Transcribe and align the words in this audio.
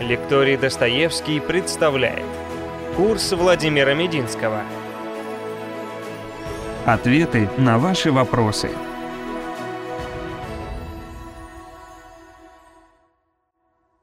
Лекторий 0.00 0.56
Достоевский 0.56 1.40
представляет 1.40 2.24
Курс 2.96 3.32
Владимира 3.32 3.94
Мединского 3.94 4.62
Ответы 6.86 7.50
на 7.58 7.78
ваши 7.78 8.12
вопросы 8.12 8.70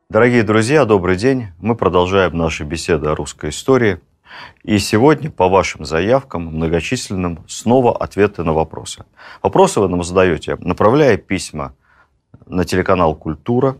Дорогие 0.09 0.43
друзья, 0.43 0.83
добрый 0.83 1.15
день. 1.15 1.47
Мы 1.59 1.76
продолжаем 1.78 2.37
наши 2.37 2.65
беседы 2.65 3.07
о 3.07 3.15
русской 3.15 3.51
истории. 3.51 4.01
И 4.63 4.79
сегодня 4.79 5.31
по 5.31 5.47
вашим 5.47 5.85
заявкам 5.85 6.47
многочисленным 6.47 7.46
снова 7.47 7.96
ответы 7.96 8.43
на 8.43 8.51
вопросы. 8.51 9.05
Вопросы 9.41 9.79
вы 9.79 9.87
нам 9.87 10.03
задаете, 10.03 10.57
направляя 10.59 11.15
письма 11.15 11.73
на 12.47 12.65
телеканал 12.65 13.15
«Культура», 13.15 13.77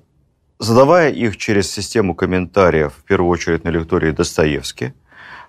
задавая 0.60 1.12
их 1.12 1.38
через 1.38 1.72
систему 1.72 2.16
комментариев, 2.16 2.94
в 2.98 3.04
первую 3.04 3.30
очередь 3.30 3.64
на 3.64 3.70
лектории 3.70 4.12
Достоевский, 4.12 4.94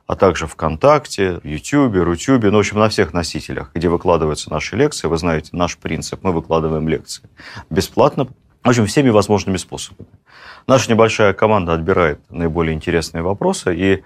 а 0.07 0.15
также 0.15 0.47
ВКонтакте, 0.47 1.41
Ютубе, 1.43 2.03
Рутюбе, 2.03 2.51
ну, 2.51 2.59
в 2.59 2.61
общем, 2.61 2.79
на 2.79 2.89
всех 2.89 3.13
носителях, 3.13 3.71
где 3.75 3.89
выкладываются 3.89 4.51
наши 4.51 4.77
лекции. 4.77 5.09
Вы 5.09 5.17
знаете, 5.19 5.51
наш 5.53 5.77
принцип, 5.79 6.21
мы 6.23 6.33
выкладываем 6.33 6.89
лекции 6.89 7.29
бесплатно, 7.71 8.29
в 8.63 8.69
общем, 8.69 8.87
всеми 8.87 9.11
возможными 9.11 9.57
способами. 9.57 10.09
Наша 10.67 10.91
небольшая 10.91 11.33
команда 11.33 11.75
отбирает 11.75 12.21
наиболее 12.29 12.75
интересные 12.75 13.23
вопросы, 13.23 13.75
и 13.77 14.03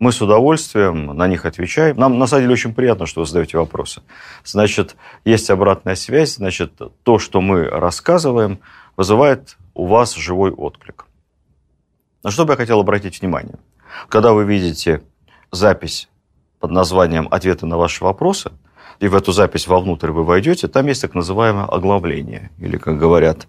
мы 0.00 0.10
с 0.10 0.20
удовольствием 0.20 1.16
на 1.16 1.28
них 1.28 1.46
отвечаем. 1.46 1.96
Нам, 1.96 2.18
на 2.18 2.26
самом 2.26 2.42
деле, 2.42 2.54
очень 2.54 2.74
приятно, 2.74 3.06
что 3.06 3.20
вы 3.20 3.26
задаете 3.26 3.58
вопросы. 3.58 4.02
Значит, 4.44 4.96
есть 5.24 5.48
обратная 5.50 5.94
связь, 5.94 6.36
значит, 6.36 6.72
то, 7.04 7.18
что 7.20 7.40
мы 7.40 7.64
рассказываем, 7.64 8.58
вызывает 8.96 9.56
у 9.80 9.86
вас 9.86 10.14
живой 10.14 10.50
отклик. 10.50 11.06
На 12.22 12.30
что 12.30 12.44
бы 12.44 12.52
я 12.52 12.58
хотел 12.58 12.80
обратить 12.80 13.22
внимание? 13.22 13.54
Когда 14.10 14.34
вы 14.34 14.44
видите 14.44 15.00
запись 15.50 16.10
под 16.58 16.70
названием 16.70 17.28
«Ответы 17.30 17.64
на 17.64 17.78
ваши 17.78 18.04
вопросы», 18.04 18.52
и 18.98 19.08
в 19.08 19.14
эту 19.14 19.32
запись 19.32 19.66
вовнутрь 19.66 20.10
вы 20.10 20.22
войдете, 20.22 20.68
там 20.68 20.86
есть 20.86 21.00
так 21.00 21.14
называемое 21.14 21.64
оглавление, 21.64 22.50
или, 22.58 22.76
как 22.76 22.98
говорят 22.98 23.48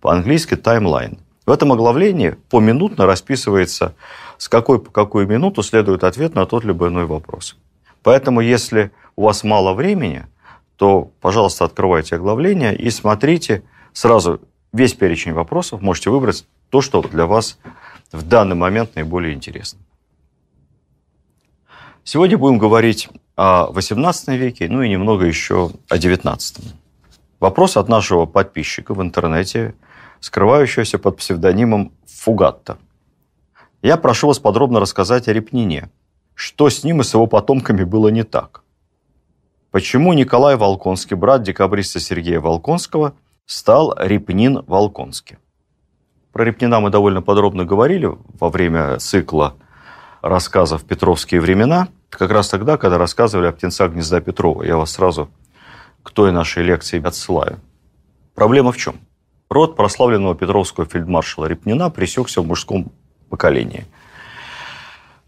по-английски, 0.00 0.54
таймлайн. 0.54 1.18
В 1.46 1.50
этом 1.50 1.72
оглавлении 1.72 2.36
поминутно 2.48 3.04
расписывается, 3.04 3.96
с 4.38 4.48
какой 4.48 4.78
по 4.78 4.92
какую 4.92 5.26
минуту 5.26 5.64
следует 5.64 6.04
ответ 6.04 6.36
на 6.36 6.46
тот 6.46 6.64
либо 6.64 6.86
иной 6.86 7.06
вопрос. 7.06 7.56
Поэтому, 8.04 8.40
если 8.40 8.92
у 9.16 9.24
вас 9.24 9.42
мало 9.42 9.74
времени, 9.74 10.26
то, 10.76 11.10
пожалуйста, 11.20 11.64
открывайте 11.64 12.14
оглавление 12.14 12.76
и 12.76 12.88
смотрите 12.90 13.64
сразу 13.92 14.40
весь 14.72 14.94
перечень 14.94 15.32
вопросов, 15.32 15.82
можете 15.82 16.10
выбрать 16.10 16.46
то, 16.70 16.80
что 16.80 17.02
для 17.02 17.26
вас 17.26 17.58
в 18.10 18.22
данный 18.26 18.56
момент 18.56 18.94
наиболее 18.94 19.34
интересно. 19.34 19.80
Сегодня 22.04 22.36
будем 22.36 22.58
говорить 22.58 23.08
о 23.36 23.70
XVIII 23.70 24.36
веке, 24.36 24.68
ну 24.68 24.82
и 24.82 24.88
немного 24.88 25.24
еще 25.24 25.70
о 25.88 25.96
XIX. 25.96 26.64
Вопрос 27.38 27.76
от 27.76 27.88
нашего 27.88 28.26
подписчика 28.26 28.94
в 28.94 29.02
интернете, 29.02 29.74
скрывающегося 30.20 30.98
под 30.98 31.18
псевдонимом 31.18 31.92
Фугатта. 32.06 32.78
Я 33.82 33.96
прошу 33.96 34.28
вас 34.28 34.38
подробно 34.38 34.80
рассказать 34.80 35.28
о 35.28 35.32
Репнине. 35.32 35.90
Что 36.34 36.70
с 36.70 36.84
ним 36.84 37.00
и 37.00 37.04
с 37.04 37.14
его 37.14 37.26
потомками 37.26 37.84
было 37.84 38.08
не 38.08 38.22
так? 38.22 38.62
Почему 39.70 40.12
Николай 40.12 40.56
Волконский, 40.56 41.16
брат 41.16 41.42
декабриста 41.42 41.98
Сергея 41.98 42.40
Волконского, 42.40 43.14
стал 43.52 43.94
Репнин 43.98 44.64
Волконский. 44.66 45.36
Про 46.32 46.44
Репнина 46.44 46.80
мы 46.80 46.90
довольно 46.90 47.20
подробно 47.20 47.64
говорили 47.64 48.10
во 48.40 48.48
время 48.48 48.98
цикла 48.98 49.56
рассказов 50.22 50.84
«Петровские 50.84 51.40
времена», 51.40 51.88
как 52.08 52.30
раз 52.30 52.48
тогда, 52.48 52.78
когда 52.78 52.96
рассказывали 52.96 53.46
о 53.46 53.52
птенцах 53.52 53.92
гнезда 53.92 54.20
Петрова. 54.20 54.62
Я 54.62 54.76
вас 54.76 54.92
сразу 54.92 55.30
к 56.02 56.10
той 56.10 56.32
нашей 56.32 56.62
лекции 56.62 57.06
отсылаю. 57.06 57.60
Проблема 58.34 58.72
в 58.72 58.78
чем? 58.78 58.96
Род 59.50 59.76
прославленного 59.76 60.34
петровского 60.34 60.86
фельдмаршала 60.86 61.44
Репнина 61.44 61.90
пресекся 61.90 62.40
в 62.40 62.46
мужском 62.46 62.90
поколении. 63.28 63.84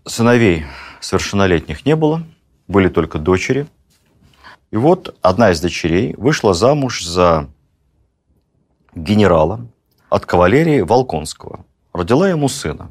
Сыновей 0.07 0.65
совершеннолетних 1.01 1.85
не 1.85 1.95
было, 1.95 2.23
были 2.69 2.89
только 2.89 3.19
дочери. 3.19 3.67
И 4.71 4.77
вот 4.77 5.15
одна 5.21 5.51
из 5.51 5.61
дочерей 5.61 6.15
вышла 6.17 6.55
замуж 6.55 7.05
за 7.05 7.49
генерала 8.95 9.67
от 10.09 10.27
кавалерии 10.27 10.81
Волконского. 10.81 11.65
Родила 11.93 12.29
ему 12.29 12.49
сына. 12.49 12.91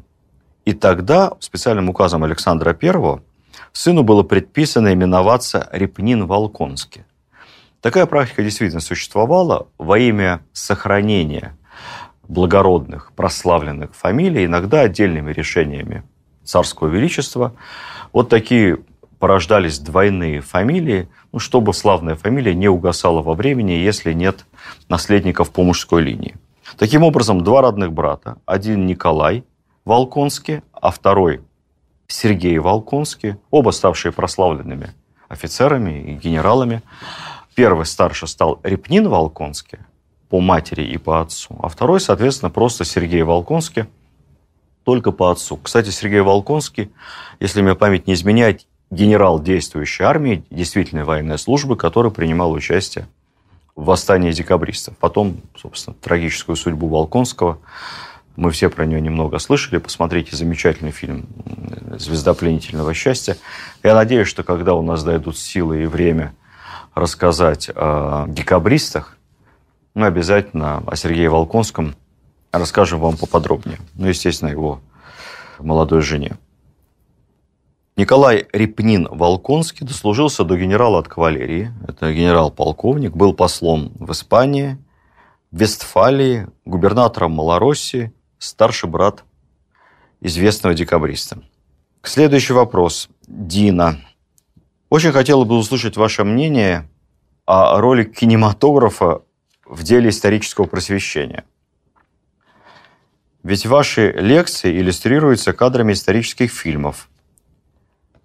И 0.66 0.74
тогда 0.74 1.34
специальным 1.40 1.90
указом 1.90 2.24
Александра 2.24 2.78
I 2.81 3.19
сыну 3.72 4.03
было 4.03 4.24
предписано 4.24 4.94
именоваться 4.94 5.69
Репнин 5.72 6.25
Волконский. 6.25 7.03
Такая 7.81 8.06
практика 8.06 8.44
действительно 8.44 8.80
существовала 8.80 9.68
во 9.78 10.00
имя 10.00 10.41
сохранения 10.53 11.58
благородных, 12.28 13.12
прославленных 13.14 13.94
фамилий, 13.94 14.46
иногда 14.46 14.81
отдельными 14.81 15.34
решениями 15.34 16.03
царского 16.46 16.88
величества. 16.88 17.53
Вот 18.14 18.30
такие 18.30 18.80
порождались 19.23 19.79
двойные 19.79 20.41
фамилии, 20.41 21.07
ну, 21.31 21.39
чтобы 21.39 21.73
славная 21.73 22.16
фамилия 22.16 22.53
не 22.53 22.67
угасала 22.67 23.22
во 23.22 23.35
времени, 23.35 23.72
если 23.72 24.11
нет 24.11 24.45
наследников 24.89 25.50
по 25.50 25.63
мужской 25.63 26.01
линии. 26.01 26.35
Таким 26.78 27.03
образом, 27.03 27.41
два 27.41 27.61
родных 27.61 27.94
брата, 27.94 28.35
один 28.45 28.85
Николай 28.85 29.45
Волконский, 29.85 30.61
а 30.73 30.91
второй 30.91 31.41
Сергей 32.06 32.59
Волконский, 32.59 33.38
оба 33.50 33.72
ставшие 33.72 34.11
прославленными 34.11 34.94
офицерами 35.29 36.03
и 36.03 36.16
генералами. 36.16 36.81
Первый 37.55 37.85
старше 37.85 38.28
стал 38.28 38.59
Репнин 38.61 39.07
Волконский 39.07 39.79
по 40.28 40.41
матери 40.41 40.84
и 40.84 40.97
по 40.97 41.22
отцу, 41.22 41.57
а 41.63 41.69
второй, 41.69 42.01
соответственно, 42.01 42.50
просто 42.50 42.84
Сергей 42.84 43.23
Волконский, 43.23 43.85
только 44.84 45.13
по 45.13 45.31
отцу. 45.31 45.55
Кстати, 45.63 45.91
Сергей 45.91 46.19
Волконский, 46.19 46.91
если 47.40 47.61
мне 47.61 47.73
память 47.73 48.05
не 48.05 48.16
изменяет, 48.16 48.66
генерал 48.93 49.41
действующей 49.41 50.05
армии, 50.05 50.45
действительной 50.49 51.03
военной 51.03 51.37
службы, 51.37 51.75
который 51.75 52.11
принимал 52.11 52.51
участие 52.51 53.07
в 53.75 53.85
восстании 53.85 54.31
декабристов. 54.31 54.95
Потом, 54.97 55.41
собственно, 55.55 55.95
трагическую 55.99 56.55
судьбу 56.55 56.87
Волконского. 56.87 57.57
Мы 58.35 58.51
все 58.51 58.69
про 58.69 58.85
нее 58.85 59.01
немного 59.01 59.39
слышали. 59.39 59.77
Посмотрите 59.77 60.35
замечательный 60.35 60.91
фильм 60.91 61.27
«Звезда 61.97 62.33
пленительного 62.33 62.93
счастья». 62.93 63.37
Я 63.83 63.95
надеюсь, 63.95 64.27
что 64.27 64.43
когда 64.43 64.73
у 64.73 64.81
нас 64.81 65.03
дойдут 65.03 65.37
силы 65.37 65.83
и 65.83 65.85
время 65.85 66.33
рассказать 66.95 67.69
о 67.75 68.25
декабристах, 68.27 69.17
мы 69.93 70.07
обязательно 70.07 70.83
о 70.87 70.95
Сергее 70.95 71.29
Волконском 71.29 71.95
расскажем 72.51 72.99
вам 72.99 73.17
поподробнее. 73.17 73.79
Ну, 73.95 74.07
естественно, 74.07 74.49
его 74.49 74.81
молодой 75.59 76.01
жене. 76.01 76.37
Николай 77.95 78.47
Репнин 78.51 79.07
Волконский 79.11 79.85
дослужился 79.85 80.43
до 80.43 80.57
генерала 80.57 80.97
от 80.97 81.07
кавалерии. 81.07 81.71
Это 81.87 82.11
генерал-полковник, 82.11 83.15
был 83.15 83.35
послом 83.35 83.91
в 83.99 84.11
Испании, 84.11 84.79
в 85.51 85.59
Вестфалии, 85.59 86.47
губернатором 86.65 87.33
Малороссии, 87.33 88.11
старший 88.39 88.89
брат 88.89 89.23
известного 90.21 90.73
декабриста. 90.73 91.43
Следующий 92.01 92.53
вопрос. 92.53 93.09
Дина. 93.27 93.99
Очень 94.89 95.11
хотела 95.11 95.43
бы 95.43 95.55
услышать 95.55 95.95
ваше 95.95 96.23
мнение 96.23 96.89
о 97.45 97.79
роли 97.79 98.05
кинематографа 98.05 99.21
в 99.67 99.83
деле 99.83 100.09
исторического 100.09 100.65
просвещения. 100.65 101.43
Ведь 103.43 103.67
ваши 103.67 104.11
лекции 104.13 104.75
иллюстрируются 104.79 105.53
кадрами 105.53 105.93
исторических 105.93 106.51
фильмов– 106.51 107.07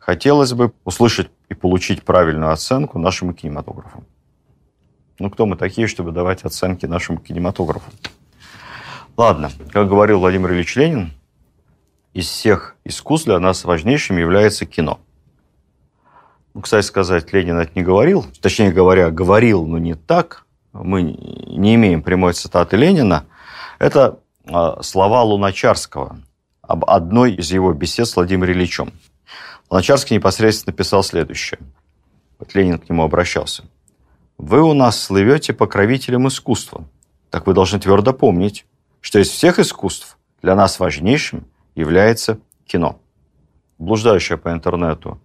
Хотелось 0.09 0.55
бы 0.55 0.73
услышать 0.87 1.29
и 1.51 1.55
получить 1.55 2.03
правильную 2.03 2.51
оценку 2.51 2.99
нашему 2.99 3.35
кинематографу. 3.35 4.05
Ну, 5.19 5.29
кто 5.29 5.45
мы 5.45 5.55
такие, 5.55 5.87
чтобы 5.87 6.13
давать 6.13 6.45
оценки 6.45 6.87
нашему 6.87 7.19
кинематографу? 7.19 7.93
Ладно, 9.19 9.51
как 9.71 9.87
говорил 9.87 10.21
Владимир 10.21 10.55
Ильич 10.55 10.77
Ленин, 10.77 11.13
из 12.15 12.27
всех 12.27 12.77
искусств 12.85 13.27
для 13.27 13.39
нас 13.39 13.67
важнейшим 13.67 14.17
является 14.17 14.65
кино. 14.65 14.99
Ну, 16.55 16.63
кстати 16.63 16.87
сказать, 16.87 17.31
Ленин 17.35 17.59
это 17.59 17.73
не 17.75 17.83
говорил. 17.83 18.25
Точнее 18.41 18.73
говоря, 18.73 19.11
говорил, 19.11 19.67
но 19.67 19.77
не 19.77 19.95
так. 19.95 20.47
Мы 20.73 21.03
не 21.03 21.75
имеем 21.75 22.03
прямой 22.03 22.33
цитаты 22.33 22.79
Ленина. 22.79 23.27
Это 23.79 24.21
а, 24.47 24.83
слова 24.83 25.23
Луначарского 25.23 26.19
об 26.63 26.87
одной 26.87 27.35
из 27.35 27.53
его 27.53 27.75
бесед 27.75 28.09
с 28.09 28.17
Владимиром 28.17 28.55
Ильичем. 28.55 28.95
Луначарский 29.71 30.17
непосредственно 30.17 30.75
писал 30.75 31.03
следующее. 31.03 31.61
Вот 32.39 32.55
Ленин 32.55 32.79
к 32.79 32.89
нему 32.89 33.03
обращался. 33.03 33.65
«Вы 34.39 34.63
у 34.63 34.73
нас 34.73 35.01
слывете 35.01 35.53
покровителем 35.53 36.29
искусства. 36.29 36.89
Так 37.31 37.47
вы 37.47 37.55
должны 37.55 37.79
твердо 37.79 38.13
помнить, 38.13 38.67
что 39.01 39.19
из 39.19 39.29
всех 39.29 39.59
искусств 39.59 40.17
для 40.43 40.55
нас 40.55 40.79
важнейшим 40.79 41.47
является 41.75 42.39
кино. 42.67 43.01
Блуждающая 43.79 44.37
по 44.37 44.53
интернету 44.53 45.21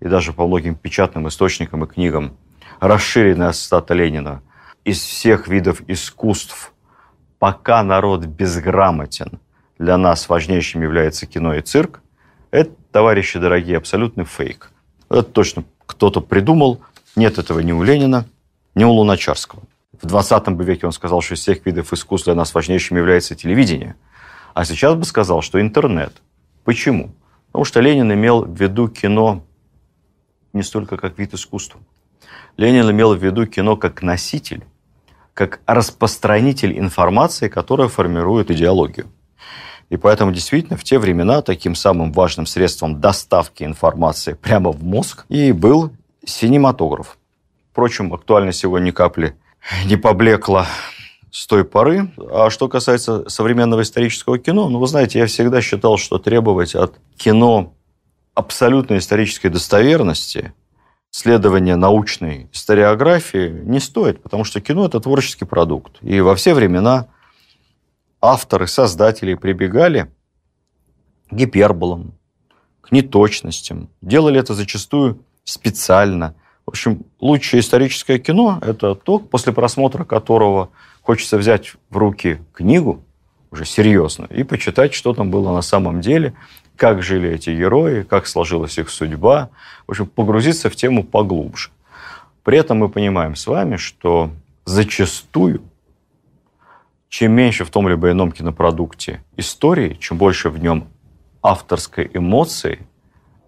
и 0.00 0.08
даже 0.08 0.32
по 0.32 0.46
многим 0.46 0.74
печатным 0.74 1.28
источникам 1.28 1.84
и 1.84 1.88
книгам 1.88 2.36
расширенная 2.80 3.52
цитата 3.52 3.94
Ленина 3.94 4.42
из 4.84 5.00
всех 5.00 5.48
видов 5.48 5.82
искусств, 5.88 6.72
пока 7.38 7.82
народ 7.82 8.24
безграмотен, 8.26 9.40
для 9.78 9.96
нас 9.96 10.28
важнейшим 10.28 10.82
является 10.82 11.26
кино 11.26 11.54
и 11.54 11.60
цирк, 11.60 12.00
это, 12.50 12.72
товарищи 12.98 13.38
дорогие, 13.38 13.76
абсолютный 13.76 14.24
фейк. 14.24 14.72
Это 15.08 15.22
точно 15.22 15.62
кто-то 15.86 16.20
придумал. 16.20 16.80
Нет 17.14 17.38
этого 17.38 17.60
ни 17.60 17.70
у 17.70 17.84
Ленина, 17.84 18.26
ни 18.74 18.82
у 18.82 18.90
Луначарского. 18.90 19.62
В 20.02 20.06
20 20.06 20.48
веке 20.62 20.86
он 20.86 20.90
сказал, 20.90 21.20
что 21.20 21.34
из 21.34 21.38
всех 21.38 21.64
видов 21.64 21.92
искусства 21.92 22.32
для 22.32 22.40
нас 22.40 22.52
важнейшим 22.52 22.96
является 22.96 23.36
телевидение. 23.36 23.94
А 24.52 24.64
сейчас 24.64 24.96
бы 24.96 25.04
сказал, 25.04 25.42
что 25.42 25.60
интернет. 25.60 26.12
Почему? 26.64 27.12
Потому 27.46 27.64
что 27.64 27.78
Ленин 27.78 28.12
имел 28.12 28.42
в 28.42 28.60
виду 28.60 28.88
кино 28.88 29.44
не 30.52 30.64
столько 30.64 30.96
как 30.96 31.20
вид 31.20 31.34
искусства. 31.34 31.78
Ленин 32.56 32.90
имел 32.90 33.14
в 33.14 33.24
виду 33.24 33.46
кино 33.46 33.76
как 33.76 34.02
носитель, 34.02 34.64
как 35.34 35.60
распространитель 35.66 36.76
информации, 36.76 37.46
которая 37.46 37.86
формирует 37.86 38.50
идеологию. 38.50 39.06
И 39.90 39.96
поэтому 39.96 40.32
действительно 40.32 40.76
в 40.76 40.84
те 40.84 40.98
времена 40.98 41.40
таким 41.42 41.74
самым 41.74 42.12
важным 42.12 42.46
средством 42.46 43.00
доставки 43.00 43.64
информации 43.64 44.34
прямо 44.34 44.70
в 44.70 44.84
мозг 44.84 45.24
и 45.28 45.52
был 45.52 45.92
синематограф. 46.24 47.18
Впрочем, 47.72 48.12
актуально 48.12 48.52
сегодня 48.52 48.86
ни 48.86 48.90
капли 48.90 49.34
не 49.86 49.96
поблекла 49.96 50.66
с 51.30 51.46
той 51.46 51.64
поры. 51.64 52.10
А 52.30 52.50
что 52.50 52.68
касается 52.68 53.28
современного 53.28 53.82
исторического 53.82 54.38
кино, 54.38 54.68
ну, 54.68 54.78
вы 54.78 54.86
знаете, 54.86 55.18
я 55.20 55.26
всегда 55.26 55.60
считал, 55.60 55.96
что 55.96 56.18
требовать 56.18 56.74
от 56.74 56.98
кино 57.16 57.74
абсолютной 58.34 58.98
исторической 58.98 59.48
достоверности, 59.48 60.52
следования 61.10 61.76
научной 61.76 62.48
историографии 62.52 63.48
не 63.64 63.80
стоит, 63.80 64.22
потому 64.22 64.44
что 64.44 64.60
кино– 64.60 64.84
это 64.86 65.00
творческий 65.00 65.44
продукт. 65.44 65.96
И 66.02 66.20
во 66.20 66.36
все 66.36 66.54
времена 66.54 67.08
авторы, 68.20 68.66
создатели 68.66 69.34
прибегали 69.34 70.10
к 71.30 71.34
гиперболам, 71.34 72.12
к 72.80 72.92
неточностям. 72.92 73.88
Делали 74.00 74.40
это 74.40 74.54
зачастую 74.54 75.20
специально. 75.44 76.34
В 76.66 76.70
общем, 76.70 77.04
лучшее 77.20 77.60
историческое 77.60 78.18
кино– 78.18 78.58
это 78.62 78.94
то, 78.94 79.18
после 79.18 79.52
просмотра 79.52 80.04
которого 80.04 80.70
хочется 81.02 81.38
взять 81.38 81.74
в 81.88 81.96
руки 81.96 82.40
книгу, 82.52 83.02
уже 83.50 83.64
серьезно, 83.64 84.26
и 84.26 84.42
почитать, 84.42 84.92
что 84.92 85.14
там 85.14 85.30
было 85.30 85.54
на 85.54 85.62
самом 85.62 86.02
деле, 86.02 86.34
как 86.76 87.02
жили 87.02 87.30
эти 87.30 87.50
герои, 87.50 88.02
как 88.02 88.26
сложилась 88.26 88.78
их 88.78 88.90
судьба. 88.90 89.48
В 89.86 89.92
общем, 89.92 90.06
погрузиться 90.06 90.68
в 90.68 90.76
тему 90.76 91.02
поглубже. 91.02 91.70
При 92.44 92.58
этом 92.58 92.78
мы 92.78 92.88
понимаем 92.88 93.36
с 93.36 93.46
вами, 93.46 93.76
что 93.76 94.30
зачастую 94.64 95.62
чем 97.08 97.32
меньше 97.32 97.64
в 97.64 97.70
том 97.70 97.88
либо 97.88 98.10
ином 98.10 98.32
кинопродукте 98.32 99.24
истории, 99.36 99.94
чем 99.94 100.18
больше 100.18 100.50
в 100.50 100.58
нем 100.58 100.88
авторской 101.42 102.10
эмоции, 102.12 102.86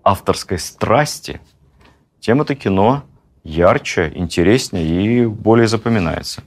авторской 0.03 0.59
страсти, 0.59 1.41
тем 2.21 2.41
это 2.41 2.55
кино 2.55 3.05
ярче, 3.45 4.13
интереснее 4.15 5.23
и 5.23 5.27
более 5.27 5.69
запоминается. 5.69 6.43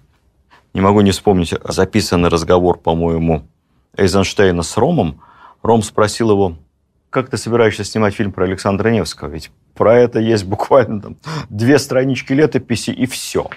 Не 0.74 0.82
могу 0.82 1.02
не 1.02 1.12
вспомнить 1.12 1.54
записанный 1.64 2.30
разговор, 2.30 2.80
по-моему, 2.80 3.48
Эйзенштейна 3.96 4.64
с 4.64 4.76
Ромом. 4.78 5.22
Ром 5.62 5.84
спросил 5.84 6.32
его, 6.32 6.58
как 7.12 7.30
ты 7.30 7.38
собираешься 7.38 7.84
снимать 7.84 8.16
фильм 8.16 8.32
про 8.32 8.46
Александра 8.46 8.90
Невского? 8.90 9.30
Ведь 9.30 9.52
про 9.76 9.96
это 9.96 10.20
есть 10.20 10.46
буквально 10.46 11.00
там, 11.00 11.18
две 11.50 11.78
странички 11.78 12.34
летописи 12.34 12.90
и 12.90 13.06
все. 13.06 13.50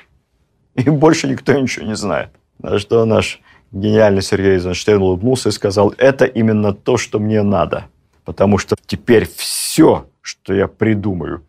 И 0.75 0.91
больше 0.91 1.27
никто 1.27 1.59
ничего 1.59 1.87
не 1.87 1.97
знает. 1.97 2.31
На 2.59 2.79
что 2.79 3.05
наш 3.05 3.41
гениальный 3.73 4.23
Сергей 4.23 4.55
Эйзенштейн 4.55 5.01
улыбнулся 5.01 5.51
и 5.51 5.53
сказал, 5.53 5.95
это 5.99 6.25
именно 6.25 6.73
то, 6.73 6.97
что 6.97 7.19
мне 7.19 7.43
надо. 7.43 7.87
Потому 8.25 8.59
что 8.59 8.77
теперь 8.87 9.29
все, 9.37 10.07
что 10.21 10.55
я 10.55 10.67
придумаю 10.67 11.45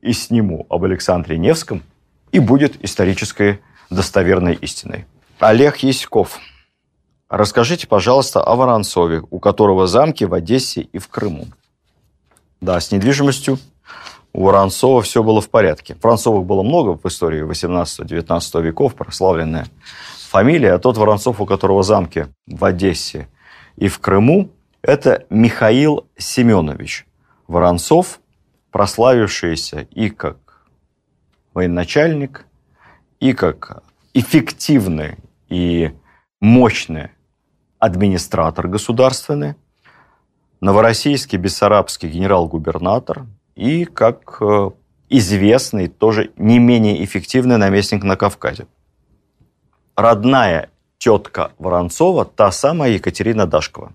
и 0.00 0.12
сниму 0.12 0.66
об 0.68 0.84
Александре 0.84 1.38
Невском, 1.38 1.82
и 2.32 2.38
будет 2.38 2.84
исторической 2.84 3.60
достоверной 3.90 4.54
истиной. 4.54 5.06
Олег 5.38 5.78
Яськов. 5.78 6.38
Расскажите, 7.28 7.86
пожалуйста, 7.86 8.42
о 8.42 8.54
Воронцове, 8.56 9.22
у 9.30 9.38
которого 9.38 9.86
замки 9.86 10.24
в 10.24 10.34
Одессе 10.34 10.82
и 10.82 10.98
в 10.98 11.08
Крыму. 11.08 11.46
Да, 12.60 12.80
с 12.80 12.90
недвижимостью 12.92 13.58
у 14.32 14.44
Воронцова 14.44 15.02
все 15.02 15.22
было 15.22 15.40
в 15.40 15.48
порядке. 15.48 15.96
Воронцовых 16.02 16.44
было 16.44 16.62
много 16.62 16.98
в 17.02 17.06
истории 17.06 17.42
18-19 17.42 18.62
веков, 18.62 18.94
прославленная 18.94 19.66
фамилия, 20.36 20.74
а 20.74 20.78
тот 20.78 20.98
Воронцов, 20.98 21.40
у 21.40 21.46
которого 21.46 21.82
замки 21.82 22.26
в 22.46 22.62
Одессе 22.62 23.26
и 23.76 23.88
в 23.88 24.00
Крыму, 24.00 24.50
это 24.82 25.24
Михаил 25.30 26.08
Семенович 26.18 27.06
Воронцов, 27.48 28.20
прославившийся 28.70 29.88
и 29.90 30.10
как 30.10 30.36
военачальник, 31.54 32.44
и 33.18 33.32
как 33.32 33.82
эффективный 34.12 35.16
и 35.48 35.92
мощный 36.42 37.12
администратор 37.78 38.68
государственный, 38.68 39.54
новороссийский 40.60 41.38
бессарабский 41.38 42.10
генерал-губернатор 42.10 43.24
и 43.54 43.86
как 43.86 44.36
э, 44.42 44.70
известный, 45.08 45.88
тоже 45.88 46.30
не 46.36 46.58
менее 46.58 47.02
эффективный 47.02 47.56
наместник 47.56 48.04
на 48.04 48.16
Кавказе 48.16 48.66
родная 49.96 50.70
тетка 50.98 51.52
Воронцова 51.58 52.24
та 52.24 52.52
самая 52.52 52.90
Екатерина 52.90 53.46
Дашкова, 53.46 53.92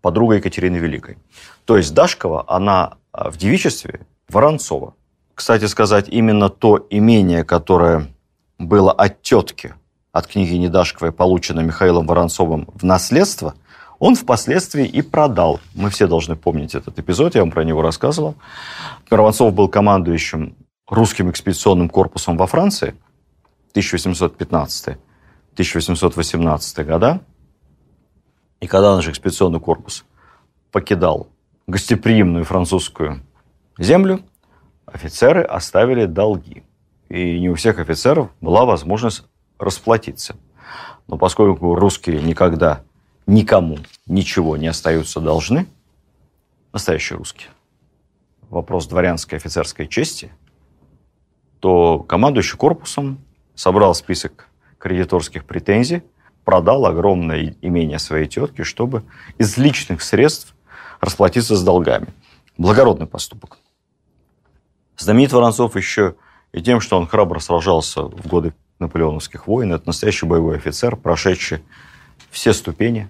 подруга 0.00 0.36
Екатерины 0.36 0.76
Великой. 0.76 1.18
То 1.64 1.76
есть 1.76 1.94
Дашкова, 1.94 2.44
она 2.46 2.94
а, 3.12 3.30
в 3.30 3.36
девичестве 3.36 4.06
Воронцова. 4.28 4.94
Кстати 5.34 5.64
сказать, 5.64 6.08
именно 6.08 6.48
то 6.50 6.86
имение, 6.90 7.44
которое 7.44 8.06
было 8.58 8.92
от 8.92 9.22
тетки, 9.22 9.74
от 10.12 10.26
книги 10.26 10.66
Дашковой, 10.66 11.12
получено 11.12 11.60
Михаилом 11.60 12.06
Воронцовым 12.06 12.68
в 12.74 12.84
наследство, 12.84 13.54
он 13.98 14.14
впоследствии 14.14 14.86
и 14.86 15.00
продал. 15.00 15.60
Мы 15.74 15.88
все 15.88 16.06
должны 16.06 16.36
помнить 16.36 16.74
этот 16.74 16.98
эпизод, 16.98 17.34
я 17.34 17.40
вам 17.42 17.50
про 17.50 17.64
него 17.64 17.82
рассказывал. 17.82 18.34
Воронцов 19.08 19.54
был 19.54 19.68
командующим 19.68 20.56
русским 20.88 21.30
экспедиционным 21.30 21.88
корпусом 21.88 22.36
во 22.36 22.46
Франции, 22.46 22.94
1815 23.70 24.98
1818 25.54 26.86
года. 26.86 27.20
И 28.60 28.66
когда 28.66 28.96
наш 28.96 29.08
экспедиционный 29.08 29.60
корпус 29.60 30.04
покидал 30.70 31.28
гостеприимную 31.66 32.44
французскую 32.44 33.22
землю, 33.78 34.20
офицеры 34.86 35.42
оставили 35.42 36.06
долги. 36.06 36.62
И 37.08 37.38
не 37.38 37.50
у 37.50 37.54
всех 37.54 37.78
офицеров 37.78 38.30
была 38.40 38.64
возможность 38.64 39.24
расплатиться. 39.58 40.36
Но 41.06 41.18
поскольку 41.18 41.74
русские 41.74 42.22
никогда 42.22 42.82
никому 43.26 43.78
ничего 44.06 44.56
не 44.56 44.68
остаются 44.68 45.20
должны, 45.20 45.66
настоящие 46.72 47.18
русские, 47.18 47.50
вопрос 48.48 48.86
дворянской 48.86 49.36
офицерской 49.38 49.86
чести, 49.86 50.32
то 51.60 51.98
командующий 51.98 52.56
корпусом 52.56 53.18
собрал 53.54 53.94
список 53.94 54.48
кредиторских 54.82 55.44
претензий, 55.44 56.02
продал 56.44 56.86
огромное 56.86 57.54
имение 57.62 58.00
своей 58.00 58.26
тетки, 58.26 58.62
чтобы 58.62 59.04
из 59.38 59.56
личных 59.56 60.02
средств 60.02 60.56
расплатиться 61.00 61.54
с 61.54 61.62
долгами. 61.62 62.08
Благородный 62.58 63.06
поступок. 63.06 63.58
Знаменит 64.98 65.32
Воронцов 65.32 65.76
еще 65.76 66.16
и 66.52 66.60
тем, 66.60 66.80
что 66.80 66.98
он 66.98 67.06
храбро 67.06 67.38
сражался 67.38 68.02
в 68.02 68.26
годы 68.26 68.54
наполеоновских 68.80 69.46
войн. 69.46 69.72
Это 69.72 69.86
настоящий 69.86 70.26
боевой 70.26 70.56
офицер, 70.56 70.96
прошедший 70.96 71.62
все 72.30 72.52
ступени 72.52 73.08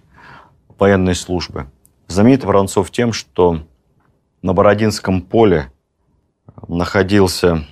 военной 0.78 1.14
службы. 1.14 1.68
Знаменит 2.06 2.44
Воронцов 2.44 2.90
тем, 2.90 3.14
что 3.14 3.62
на 4.42 4.52
Бородинском 4.52 5.22
поле 5.22 5.72
находился 6.68 7.66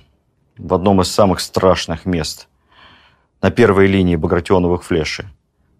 в 0.57 0.73
одном 0.73 1.01
из 1.01 1.11
самых 1.11 1.39
страшных 1.39 2.05
мест 2.05 2.47
на 3.41 3.51
первой 3.51 3.87
линии 3.87 4.15
Багратионовых 4.15 4.83
флеши. 4.83 5.27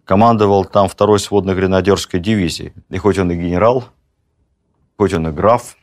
Командовал 0.04 0.64
там 0.64 0.88
второй 0.88 1.20
сводной 1.20 1.54
гренадерской 1.54 2.18
дивизии. 2.18 2.72
И 2.90 2.98
хоть 2.98 3.18
он 3.18 3.30
и 3.30 3.36
генерал, 3.36 3.84
хоть 4.98 5.14
он 5.14 5.28
и 5.28 5.32
граф, 5.32 5.76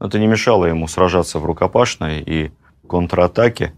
это 0.00 0.18
не 0.18 0.26
мешало 0.26 0.66
ему 0.66 0.88
сражаться 0.88 1.38
в 1.38 1.46
рукопашной 1.46 2.20
и 2.20 2.52
контратаке, 2.88 3.72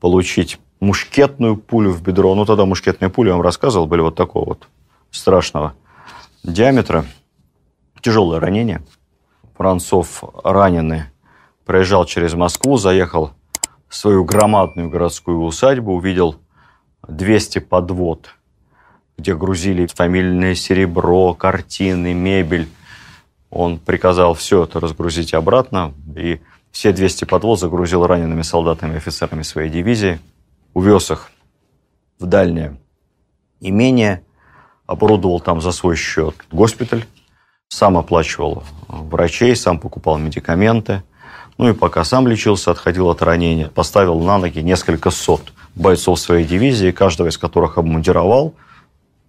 получить 0.00 0.60
мушкетную 0.80 1.56
пулю 1.56 1.90
в 1.90 2.02
бедро. 2.02 2.34
Ну, 2.34 2.44
тогда 2.44 2.66
мушкетные 2.66 3.08
пули, 3.08 3.28
я 3.28 3.34
вам 3.34 3.42
рассказывал, 3.42 3.86
были 3.86 4.02
вот 4.02 4.14
такого 4.14 4.44
вот 4.44 4.68
страшного 5.10 5.74
диаметра. 6.44 7.06
тяжелое 8.02 8.38
ранение. 8.38 8.82
Воронцов 9.56 10.22
раненый 10.44 11.04
проезжал 11.64 12.04
через 12.04 12.34
Москву, 12.34 12.76
заехал 12.76 13.32
в 13.88 13.96
свою 13.96 14.24
громадную 14.24 14.90
городскую 14.90 15.40
усадьбу, 15.40 15.94
увидел 15.94 16.36
200 17.08 17.60
подвод, 17.60 18.30
где 19.18 19.34
грузили 19.34 19.86
фамильное 19.86 20.54
серебро, 20.54 21.34
картины, 21.34 22.14
мебель. 22.14 22.68
Он 23.50 23.78
приказал 23.78 24.34
все 24.34 24.64
это 24.64 24.80
разгрузить 24.80 25.34
обратно, 25.34 25.94
и 26.16 26.40
все 26.70 26.92
200 26.92 27.24
подвод 27.24 27.58
загрузил 27.58 28.06
ранеными 28.06 28.42
солдатами 28.42 28.94
и 28.94 28.96
офицерами 28.96 29.42
своей 29.42 29.70
дивизии, 29.70 30.20
увез 30.74 31.10
их 31.10 31.30
в 32.18 32.26
дальнее 32.26 32.76
имение, 33.60 34.22
оборудовал 34.86 35.40
там 35.40 35.60
за 35.60 35.72
свой 35.72 35.96
счет 35.96 36.34
госпиталь, 36.52 37.06
сам 37.68 37.96
оплачивал 37.96 38.62
врачей, 38.88 39.56
сам 39.56 39.78
покупал 39.78 40.18
медикаменты. 40.18 41.02
Ну 41.58 41.70
и 41.70 41.72
пока 41.72 42.04
сам 42.04 42.28
лечился, 42.28 42.70
отходил 42.70 43.08
от 43.08 43.22
ранения, 43.22 43.68
поставил 43.68 44.20
на 44.20 44.38
ноги 44.38 44.60
несколько 44.60 45.10
сот 45.10 45.52
бойцов 45.76 46.18
своей 46.18 46.44
дивизии, 46.44 46.90
каждого 46.90 47.28
из 47.28 47.38
которых 47.38 47.78
обмундировал, 47.78 48.54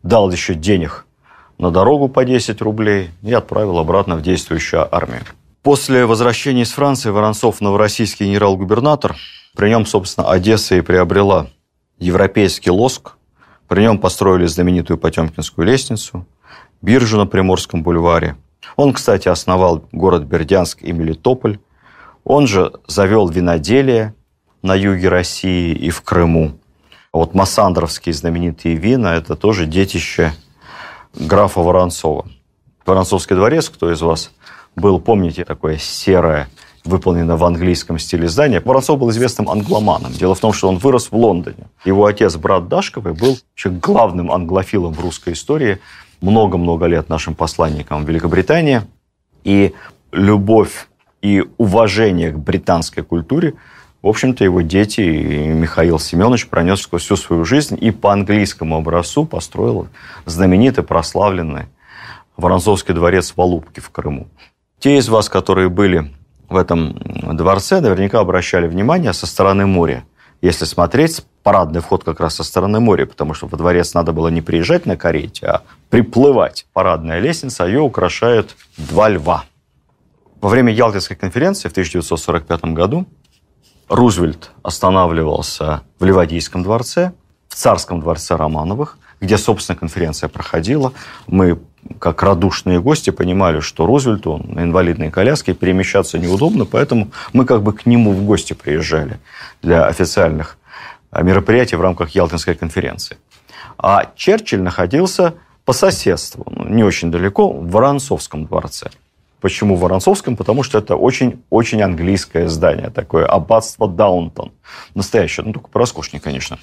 дал 0.02 0.32
еще 0.32 0.56
денег 0.56 1.06
на 1.58 1.72
дорогу 1.72 2.08
по 2.08 2.26
10 2.26 2.62
рублей 2.62 3.12
и 3.22 3.34
отправил 3.34 3.78
обратно 3.78 4.16
в 4.16 4.22
действующую 4.22 4.94
армию. 4.96 5.22
После 5.62 6.06
возвращения 6.06 6.62
из 6.62 6.72
Франции 6.72 7.10
Воронцов, 7.10 7.62
новороссийский 7.62 8.26
генерал-губернатор, 8.28 9.16
при 9.56 9.70
нем, 9.70 9.86
собственно, 9.86 10.32
Одесса 10.32 10.76
и 10.76 10.82
приобрела 10.82 11.48
европейский 12.00 12.72
лоск, 12.72 13.14
при 13.68 13.82
нем 13.82 14.00
построили 14.00 14.46
знаменитую 14.46 14.98
Потемкинскую 14.98 15.68
лестницу, 15.68 16.26
биржу 16.82 17.18
на 17.18 17.26
Приморском 17.26 17.84
бульваре. 17.84 18.38
Он, 18.78 18.94
кстати, 18.94 19.28
основал 19.28 19.84
город 19.92 20.24
Бердянск 20.24 20.84
и 20.84 20.94
Мелитополь. 20.94 21.60
Он 22.24 22.48
же 22.48 22.72
завел 22.88 23.28
виноделие 23.28 24.14
на 24.68 24.76
юге 24.76 25.10
России 25.10 25.74
и 25.74 25.90
в 25.90 26.02
Крыму. 26.02 26.52
Вот 27.14 27.34
массандровские 27.34 28.14
знаменитые 28.14 28.76
вина– 28.76 29.16
это 29.18 29.36
тоже 29.36 29.66
детище 29.66 30.34
графа 31.16 31.62
Воронцова. 31.62 32.28
Воронцовский 32.86 33.36
дворец, 33.36 33.70
кто 33.70 33.92
из 33.92 34.02
вас 34.02 34.32
был, 34.76 35.00
помните, 35.00 35.46
такое 35.46 35.78
серое, 35.78 36.50
выполнено 36.84 37.38
в 37.38 37.46
английском 37.46 37.98
стиле 37.98 38.28
здание. 38.28 38.60
Воронцов 38.60 39.00
был 39.00 39.10
известным 39.10 39.50
англоманом. 39.50 40.12
Дело 40.12 40.36
в 40.36 40.40
том, 40.40 40.54
что 40.54 40.68
он 40.68 40.78
вырос 40.78 41.12
в 41.12 41.16
Лондоне. 41.16 41.68
Его 41.86 42.06
отец, 42.06 42.36
брат 42.36 42.68
Дашковый, 42.68 43.14
был 43.14 43.38
еще 43.56 43.70
главным 43.70 44.32
англофилом 44.32 44.94
в 44.94 45.00
русской 45.00 45.34
истории. 45.34 45.80
Много-много 46.22 46.86
лет 46.86 47.10
нашим 47.10 47.36
посланником 47.36 48.06
в 48.06 48.10
Великобритании. 48.10 48.82
И 49.44 49.74
любовь 50.12 50.88
и 51.22 51.46
уважение 51.58 52.32
к 52.32 52.38
британской 52.38 53.04
культуре, 53.04 53.56
в 54.02 54.08
общем-то, 54.08 54.44
его 54.44 54.62
дети 54.62 55.02
и 55.02 55.48
Михаил 55.48 56.00
Семенович 56.00 56.48
пронес 56.48 56.82
сквозь 56.82 57.04
всю 57.04 57.16
свою 57.16 57.46
жизнь 57.46 57.78
и 57.80 57.92
по 57.92 58.14
английскому 58.14 58.78
образцу 58.78 59.26
построил 59.26 59.88
знаменитый, 60.26 60.84
прославленный 60.84 61.66
Воронцовский 62.38 62.94
дворец 62.94 63.34
в 63.36 63.42
Алубке 63.42 63.82
в 63.82 63.90
Крыму. 63.90 64.28
Те 64.80 64.98
из 64.98 65.10
вас, 65.10 65.28
которые 65.28 65.70
были 65.70 66.14
в 66.48 66.56
этом 66.56 67.00
дворце, 67.36 67.82
наверняка 67.82 68.20
обращали 68.20 68.68
внимание 68.68 69.14
со 69.14 69.26
стороны 69.26 69.66
моря. 69.66 70.06
Если 70.42 70.66
смотреть, 70.66 71.26
парадный 71.42 71.82
вход 71.82 72.04
как 72.04 72.20
раз 72.20 72.36
со 72.36 72.44
стороны 72.44 72.80
моря, 72.80 73.08
потому 73.08 73.34
что 73.34 73.48
во 73.48 73.58
дворец 73.58 73.96
надо 73.96 74.14
было 74.14 74.28
не 74.28 74.42
приезжать 74.42 74.86
на 74.86 74.96
карете, 74.96 75.48
а 75.48 75.62
приплывать. 75.90 76.68
Парадная 76.74 77.20
лестница, 77.20 77.66
ее 77.66 77.80
украшают 77.80 78.56
два 78.78 79.10
льва. 79.10 79.46
Во 80.40 80.50
время 80.50 80.72
Ялтинской 80.72 81.18
конференции 81.18 81.70
в 81.70 81.72
1945 81.72 82.66
году 82.66 83.08
Рузвельт 83.90 84.52
останавливался 84.64 85.82
в 86.00 86.06
Ливадийском 86.06 86.64
дворце, 86.64 87.14
в 87.48 87.56
царском 87.56 88.02
дворце 88.02 88.36
Романовых, 88.36 88.98
где, 89.22 89.38
собственно, 89.38 89.78
конференция 89.78 90.28
проходила. 90.28 90.94
Мы 91.26 91.60
как 92.00 92.22
радушные 92.22 92.82
гости 92.82 93.10
понимали, 93.10 93.62
что 93.62 93.86
Рузвельту 93.86 94.38
на 94.46 94.62
инвалидной 94.62 95.10
коляске 95.10 95.54
перемещаться 95.54 96.20
неудобно, 96.20 96.66
поэтому 96.66 97.12
мы 97.34 97.46
как 97.46 97.64
бы 97.64 97.74
к 97.74 97.86
нему 97.86 98.12
в 98.12 98.26
гости 98.26 98.54
приезжали 98.54 99.20
для 99.62 99.86
официальных 99.86 100.58
а, 101.10 101.24
мероприятий 101.24 101.78
в 101.78 101.82
рамках 101.82 102.10
Ялтинской 102.10 102.56
конференции. 102.56 103.18
А 103.78 104.12
Черчилль 104.16 104.62
находился 104.62 105.36
по 105.64 105.74
соседству, 105.74 106.46
ну, 106.50 106.68
не 106.68 106.84
очень 106.84 107.12
далеко, 107.12 107.50
в 107.52 107.70
Воронцовском 107.70 108.46
дворце. 108.46 108.90
Почему 109.40 109.76
в 109.76 109.82
Воронцовском? 109.82 110.36
Потому 110.36 110.64
что 110.64 110.80
это 110.80 110.96
очень-очень 110.96 111.82
английское 111.82 112.48
здание, 112.48 112.90
такое 112.90 113.26
аббатство 113.26 113.88
Даунтон. 113.88 114.52
Настоящее, 114.96 115.46
ну 115.46 115.54
только 115.54 115.70
пороскошнее, 115.70 116.20
конечно, 116.20 116.58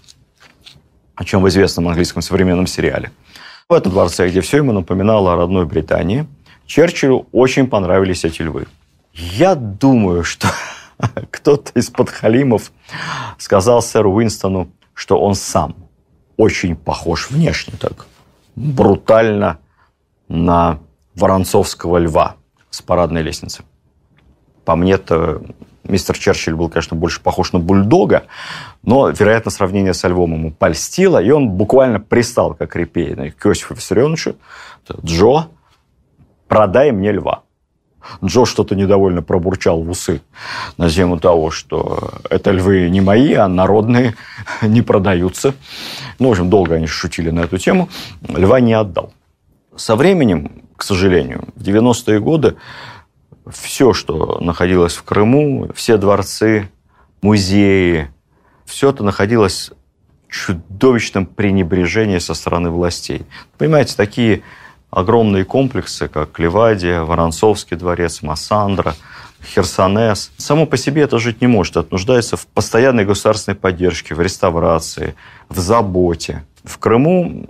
о 1.14 1.24
чем 1.24 1.42
в 1.42 1.48
известном 1.48 1.86
английском 1.86 2.20
современном 2.20 2.66
сериале. 2.66 3.12
В 3.68 3.72
этом 3.72 3.92
дворце, 3.92 4.28
где 4.28 4.40
все 4.40 4.58
ему 4.58 4.72
напоминало 4.72 5.32
о 5.32 5.36
родной 5.36 5.66
Британии, 5.66 6.26
Черчиллю 6.66 7.26
очень 7.30 7.68
понравились 7.68 8.24
эти 8.24 8.42
львы. 8.42 8.66
Я 9.12 9.54
думаю, 9.54 10.24
что 10.24 10.48
кто-то 11.30 11.70
из 11.78 11.90
подхалимов 11.90 12.72
сказал 13.38 13.82
сэру 13.82 14.12
Уинстону, 14.12 14.68
что 14.94 15.20
он 15.20 15.36
сам 15.36 15.76
очень 16.36 16.74
похож 16.74 17.30
внешне 17.30 17.74
так, 17.78 18.06
брутально 18.56 19.58
на 20.28 20.80
Воронцовского 21.14 21.98
льва 21.98 22.36
с 22.74 22.82
парадной 22.82 23.22
лестницы. 23.22 23.62
По 24.64 24.76
мне-то 24.76 25.42
мистер 25.84 26.18
Черчилль 26.18 26.54
был, 26.54 26.68
конечно, 26.68 26.96
больше 26.96 27.20
похож 27.20 27.52
на 27.52 27.58
бульдога, 27.58 28.24
но, 28.82 29.10
вероятно, 29.10 29.50
сравнение 29.50 29.94
со 29.94 30.08
львом 30.08 30.32
ему 30.32 30.50
польстило, 30.50 31.22
и 31.22 31.30
он 31.30 31.50
буквально 31.50 32.00
пристал, 32.00 32.54
как 32.54 32.74
репейный, 32.76 33.30
к 33.30 33.46
Иосифу 33.46 33.74
Виссарионовичу. 33.74 34.36
«Джо, 35.04 35.48
продай 36.48 36.90
мне 36.90 37.12
льва». 37.12 37.42
Джо 38.22 38.44
что-то 38.44 38.74
недовольно 38.74 39.22
пробурчал 39.22 39.82
в 39.82 39.90
усы 39.90 40.20
на 40.76 40.90
тему 40.90 41.18
того, 41.18 41.50
что 41.50 42.10
это 42.28 42.50
львы 42.50 42.90
не 42.90 43.00
мои, 43.00 43.32
а 43.32 43.48
народные, 43.48 44.14
не 44.62 44.82
продаются. 44.82 45.54
Ну, 46.18 46.28
в 46.28 46.32
общем, 46.32 46.50
долго 46.50 46.74
они 46.74 46.86
шутили 46.86 47.30
на 47.30 47.40
эту 47.40 47.56
тему. 47.56 47.88
Льва 48.28 48.60
не 48.60 48.74
отдал. 48.74 49.12
Со 49.74 49.96
временем, 49.96 50.63
к 50.76 50.82
сожалению, 50.82 51.48
в 51.54 51.62
90-е 51.62 52.20
годы 52.20 52.56
все, 53.50 53.92
что 53.92 54.38
находилось 54.40 54.94
в 54.94 55.02
Крыму, 55.02 55.70
все 55.74 55.96
дворцы, 55.96 56.70
музеи, 57.22 58.10
все 58.64 58.90
это 58.90 59.04
находилось 59.04 59.70
в 60.28 60.32
чудовищном 60.32 61.26
пренебрежении 61.26 62.18
со 62.18 62.34
стороны 62.34 62.70
властей. 62.70 63.22
Понимаете, 63.58 63.94
такие 63.96 64.42
огромные 64.90 65.44
комплексы, 65.44 66.08
как 66.08 66.38
Ливадия, 66.38 67.02
Воронцовский 67.02 67.76
дворец, 67.76 68.22
Массандра, 68.22 68.94
Херсонес. 69.44 70.32
Само 70.36 70.66
по 70.66 70.76
себе 70.76 71.02
это 71.02 71.18
жить 71.18 71.40
не 71.40 71.46
может. 71.46 71.76
Это 71.76 71.88
нуждается 71.90 72.36
в 72.36 72.46
постоянной 72.46 73.04
государственной 73.04 73.56
поддержке, 73.56 74.14
в 74.14 74.20
реставрации, 74.20 75.14
в 75.48 75.58
заботе. 75.58 76.44
В 76.62 76.78
Крыму 76.78 77.46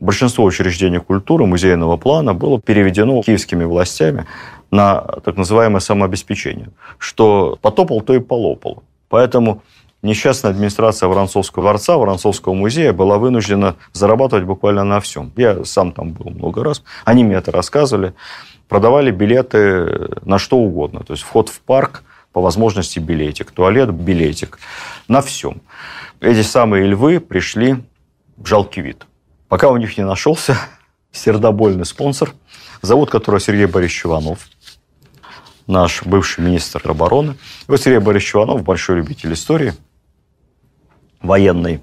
большинство 0.00 0.44
учреждений 0.44 0.98
культуры 0.98 1.46
музейного 1.46 1.96
плана 1.96 2.34
было 2.34 2.60
переведено 2.60 3.22
киевскими 3.22 3.64
властями 3.64 4.26
на 4.70 5.00
так 5.24 5.36
называемое 5.36 5.80
самообеспечение. 5.80 6.70
Что 6.98 7.58
потопал, 7.60 8.00
то 8.00 8.14
и 8.14 8.18
полопал. 8.18 8.82
Поэтому 9.08 9.62
несчастная 10.02 10.52
администрация 10.52 11.08
Воронцовского 11.08 11.64
дворца, 11.64 11.96
Воронцовского 11.96 12.54
музея 12.54 12.92
была 12.92 13.18
вынуждена 13.18 13.76
зарабатывать 13.92 14.44
буквально 14.44 14.84
на 14.84 15.00
всем. 15.00 15.32
Я 15.36 15.64
сам 15.64 15.92
там 15.92 16.12
был 16.12 16.30
много 16.30 16.64
раз. 16.64 16.82
Они 17.04 17.24
мне 17.24 17.36
это 17.36 17.52
рассказывали. 17.52 18.14
Продавали 18.68 19.10
билеты 19.10 20.08
на 20.24 20.38
что 20.38 20.56
угодно. 20.56 21.00
То 21.00 21.12
есть 21.12 21.24
вход 21.24 21.48
в 21.48 21.60
парк, 21.60 22.04
по 22.32 22.40
возможности 22.40 23.00
билетик, 23.00 23.50
туалет, 23.50 23.90
билетик. 23.90 24.58
На 25.08 25.20
всем. 25.20 25.60
Эти 26.20 26.42
самые 26.42 26.86
львы 26.86 27.18
пришли 27.18 27.82
в 28.36 28.46
жалкий 28.46 28.82
вид. 28.82 29.06
Пока 29.50 29.68
у 29.68 29.76
них 29.76 29.98
не 29.98 30.04
нашелся 30.04 30.56
сердобольный 31.12 31.84
спонсор, 31.84 32.32
зовут 32.82 33.10
которого 33.10 33.40
Сергей 33.40 33.66
Борисович 33.66 34.06
Иванов, 34.06 34.48
наш 35.66 36.04
бывший 36.04 36.44
министр 36.44 36.80
обороны. 36.88 37.32
И 37.32 37.64
вот 37.66 37.82
Сергей 37.82 37.98
Борисович 37.98 38.36
Иванов, 38.36 38.62
большой 38.62 38.98
любитель 38.98 39.32
истории– 39.32 39.74
военный 41.20 41.80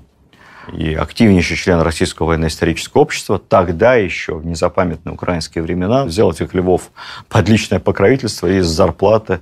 и 0.71 0.93
активнейший 0.93 1.57
член 1.57 1.81
Российского 1.81 2.27
военно-исторического 2.27 3.01
общества, 3.01 3.37
тогда 3.37 3.95
еще, 3.95 4.35
в 4.35 4.45
незапамятные 4.45 5.13
украинские 5.13 5.61
времена, 5.61 6.05
взял 6.05 6.31
этих 6.31 6.53
львов 6.53 6.89
под 7.27 7.49
личное 7.49 7.79
покровительство 7.79 8.47
и 8.47 8.59
из 8.59 8.67
зарплаты 8.67 9.41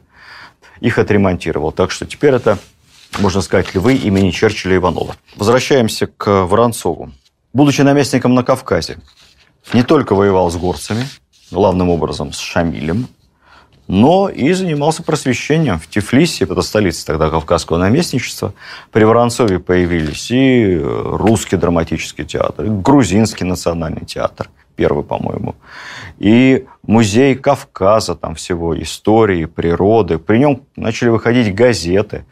их 0.79 0.97
отремонтировал. 0.97 1.71
Так 1.71 1.91
что 1.91 2.07
теперь 2.07 2.33
это, 2.33 2.57
можно 3.19 3.41
сказать, 3.41 3.75
львы 3.75 3.93
имени 3.95 4.31
Черчилля 4.31 4.77
Иванова. 4.77 5.15
Возвращаемся 5.35 6.07
к 6.07 6.45
Воронцову. 6.45 7.11
Будучи 7.55 7.83
наместником 7.83 8.33
на 8.35 8.43
Кавказе, 8.43 8.97
не 9.71 9.81
только 9.81 10.13
воевал 10.13 10.51
с 10.51 10.57
горцами, 10.57 11.07
главным 11.51 11.89
образом 11.89 12.33
с 12.33 12.39
Шамилем, 12.39 13.07
но 13.87 14.27
и 14.27 14.51
занимался 14.51 15.03
просвещением. 15.03 15.79
В 15.79 15.87
Тифлисе, 15.87 16.43
это 16.43 16.61
столица 16.61 17.05
тогда 17.05 17.29
Кавказского 17.29 17.77
наместничества, 17.77 18.53
при 18.91 19.05
Воронцове 19.05 19.59
появились 19.59 20.31
и 20.31 20.77
русский 20.83 21.55
драматический 21.55 22.25
театр, 22.25 22.65
и 22.65 22.69
грузинский 22.69 23.45
национальный 23.45 24.05
театр, 24.05 24.49
первый, 24.75 25.03
по-моему, 25.03 25.55
и 26.17 26.65
музей 26.83 27.35
Кавказа, 27.35 28.15
там 28.15 28.35
всего 28.35 28.79
истории, 28.81 29.45
природы. 29.45 30.17
При 30.17 30.37
нем 30.37 30.63
начали 30.75 31.09
выходить 31.09 31.53
газеты, 31.53 32.25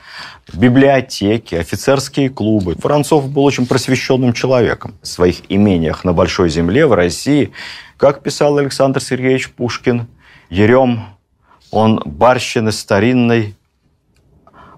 библиотеки, 0.54 1.56
офицерские 1.56 2.30
клубы. 2.30 2.76
Воронцов 2.82 3.30
был 3.30 3.44
очень 3.44 3.66
просвещенным 3.66 4.34
человеком. 4.34 4.96
В 5.02 5.08
своих 5.08 5.42
имениях 5.50 6.04
на 6.04 6.14
Большой 6.14 6.50
Земле, 6.50 6.86
в 6.86 6.94
России, 6.94 7.52
как 7.98 8.24
писал 8.24 8.58
Александр 8.58 9.02
Сергеевич 9.02 9.52
Пушкин, 9.52 10.08
Ерем 10.50 11.06
он 11.72 12.00
барщины 12.06 12.72
старинной 12.72 13.56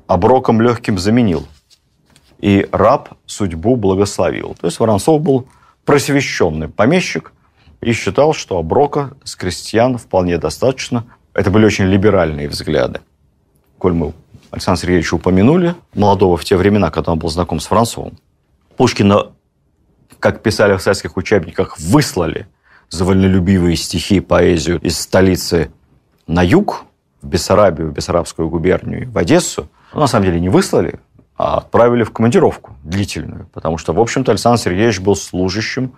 оброком 0.08 0.62
легким 0.62 0.98
заменил. 0.98 1.46
И 2.40 2.68
раб 2.72 3.10
судьбу 3.26 3.76
благословил. 3.76 4.56
То 4.60 4.68
есть 4.68 4.80
Воронцов 4.80 5.22
был 5.22 5.48
просвещенный 5.84 6.70
помещик 6.70 7.34
и 7.82 7.94
считал, 7.94 8.34
что 8.34 8.58
оброка 8.58 9.12
с 9.24 9.36
крестьян 9.36 9.98
вполне 9.98 10.38
достаточно. 10.38 11.06
Это 11.34 11.52
были 11.52 11.66
очень 11.66 11.86
либеральные 11.86 12.50
взгляды. 12.50 13.02
Коль 13.78 13.94
мы 13.94 14.14
Александра 14.52 14.82
Сергеевича 14.82 15.16
упомянули, 15.16 15.76
молодого 15.94 16.38
в 16.38 16.44
те 16.46 16.56
времена, 16.56 16.90
когда 16.90 17.12
он 17.12 17.20
был 17.20 17.30
знаком 17.30 17.60
с 17.60 17.70
Воронцовым, 17.70 18.18
Пушкина, 18.78 19.32
как 20.20 20.44
писали 20.44 20.76
в 20.76 20.82
советских 20.82 21.18
учебниках, 21.18 21.78
выслали 21.80 22.48
за 22.90 23.04
вольнолюбивые 23.04 23.76
стихи 23.76 24.18
и 24.18 24.22
поэзию 24.22 24.80
из 24.80 25.00
столицы 25.00 25.72
на 26.28 26.42
юг, 26.42 26.86
в 27.22 27.28
Бессарабию, 27.28 27.90
в 27.90 27.94
Бессарабскую 27.94 28.50
губернию, 28.50 29.10
в 29.10 29.18
Одессу, 29.18 29.68
ну, 29.94 30.02
на 30.02 30.08
самом 30.08 30.26
деле 30.26 30.40
не 30.40 30.50
выслали, 30.50 31.00
а 31.38 31.58
отправили 31.58 32.04
в 32.04 32.12
командировку 32.12 32.76
длительную, 32.84 33.50
потому 33.54 33.78
что, 33.78 33.94
в 33.94 34.00
общем-то, 34.00 34.32
Александр 34.32 34.60
Сергеевич 34.60 35.00
был 35.00 35.16
служащим 35.16 35.94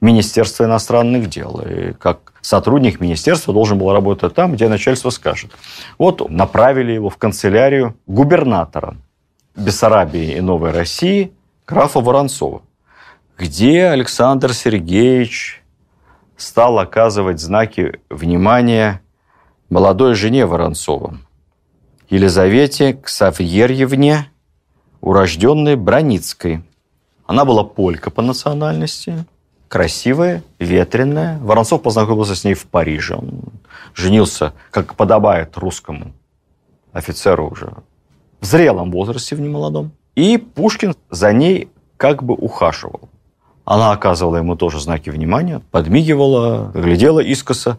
Министерства 0.00 0.64
иностранных 0.64 1.28
дел. 1.28 1.60
И 1.60 1.92
как 1.92 2.34
сотрудник 2.40 3.00
министерства 3.00 3.52
должен 3.52 3.78
был 3.78 3.92
работать 3.92 4.34
там, 4.34 4.52
где 4.52 4.68
начальство 4.68 5.10
скажет. 5.10 5.50
Вот 5.98 6.30
направили 6.30 6.92
его 6.92 7.10
в 7.10 7.16
канцелярию 7.16 7.96
губернатора 8.06 8.96
Бессарабии 9.56 10.36
и 10.36 10.40
Новой 10.40 10.70
России 10.70 11.32
графа 11.66 12.00
Воронцова, 12.00 12.62
где 13.36 13.86
Александр 13.86 14.54
Сергеевич 14.54 15.62
стал 16.36 16.78
оказывать 16.78 17.40
знаки 17.40 18.00
внимания 18.08 19.02
молодой 19.68 20.14
жене 20.14 20.46
Воронцова, 20.46 21.18
Елизавете 22.08 22.94
Ксавьерьевне, 22.94 24.30
урожденной 25.00 25.76
Броницкой. 25.76 26.62
Она 27.26 27.44
была 27.44 27.64
полька 27.64 28.10
по 28.10 28.22
национальности, 28.22 29.26
красивая, 29.68 30.42
ветреная. 30.58 31.38
Воронцов 31.40 31.82
познакомился 31.82 32.34
с 32.34 32.44
ней 32.44 32.54
в 32.54 32.66
Париже. 32.66 33.14
Он 33.16 33.40
женился, 33.94 34.54
как 34.70 34.94
подобает 34.94 35.56
русскому 35.56 36.12
офицеру 36.92 37.50
уже 37.50 37.72
в 38.40 38.44
зрелом 38.44 38.90
возрасте, 38.90 39.36
в 39.36 39.40
немолодом. 39.40 39.92
И 40.14 40.38
Пушкин 40.38 40.94
за 41.10 41.32
ней 41.32 41.68
как 41.96 42.22
бы 42.22 42.34
ухаживал. 42.34 43.08
Она 43.64 43.92
оказывала 43.92 44.36
ему 44.36 44.56
тоже 44.56 44.80
знаки 44.80 45.10
внимания, 45.10 45.60
подмигивала, 45.70 46.70
глядела 46.72 47.20
искоса 47.20 47.78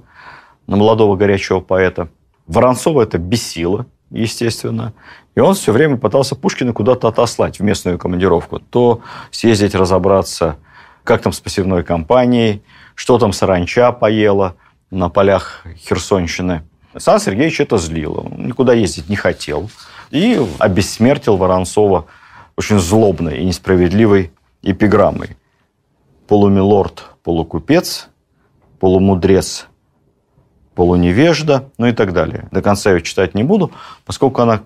на 0.67 0.77
молодого 0.77 1.15
горячего 1.15 1.62
поэта. 1.62 2.10
Воронцова 2.46 3.01
это 3.01 3.17
бесило, 3.17 3.88
естественно. 4.12 4.93
И 5.36 5.39
он 5.39 5.55
все 5.55 5.72
время 5.72 5.98
пытался 5.98 6.35
Пушкина 6.35 6.74
куда-то 6.74 7.07
отослать 7.07 7.59
в 7.59 7.64
местную 7.64 7.98
командировку. 7.98 8.59
То 8.59 9.01
съездить 9.31 9.74
разобраться, 9.74 10.57
как 11.09 11.24
там 11.24 11.33
с 11.33 11.39
посевной 11.39 11.83
компанией, 11.83 12.61
что 12.93 13.17
там 13.17 13.33
саранча 13.33 13.91
поела 13.91 14.57
на 14.91 15.09
полях 15.09 15.65
Херсонщины. 15.75 16.61
Сан 16.95 17.19
Сергеевич 17.19 17.61
это 17.61 17.79
злило. 17.79 18.19
Он 18.19 18.45
никуда 18.45 18.74
ездить 18.74 19.09
не 19.09 19.15
хотел. 19.15 19.72
И 20.11 20.39
обессмертил 20.59 21.35
Воронцова 21.35 22.05
очень 22.55 22.77
злобной 22.77 23.39
и 23.39 23.43
несправедливой 23.43 24.31
эпиграммой. 24.61 25.35
Полумилорд, 26.27 27.05
полукупец, 27.24 28.09
полумудрец, 28.79 29.65
полуневежда, 30.75 31.72
ну 31.79 31.87
и 31.87 31.91
так 31.91 32.13
далее. 32.13 32.50
До 32.51 32.61
конца 32.61 32.91
ее 32.91 33.01
читать 33.01 33.33
не 33.33 33.43
буду, 33.43 33.72
поскольку 34.05 34.43
она 34.43 34.61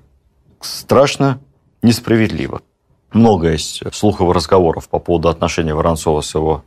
страшно 0.60 1.40
несправедлива. 1.82 2.62
Много 3.14 3.52
есть 3.52 3.82
слухов 3.94 4.30
и 4.30 4.34
разговоров 4.34 4.90
по 4.90 5.00
поводу 5.00 5.30
отношений 5.30 5.72
Воронцова 5.72 6.22
с 6.22 6.34
его 6.34 6.64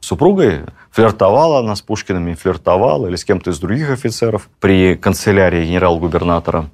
супругой. 0.00 0.64
Флиртовала 0.90 1.60
она 1.60 1.76
с 1.76 1.80
Пушкиным, 1.80 2.34
флиртовала 2.34 3.06
или 3.06 3.16
с 3.16 3.24
кем-то 3.24 3.50
из 3.50 3.58
других 3.60 3.90
офицеров 3.90 4.48
при 4.60 4.96
канцелярии 4.96 5.64
генерал-губернатора. 5.64 6.68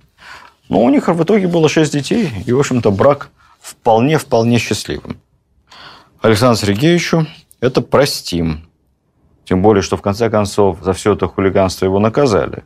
Но 0.69 0.81
у 0.83 0.89
них 0.89 1.09
в 1.09 1.23
итоге 1.23 1.47
было 1.47 1.69
шесть 1.69 1.93
детей, 1.93 2.31
и, 2.47 2.53
в 2.53 2.59
общем-то, 2.59 2.91
брак 2.91 3.29
вполне-вполне 3.61 4.59
счастливым. 4.59 5.19
Александру 6.23 6.67
Сергеевичу 6.67 7.27
это 7.61 7.83
простим. 7.83 8.67
Тем 9.45 9.61
более, 9.61 9.83
что 9.83 9.97
в 9.97 10.03
конце 10.03 10.31
концов 10.31 10.79
за 10.81 10.95
все 10.95 11.15
это 11.15 11.29
хулиганство 11.29 11.85
его 11.85 11.99
наказали. 11.99 12.65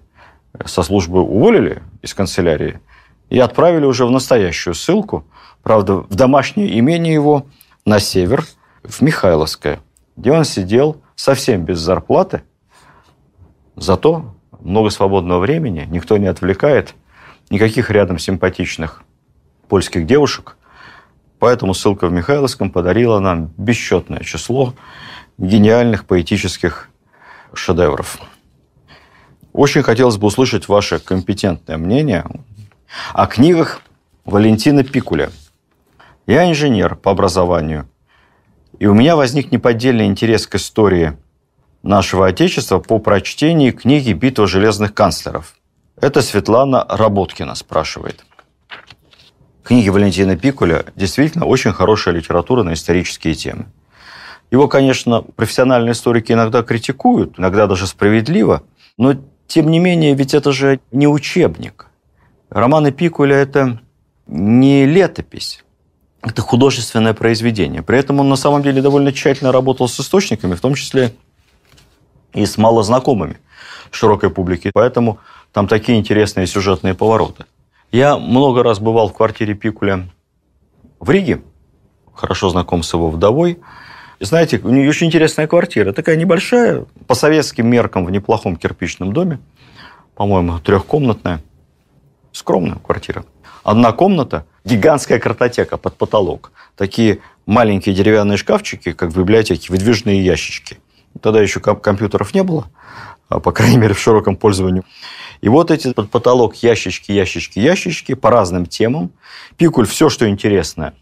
Со 0.64 0.82
службы 0.82 1.20
уволили 1.22 1.82
из 2.02 2.14
канцелярии 2.14 2.80
и 3.28 3.38
отправили 3.38 3.84
уже 3.84 4.06
в 4.06 4.10
настоящую 4.10 4.74
ссылку, 4.74 5.24
правда, 5.62 5.96
в 5.96 6.14
домашнее 6.14 6.78
имение 6.78 7.12
его 7.12 7.46
на 7.84 7.98
север, 7.98 8.44
в 8.82 9.00
Михайловское, 9.00 9.80
где 10.16 10.32
он 10.32 10.44
сидел 10.44 11.00
совсем 11.16 11.64
без 11.64 11.78
зарплаты, 11.78 12.42
зато 13.74 14.34
много 14.60 14.90
свободного 14.90 15.40
времени, 15.40 15.86
никто 15.90 16.16
не 16.18 16.26
отвлекает, 16.26 16.94
никаких 17.50 17.90
рядом 17.90 18.18
симпатичных 18.18 19.02
польских 19.68 20.06
девушек. 20.06 20.56
Поэтому 21.38 21.74
ссылка 21.74 22.08
в 22.08 22.12
Михайловском 22.12 22.70
подарила 22.70 23.18
нам 23.18 23.52
бесчетное 23.56 24.20
число 24.20 24.74
гениальных 25.38 26.06
поэтических 26.06 26.88
шедевров. 27.52 28.18
Очень 29.52 29.82
хотелось 29.82 30.16
бы 30.16 30.26
услышать 30.26 30.68
ваше 30.68 30.98
компетентное 30.98 31.76
мнение 31.76 32.24
о 33.14 33.26
книгах 33.26 33.82
Валентина 34.24 34.84
Пикуля. 34.84 35.30
Я 36.26 36.50
инженер 36.50 36.96
по 36.96 37.10
образованию, 37.10 37.88
и 38.78 38.86
у 38.86 38.94
меня 38.94 39.16
возник 39.16 39.52
неподдельный 39.52 40.06
интерес 40.06 40.46
к 40.46 40.56
истории 40.56 41.16
нашего 41.82 42.26
Отечества 42.26 42.78
по 42.78 42.98
прочтении 42.98 43.70
книги 43.70 44.12
«Битва 44.12 44.46
железных 44.46 44.92
канцлеров». 44.92 45.54
Это 46.00 46.20
Светлана 46.20 46.84
Работкина 46.88 47.54
спрашивает. 47.54 48.24
Книги 49.62 49.88
Валентина 49.88 50.36
Пикуля 50.36 50.84
действительно 50.94 51.46
очень 51.46 51.72
хорошая 51.72 52.14
литература 52.14 52.62
на 52.62 52.74
исторические 52.74 53.34
темы. 53.34 53.66
Его, 54.50 54.68
конечно, 54.68 55.22
профессиональные 55.22 55.92
историки 55.92 56.32
иногда 56.32 56.62
критикуют, 56.62 57.38
иногда 57.38 57.66
даже 57.66 57.86
справедливо, 57.86 58.62
но 58.96 59.14
тем 59.46 59.70
не 59.70 59.78
менее, 59.78 60.14
ведь 60.14 60.34
это 60.34 60.52
же 60.52 60.80
не 60.92 61.08
учебник. 61.08 61.86
Романы 62.50 62.92
Пикуля– 62.92 63.36
это 63.36 63.80
не 64.26 64.86
летопись, 64.86 65.64
это 66.22 66.42
художественное 66.42 67.14
произведение. 67.14 67.82
При 67.82 67.98
этом 67.98 68.20
он 68.20 68.28
на 68.28 68.36
самом 68.36 68.62
деле 68.62 68.82
довольно 68.82 69.12
тщательно 69.12 69.52
работал 69.52 69.88
с 69.88 69.98
источниками, 69.98 70.54
в 70.54 70.60
том 70.60 70.74
числе 70.74 71.12
и 72.34 72.44
с 72.44 72.58
малознакомыми 72.58 73.38
широкой 73.90 74.30
публике. 74.30 74.70
Поэтому 74.72 75.18
там 75.52 75.68
такие 75.68 75.98
интересные 75.98 76.46
сюжетные 76.46 76.94
повороты. 76.94 77.46
Я 77.92 78.18
много 78.18 78.62
раз 78.62 78.78
бывал 78.78 79.08
в 79.08 79.14
квартире 79.14 79.54
Пикуля 79.54 80.08
в 81.00 81.10
Риге, 81.10 81.42
хорошо 82.14 82.50
знаком 82.50 82.82
с 82.82 82.92
его 82.92 83.10
вдовой. 83.10 83.58
И 84.18 84.24
знаете, 84.24 84.58
у 84.62 84.70
нее 84.70 84.88
очень 84.88 85.08
интересная 85.08 85.46
квартира. 85.46 85.92
Такая 85.92 86.16
небольшая, 86.16 86.86
по 87.06 87.14
советским 87.14 87.68
меркам, 87.68 88.04
в 88.04 88.10
неплохом 88.10 88.56
кирпичном 88.56 89.12
доме. 89.12 89.38
По-моему, 90.14 90.58
трехкомнатная. 90.58 91.42
Скромная 92.36 92.76
квартира. 92.76 93.24
Одна 93.64 93.92
комната, 93.92 94.44
гигантская 94.62 95.18
картотека 95.18 95.78
под 95.78 95.96
потолок. 95.96 96.52
Такие 96.76 97.20
маленькие 97.46 97.94
деревянные 97.94 98.36
шкафчики, 98.36 98.92
как 98.92 99.08
в 99.08 99.18
библиотеке, 99.18 99.68
выдвижные 99.70 100.22
ящички. 100.22 100.76
Тогда 101.22 101.40
еще 101.40 101.60
компьютеров 101.60 102.34
не 102.34 102.42
было, 102.42 102.66
а, 103.30 103.40
по 103.40 103.52
крайней 103.52 103.78
мере, 103.78 103.94
в 103.94 103.98
широком 103.98 104.36
пользовании. 104.36 104.82
И 105.40 105.48
вот 105.48 105.70
эти 105.70 105.90
под 105.94 106.10
потолок 106.10 106.56
ящички, 106.56 107.10
ящички, 107.10 107.58
ящички 107.58 108.12
по 108.12 108.28
разным 108.28 108.66
темам. 108.66 109.12
Пикуль 109.56 109.86
все, 109.86 110.10
что 110.10 110.28
интересное, 110.28 110.92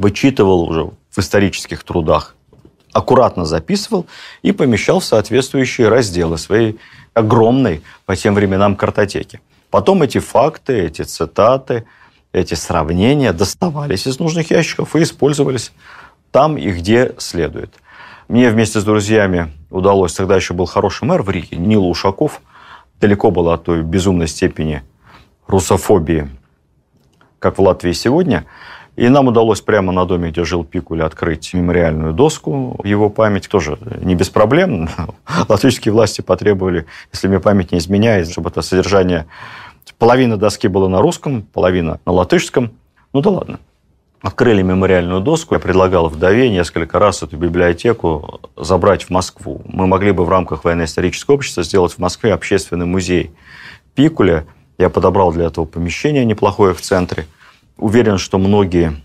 вычитывал 0.00 0.62
уже 0.62 0.90
в 1.10 1.18
исторических 1.20 1.84
трудах 1.84 2.34
аккуратно 2.92 3.44
записывал 3.44 4.06
и 4.42 4.50
помещал 4.50 4.98
в 4.98 5.04
соответствующие 5.04 5.88
разделы 5.88 6.38
своей 6.38 6.80
огромной 7.14 7.82
по 8.04 8.16
тем 8.16 8.34
временам 8.34 8.74
картотеки. 8.74 9.40
Потом 9.72 10.02
эти 10.02 10.18
факты, 10.18 10.78
эти 10.80 11.00
цитаты, 11.00 11.86
эти 12.34 12.52
сравнения 12.52 13.32
доставались 13.32 14.06
из 14.06 14.18
нужных 14.18 14.50
ящиков 14.50 14.94
и 14.94 15.02
использовались 15.02 15.72
там 16.30 16.58
и 16.58 16.70
где 16.72 17.14
следует. 17.16 17.72
Мне 18.28 18.50
вместе 18.50 18.80
с 18.80 18.84
друзьями 18.84 19.50
удалось, 19.70 20.12
тогда 20.12 20.36
еще 20.36 20.52
был 20.52 20.66
хороший 20.66 21.04
мэр 21.04 21.22
в 21.22 21.30
Риге, 21.30 21.56
Нил 21.56 21.88
Ушаков, 21.88 22.42
далеко 23.00 23.30
было 23.30 23.54
от 23.54 23.64
той 23.64 23.80
безумной 23.82 24.28
степени 24.28 24.82
русофобии, 25.46 26.28
как 27.38 27.56
в 27.56 27.62
Латвии 27.62 27.92
сегодня– 27.92 28.44
и 28.94 29.08
нам 29.08 29.28
удалось 29.28 29.62
прямо 29.62 29.90
на 29.90 30.04
доме, 30.04 30.30
где 30.30 30.44
жил 30.44 30.64
Пикуль, 30.64 31.02
открыть 31.02 31.54
мемориальную 31.54 32.12
доску 32.12 32.78
его 32.84 33.08
память. 33.08 33.48
Тоже 33.48 33.78
не 34.02 34.14
без 34.14 34.28
проблем. 34.28 34.88
Латвийские 35.48 35.92
власти 35.94 36.20
потребовали, 36.20 36.86
если 37.10 37.28
мне 37.28 37.40
память 37.40 37.72
не 37.72 37.78
изменяет, 37.78 38.30
чтобы 38.30 38.50
это 38.50 38.62
содержание... 38.62 39.26
Половина 39.98 40.36
доски 40.36 40.66
была 40.68 40.88
на 40.88 41.00
русском, 41.00 41.42
половина 41.42 42.00
на 42.04 42.12
латышском. 42.12 42.72
Ну 43.12 43.20
да 43.20 43.30
ладно. 43.30 43.60
Открыли 44.20 44.62
мемориальную 44.62 45.20
доску. 45.20 45.54
Я 45.54 45.60
предлагал 45.60 46.08
вдове 46.08 46.48
несколько 46.48 46.98
раз 46.98 47.22
эту 47.22 47.36
библиотеку 47.36 48.40
забрать 48.56 49.04
в 49.04 49.10
Москву. 49.10 49.62
Мы 49.64 49.86
могли 49.86 50.12
бы 50.12 50.24
в 50.24 50.28
рамках 50.28 50.64
военно-исторического 50.64 51.34
общества 51.34 51.62
сделать 51.62 51.92
в 51.92 51.98
Москве 51.98 52.32
общественный 52.32 52.86
музей 52.86 53.32
Пикуля. 53.94 54.46
Я 54.78 54.90
подобрал 54.90 55.32
для 55.32 55.46
этого 55.46 55.64
помещение 55.64 56.24
неплохое 56.24 56.74
в 56.74 56.80
центре– 56.80 57.26
Уверен, 57.82 58.18
что 58.18 58.38
многие 58.38 59.02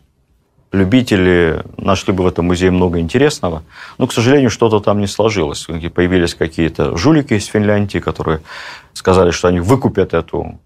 любители 0.71 1.63
нашли 1.77 2.13
бы 2.13 2.23
в 2.23 2.27
этом 2.27 2.45
музее 2.45 2.69
много 2.69 2.99
интересного, 2.99 3.63
но, 3.97 4.05
к 4.05 4.13
сожалению, 4.13 4.49
что-то 4.49 4.79
там 4.79 4.99
не 4.99 5.07
сложилось. 5.07 5.65
Появились 5.65 6.35
какие-то 6.35 6.95
жулики 6.97 7.33
из 7.33 7.45
Финляндии, 7.45 7.99
которые 7.99 8.41
сказали, 8.93 9.31
что 9.31 9.47
они 9.47 9.61
выкупят 9.61 10.13
эту 10.13 10.59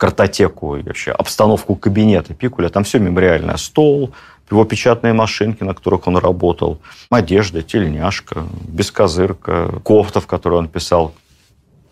картотеку 0.00 0.82
вообще 0.82 1.12
обстановку 1.12 1.76
кабинета 1.76 2.32
Пикуля. 2.32 2.70
Там 2.70 2.84
все 2.84 2.98
мемориальное. 2.98 3.58
Стол, 3.58 4.14
его 4.50 4.64
печатные 4.64 5.12
машинки, 5.12 5.62
на 5.62 5.74
которых 5.74 6.06
он 6.06 6.16
работал, 6.16 6.80
одежда, 7.10 7.62
тельняшка, 7.62 8.46
бескозырка, 8.66 9.80
кофта, 9.84 10.20
в 10.20 10.26
которой 10.26 10.54
он 10.54 10.68
писал 10.68 11.12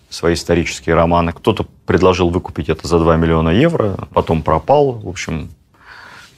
свои 0.09 0.33
исторические 0.33 0.95
романы. 0.95 1.33
Кто-то 1.33 1.67
предложил 1.85 2.31
выкупить 2.31 2.71
это 2.71 2.89
за 2.89 2.99
2 2.99 3.17
миллиона 3.17 3.51
евро, 3.51 4.09
потом 4.15 4.43
пропал. 4.43 4.93
В 4.93 5.09
общем, 5.09 5.51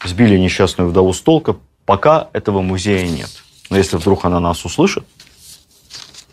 сбили 0.04 0.36
несчастную 0.38 0.90
вдову 0.90 1.12
с 1.12 1.20
толка. 1.20 1.54
Пока 1.86 2.30
этого 2.32 2.62
музея 2.62 3.08
нет. 3.08 3.30
Но 3.70 3.76
если 3.76 3.96
вдруг 3.96 4.24
она 4.24 4.40
нас 4.40 4.64
услышит, 4.64 5.04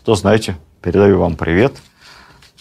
то, 0.03 0.15
знаете, 0.15 0.57
передаю 0.81 1.19
вам 1.19 1.35
привет. 1.35 1.75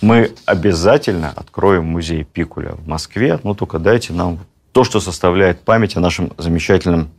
Мы 0.02 0.34
обязательно 0.44 1.32
откроем 1.34 1.86
музей 1.86 2.24
Пикуля 2.24 2.72
в 2.72 2.86
Москве, 2.86 3.40
но 3.42 3.54
только 3.54 3.78
дайте 3.78 4.12
нам 4.12 4.40
то, 4.72 4.84
что 4.84 5.00
составляет 5.00 5.60
память 5.60 5.96
о 5.96 6.00
нашем 6.00 6.32
замечательном 6.36 7.10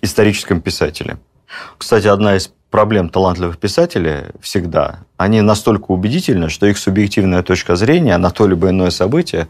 историческом 0.00 0.60
писателе. 0.60 1.18
Кстати, 1.76 2.06
одна 2.06 2.36
из 2.36 2.52
проблем 2.70 3.08
талантливых 3.08 3.58
писателей 3.58 4.26
всегда, 4.40 5.00
они 5.16 5.40
настолько 5.40 5.90
убедительны, 5.90 6.50
что 6.50 6.66
их 6.66 6.78
субъективная 6.78 7.42
точка 7.42 7.76
зрения 7.76 8.16
на 8.16 8.30
то 8.30 8.46
либо 8.46 8.70
иное 8.70 8.90
событие 8.90 9.48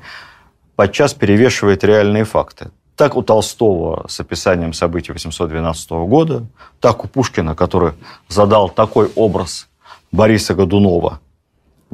подчас 0.77 1.15
перевешивает 1.15 1.85
реальные 1.85 2.25
факты. 2.25 2.71
Так 2.97 3.17
у 3.17 3.23
Толстого 3.23 4.07
с 4.09 4.21
описанием 4.21 4.73
событий 4.73 5.13
812 5.13 5.91
года, 5.91 6.47
так 6.81 7.05
у 7.05 7.09
Пушкина, 7.09 7.55
который 7.55 7.93
задал 8.29 8.69
такой 8.69 9.11
образ 9.17 9.69
Бориса 10.13 10.55
Годунова, 10.55 11.21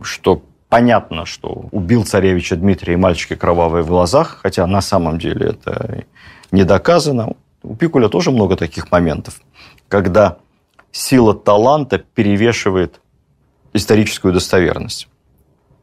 что 0.02 0.42
понятно, 0.70 1.26
что 1.26 1.68
убил 1.72 2.06
царевича 2.06 2.56
Дмитрия 2.56 2.94
и 2.94 2.96
мальчики 2.96 3.34
кровавые 3.34 3.82
в 3.82 3.88
глазах, 3.88 4.38
хотя 4.42 4.66
на 4.66 4.80
самом 4.80 5.18
деле 5.18 5.50
это 5.50 6.04
не 6.50 6.64
доказано. 6.64 7.34
У 7.62 7.74
Пикуля 7.74 8.08
тоже 8.08 8.30
много 8.30 8.56
таких 8.56 8.90
моментов, 8.90 9.42
когда 9.88 10.38
сила 10.92 11.34
таланта 11.34 11.98
перевешивает 11.98 13.00
историческую 13.74 14.32
достоверность. 14.32 15.08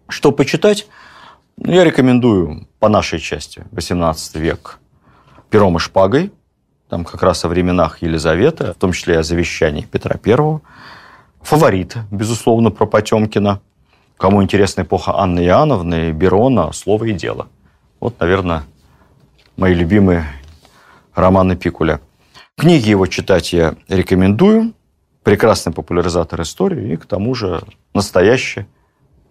Что 0.10 0.32
почитать? 0.32 0.88
Ну, 1.58 1.74
я 1.74 1.84
рекомендую 1.84 2.68
по 2.80 2.90
нашей 2.90 3.20
части 3.20 3.66
18 3.72 4.36
век 4.36 4.80
пером 5.50 5.78
и 5.78 5.80
шпагой, 5.80 6.32
там 6.90 7.04
как 7.04 7.22
раз 7.24 7.44
о 7.44 7.50
временах 7.50 8.02
Елизаветы, 8.02 8.74
в 8.74 8.76
том 8.76 8.94
числе 8.94 9.16
и 9.16 9.18
о 9.18 9.24
завещании 9.24 9.84
Петра 9.84 10.18
I. 10.24 10.60
Фаворит, 11.42 11.98
безусловно, 12.12 12.72
про 12.72 12.86
Потемкина. 12.86 13.62
Кому 14.18 14.42
интересна 14.42 14.82
эпоха 14.82 15.20
Анны 15.20 15.42
Иоанновны, 15.46 16.12
Берона, 16.12 16.72
«Слово 16.74 17.06
и 17.06 17.14
дело». 17.14 17.48
Вот, 18.00 18.20
наверное, 18.20 18.64
мои 19.56 19.74
любимые 19.74 20.26
романы 21.14 21.56
Пикуля. 21.56 22.02
Книги 22.58 22.90
его 22.90 23.06
читать 23.06 23.54
я 23.54 23.76
рекомендую. 23.88 24.74
Прекрасный 25.24 25.74
популяризатор 25.74 26.42
истории 26.42 26.94
и, 26.94 26.98
к 26.98 27.06
тому 27.06 27.36
же, 27.36 27.62
настоящий 27.94 28.66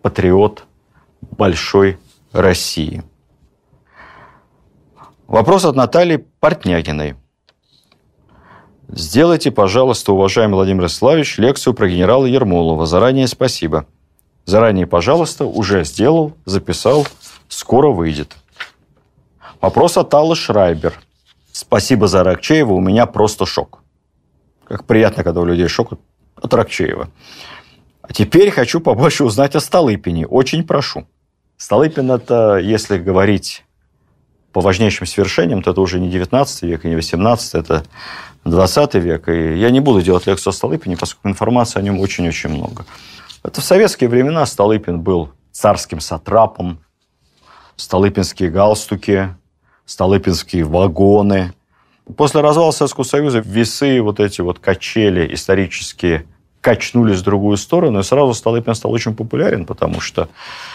патриот 0.03 0.65
большой 1.21 1.99
России. 2.33 3.03
Вопрос 5.27 5.65
от 5.65 5.75
Натальи 5.75 6.25
Портнягиной. 6.39 7.17
Сделайте, 8.89 9.51
пожалуйста, 9.51 10.13
уважаемый 10.13 10.55
Владимир 10.55 10.83
Ярославович, 10.83 11.39
лекцию 11.39 11.75
про 11.75 11.89
генерала 11.89 12.27
Ермолова. 12.27 12.87
Заранее 12.87 13.27
спасибо. 13.27 13.87
Заранее, 14.47 14.87
пожалуйста, 14.87 15.45
уже 15.45 15.85
сделал, 15.85 16.33
записал, 16.45 17.07
скоро 17.49 17.91
выйдет. 17.91 18.37
Вопрос 19.61 19.97
от 19.97 20.15
Аллы 20.15 20.37
Шрайбер. 20.37 20.95
Спасибо 21.51 22.07
за 22.07 22.23
Ракчеева, 22.23 22.73
у 22.73 22.81
меня 22.81 23.07
просто 23.07 23.45
шок. 23.45 23.81
Как 24.65 24.85
приятно, 24.85 25.25
когда 25.25 25.41
у 25.41 25.45
людей 25.45 25.67
шок 25.67 25.95
от 26.37 26.55
Ракчеева. 26.55 27.11
А 28.03 28.13
теперь 28.13 28.53
хочу 28.53 28.81
побольше 28.81 29.25
узнать 29.25 29.57
о 29.57 29.61
Столыпине. 29.61 30.29
Очень 30.29 30.65
прошу. 30.65 31.09
Столыпин– 31.57 32.11
это, 32.13 32.59
если 32.59 32.99
говорить 32.99 33.65
по 34.53 34.61
важнейшим 34.61 35.09
свершениям, 35.09 35.61
то 35.61 35.73
это 35.73 35.81
уже 35.81 35.99
не 35.99 36.09
19 36.09 36.63
век 36.63 36.85
и 36.85 36.89
не 36.89 36.95
18, 36.95 37.55
это 37.55 37.85
20 38.45 38.95
век. 38.95 39.29
И 39.29 39.59
я 39.59 39.71
не 39.71 39.81
буду 39.81 40.03
делать 40.03 40.27
лекцию 40.29 40.51
о 40.51 40.55
Столыпине, 40.55 40.97
поскольку 40.97 41.29
информации 41.29 41.81
о 41.81 41.83
нем 41.83 41.99
очень-очень 41.99 42.51
много. 42.51 42.85
Это 43.47 43.61
в 43.61 43.65
советские 43.65 44.11
времена 44.11 44.45
Столыпин 44.45 45.03
был 45.03 45.31
царским 45.53 46.01
сатрапом, 46.01 46.81
столыпинские 47.77 48.51
галстуки, 48.51 49.37
столыпинские 49.85 50.65
вагоны. 50.65 51.55
После 52.17 52.41
развала 52.41 52.73
Советского 52.73 53.05
Союза 53.05 53.39
весы, 53.39 54.03
вот 54.03 54.19
эти 54.19 54.41
вот 54.41 54.59
качели 54.59 55.33
исторические 55.33 56.27
качнулись 56.61 57.21
в 57.21 57.23
другую 57.23 57.57
сторону, 57.57 58.01
и 58.01 58.03
сразу 58.03 58.35
Столыпин 58.35 58.75
стал 58.75 58.91
очень 58.91 59.15
популярен, 59.15 59.65
потому 59.65 60.01
что 60.01 60.29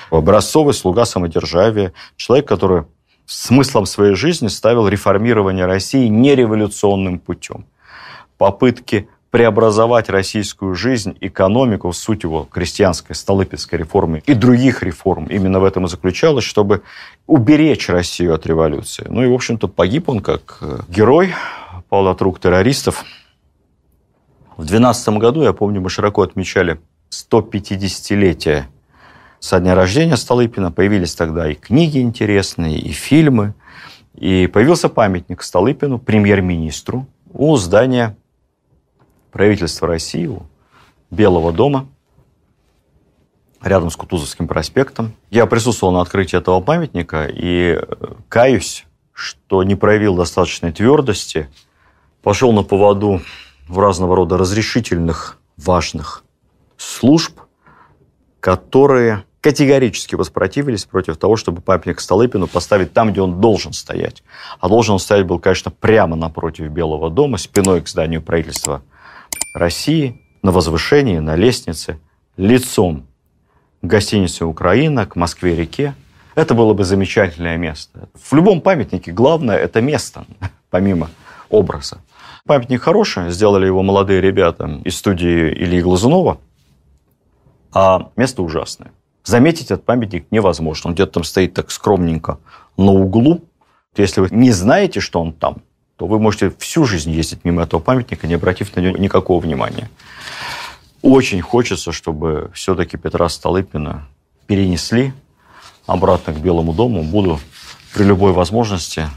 образцовый 0.10 0.74
слуга 0.74 1.04
самодержавия, 1.04 1.92
человек, 2.16 2.48
который 2.48 2.86
смыслом 3.26 3.86
своей 3.86 4.16
жизни 4.16 4.48
ставил 4.48 4.88
реформирование 4.88 5.66
России 5.66 6.08
нереволюционным 6.08 7.20
путем. 7.20 7.66
Попытки 8.38 9.10
преобразовать 9.32 10.10
российскую 10.10 10.76
жизнь, 10.76 11.18
экономику, 11.22 11.94
суть 11.94 12.24
его 12.24 12.44
крестьянской, 12.44 13.16
столыпинской 13.16 13.80
реформы 13.80 14.22
и 14.26 14.34
других 14.34 14.84
реформ 14.84 15.26
именно 15.28 15.62
в 15.62 15.64
этом 15.64 15.86
и 15.86 15.88
заключалось, 15.88 16.44
чтобы 16.44 16.84
уберечь 17.28 17.88
Россию 17.88 18.36
от 18.36 18.46
революции. 18.46 19.08
Ну 19.10 19.24
и, 19.24 19.28
в 19.28 19.34
общем-то, 19.34 19.70
погиб 19.70 20.10
он 20.10 20.20
как 20.20 20.58
э, 20.60 20.80
герой, 20.90 21.34
пал 21.88 22.10
от 22.10 22.22
рук 22.22 22.42
террористов. 22.42 23.06
В 24.58 24.66
2012 24.66 25.10
году, 25.18 25.44
я 25.44 25.54
помню, 25.54 25.80
мы 25.80 25.90
широко 25.90 26.24
отмечали 26.24 26.82
150-летие 27.10 28.64
со 29.40 29.60
дня 29.62 29.76
рождения 29.76 30.18
Столыпина. 30.18 30.72
Появились 30.72 31.16
тогда 31.16 31.50
и 31.50 31.56
книги 31.56 32.00
интересные, 32.00 32.78
и 32.78 32.92
фильмы. 32.92 33.54
И 34.14 34.48
появился 34.48 34.90
памятник 34.90 35.42
Столыпину, 35.42 36.00
премьер-министру, 36.00 37.08
у 37.32 37.56
здания 37.56 38.18
правительства 39.32 39.88
России, 39.88 40.28
у 40.28 40.44
Белого 41.10 41.52
дома, 41.52 41.88
рядом 43.62 43.90
с 43.90 43.96
Кутузовским 43.96 44.48
проспектом. 44.48 45.14
Я 45.30 45.46
присутствовал 45.46 45.94
на 45.94 46.02
открытии 46.02 46.38
этого 46.38 46.62
памятника 46.62 47.26
и 47.26 47.78
э, 47.80 47.84
каюсь, 48.28 48.86
что 49.14 49.64
не 49.64 49.76
проявил 49.76 50.16
достаточной 50.16 50.72
твердости, 50.72 51.50
пошел 52.24 52.54
на 52.54 52.64
поводу 52.64 53.22
в 53.68 53.80
разного 53.80 54.16
рода 54.16 54.38
разрешительных, 54.38 55.38
важных 55.58 56.24
служб, 56.78 57.40
которые 58.40 59.26
категорически 59.42 60.16
воспротивились 60.16 60.86
против 60.86 61.18
того, 61.18 61.36
чтобы 61.36 61.62
памятник 61.62 62.00
Столыпину 62.00 62.48
поставить 62.48 62.94
там, 62.94 63.12
где 63.12 63.22
он 63.22 63.42
должен 63.42 63.74
стоять. 63.74 64.24
А 64.60 64.70
должен 64.70 64.94
он 64.94 65.00
стоять 65.00 65.26
был, 65.26 65.40
конечно, 65.40 65.72
прямо 65.72 66.16
напротив 66.16 66.70
Белого 66.70 67.10
дома, 67.10 67.38
спиной 67.38 67.82
к 67.82 67.88
зданию 67.88 68.22
правительства 68.22 68.84
России. 69.54 70.22
на 70.44 70.52
возвышении, 70.52 71.20
на 71.20 71.36
лестнице, 71.36 72.00
лицом 72.36 73.06
к 73.82 73.86
гостинице 73.86 74.46
«Украина», 74.46 75.06
к 75.06 75.16
Москве-реке. 75.16 75.94
Это 76.34 76.56
было 76.56 76.74
бы 76.74 76.84
замечательное 76.84 77.58
место. 77.58 78.10
В 78.16 78.34
любом 78.34 78.62
памятнике 78.62 79.12
главное– 79.12 79.58
это 79.58 79.82
место, 79.82 80.26
помимо 80.72 81.10
образа. 81.50 81.98
Памятник 82.46 82.82
хороший, 82.82 83.30
сделали 83.30 83.68
его 83.68 83.84
молодые 83.84 84.20
ребята 84.20 84.82
из 84.84 84.98
студии 84.98 85.54
Ильи 85.54 85.82
Глазунова, 85.82 86.40
а 87.72 88.10
место 88.16 88.42
ужасное. 88.42 88.92
Заметить 89.24 89.66
этот 89.66 89.86
памятник 89.86 90.26
невозможно. 90.32 90.90
Он 90.90 90.94
где-то 90.96 91.14
там 91.14 91.24
стоит 91.24 91.54
так 91.54 91.70
скромненько 91.70 92.40
на 92.78 92.92
углу. 92.92 93.42
Если 93.96 94.22
вы 94.22 94.30
не 94.32 94.52
знаете, 94.52 95.00
что 95.00 95.22
он 95.22 95.34
там, 95.34 95.58
то 96.02 96.08
вы 96.08 96.18
можете 96.18 96.52
всю 96.58 96.86
жизнь 96.86 97.12
ездить 97.12 97.46
мимо 97.46 97.62
этого 97.62 97.80
памятника, 97.80 98.26
не 98.26 98.34
обратив 98.34 98.76
на 98.76 98.80
него 98.80 98.98
никакого 98.98 99.40
внимания. 99.40 99.88
Очень 101.04 101.42
хочется, 101.42 101.92
чтобы 101.92 102.50
все-таки 102.56 102.98
Петра 102.98 103.30
Столыпина 103.30 104.08
перенесли 104.48 105.14
обратно 105.86 106.34
к 106.34 106.38
Белому 106.38 106.74
дому. 106.74 107.04
Буду 107.04 107.40
при 107.94 108.02
любой 108.02 108.32
возможности 108.32 109.10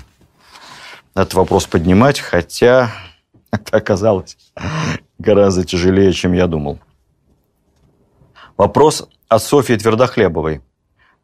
этот 1.15 1.33
вопрос 1.33 1.65
поднимать, 1.65 2.21
хотя 2.21 2.93
это 3.51 3.79
оказалось 3.79 4.37
гораздо 5.19 5.65
тяжелее, 5.65 6.13
чем 6.13 6.35
я 6.35 6.47
думал. 6.47 6.79
Вопрос 8.59 9.09
от 9.29 9.43
Софьи 9.43 9.75
Твердохлебовой. 9.79 10.61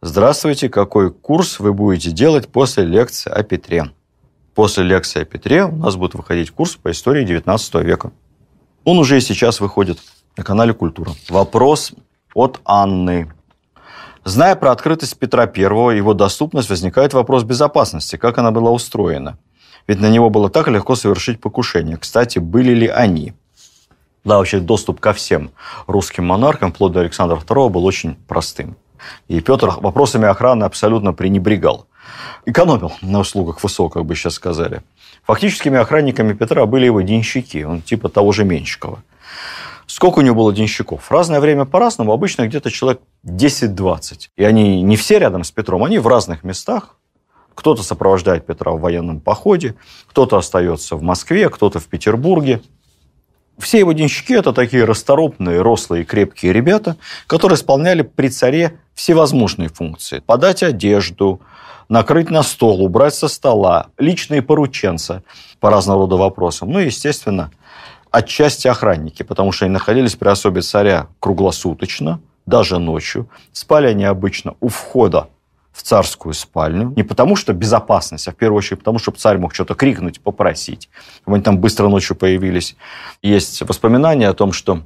Здравствуйте, 0.01 0.71
какой 0.71 1.13
курс 1.13 1.61
вы 1.61 1.75
будете 1.75 2.13
делать 2.13 2.49
после 2.49 2.87
лекции 2.87 3.31
о 3.31 3.43
Петре? 3.43 3.91
После 4.55 4.85
лекции 4.85 5.23
о 5.23 5.25
Петре 5.25 5.65
у 5.65 5.77
нас 5.77 5.97
будет 5.97 6.15
выходить 6.15 6.51
курс 6.51 6.77
по 6.77 6.91
истории 6.91 7.27
XIX 7.27 7.83
века. 7.83 8.13
Он 8.85 8.99
уже 8.99 9.19
и 9.19 9.21
сейчас 9.21 9.61
выходит 9.61 9.99
на 10.37 10.45
канале 10.45 10.73
«Культура». 10.73 11.13
Вопрос 11.29 11.93
от 12.35 12.61
Анны. 12.65 13.33
Зная 14.25 14.55
про 14.57 14.73
открытость 14.73 15.19
Петра 15.19 15.45
I 15.45 15.97
его 15.97 16.15
доступность, 16.15 16.69
возникает 16.69 17.15
вопрос 17.15 17.45
безопасности, 17.45 18.17
как 18.17 18.39
она 18.39 18.51
была 18.51 18.71
устроена. 18.71 19.39
Ведь 19.87 20.01
на 20.01 20.11
него 20.11 20.31
было 20.31 20.51
так 20.51 20.69
легко 20.69 20.95
совершить 20.95 21.41
покушение. 21.41 21.97
Кстати, 21.97 22.39
были 22.39 22.73
ли 22.73 22.87
они? 22.87 23.35
Да, 24.25 24.37
вообще 24.37 24.61
доступ 24.61 25.01
ко 25.01 25.13
всем 25.13 25.51
русским 25.87 26.27
монархам, 26.27 26.73
вплоть 26.73 26.93
до 26.93 27.01
Александра 27.01 27.37
II, 27.37 27.71
был 27.71 27.85
очень 27.85 28.17
простым. 28.29 28.77
И 29.29 29.41
Петр 29.41 29.71
вопросами 29.81 30.29
охраны 30.29 30.65
абсолютно 30.65 31.15
пренебрегал. 31.15 31.87
Экономил 32.47 32.93
на 33.03 33.21
услугах 33.21 33.59
ВСО, 33.59 33.89
как 33.89 34.05
бы 34.05 34.15
сейчас 34.15 34.35
сказали. 34.35 34.83
Фактическими 35.25 35.79
охранниками 35.79 36.33
Петра 36.33 36.65
были 36.67 36.87
его 36.87 37.01
денщики, 37.03 37.63
он 37.63 37.83
типа 37.83 38.09
того 38.09 38.33
же 38.33 38.45
Менщикова. 38.45 39.03
Сколько 39.87 40.21
у 40.21 40.23
него 40.23 40.37
было 40.37 40.53
денщиков? 40.53 41.11
Разное 41.11 41.41
время 41.41 41.65
по-разному, 41.65 42.13
обычно 42.13 42.47
где-то 42.47 42.71
человек 42.71 43.03
10-20. 43.27 44.29
И 44.37 44.45
они 44.45 44.83
не 44.83 44.97
все 44.97 45.19
рядом 45.19 45.43
с 45.43 45.51
Петром, 45.51 45.83
они 45.83 45.99
в 45.99 46.07
разных 46.07 46.45
местах. 46.45 46.97
Кто-то 47.55 47.83
сопровождает 47.83 48.47
Петра 48.47 48.71
в 48.71 48.81
военном 48.81 49.21
походе, 49.21 49.75
кто-то 50.07 50.39
остается 50.39 50.95
в 50.95 51.03
Москве, 51.03 51.49
кто-то 51.49 51.81
в 51.81 51.87
Петербурге. 51.87 52.63
Все 53.59 53.81
его 53.81 53.93
денщики– 53.93 54.33
это 54.39 54.53
такие 54.53 54.85
расторопные, 54.85 55.61
рослые, 55.61 56.05
крепкие 56.05 56.53
ребята, 56.53 56.97
которые 57.27 57.57
исполняли 57.57 58.03
при 58.03 58.29
царе 58.29 58.79
всевозможные 58.95 59.69
функции. 59.69 60.21
Подать 60.21 60.63
одежду, 60.63 61.41
накрыть 61.91 62.31
на 62.31 62.43
стол, 62.43 62.83
убрать 62.83 63.15
со 63.15 63.29
стола, 63.29 63.89
личные 63.99 64.41
порученцы 64.41 65.23
по 65.59 65.69
разного 65.69 66.03
рода 66.03 66.17
вопросам. 66.17 66.71
Ну 66.71 66.79
и, 66.79 66.87
естественно, 66.87 67.51
отчасти 68.11 68.69
охранники, 68.69 69.23
потому 69.23 69.53
что 69.53 69.67
они 69.67 69.75
находились 69.75 70.15
при 70.15 70.29
особе 70.29 70.63
царя 70.63 71.09
круглосуточно, 71.19 72.21
даже 72.47 72.79
ночью. 72.79 73.29
Спали 73.53 73.89
они 73.89 74.05
обычно 74.05 74.55
у 74.61 74.69
входа 74.69 75.29
в 75.73 75.83
царскую 75.83 76.33
спальню. 76.33 76.93
Не 76.97 77.03
потому, 77.03 77.37
что 77.37 77.53
безопасность, 77.53 78.29
а 78.29 78.33
в 78.33 78.37
первую 78.37 78.59
очередь 78.59 78.79
потому, 78.79 78.99
чтобы 78.99 79.19
царь 79.19 79.39
мог 79.39 79.53
что-то 79.53 79.75
крикнуть, 79.75 80.21
попросить. 80.21 80.89
Они 81.27 81.43
там 81.43 81.59
быстро 81.59 81.89
ночью 81.89 82.17
появились. 82.17 82.77
Есть 83.21 83.63
воспоминания 83.63 84.29
о 84.29 84.35
том, 84.35 84.53
что 84.53 84.83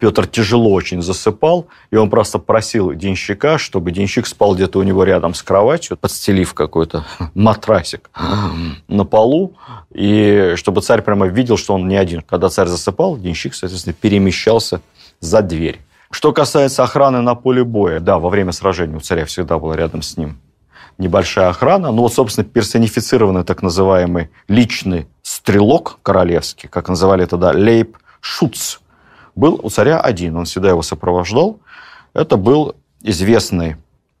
Петр 0.00 0.26
тяжело 0.26 0.72
очень 0.72 1.02
засыпал, 1.02 1.66
и 1.90 1.96
он 1.96 2.08
просто 2.08 2.38
просил 2.38 2.94
денщика, 2.94 3.58
чтобы 3.58 3.92
денщик 3.92 4.26
спал 4.26 4.54
где-то 4.54 4.78
у 4.78 4.82
него 4.82 5.04
рядом 5.04 5.34
с 5.34 5.42
кроватью, 5.42 5.98
подстелив 5.98 6.54
какой-то 6.54 7.04
матрасик 7.34 8.10
на 8.88 9.04
полу, 9.04 9.52
и 9.92 10.54
чтобы 10.56 10.80
царь 10.80 11.02
прямо 11.02 11.26
видел, 11.26 11.58
что 11.58 11.74
он 11.74 11.86
не 11.86 11.96
один. 11.96 12.22
Когда 12.22 12.48
царь 12.48 12.66
засыпал, 12.66 13.18
денщик, 13.18 13.54
соответственно, 13.54 13.92
перемещался 13.92 14.80
за 15.20 15.42
дверь. 15.42 15.80
Что 16.10 16.32
касается 16.32 16.82
охраны 16.82 17.20
на 17.20 17.34
поле 17.34 17.62
боя, 17.62 18.00
да, 18.00 18.18
во 18.18 18.30
время 18.30 18.52
сражения 18.52 18.96
у 18.96 19.00
царя 19.00 19.26
всегда 19.26 19.58
была 19.58 19.76
рядом 19.76 20.00
с 20.00 20.16
ним 20.16 20.38
небольшая 20.96 21.48
охрана. 21.50 21.92
Ну 21.92 22.02
вот, 22.02 22.14
собственно, 22.14 22.44
персонифицированный 22.44 23.44
так 23.44 23.62
называемый 23.62 24.30
личный 24.48 25.06
стрелок 25.22 25.98
королевский, 26.02 26.68
как 26.68 26.88
называли 26.88 27.26
тогда, 27.26 27.50
лейб 27.50 27.96
шуц, 28.20 28.79
был 29.40 29.58
у 29.60 29.70
царя 29.70 30.00
один. 30.00 30.36
Он 30.36 30.44
всегда 30.44 30.68
его 30.68 30.82
сопровождал. 30.82 31.58
Это 32.14 32.36
был 32.36 32.76
известный 33.02 33.76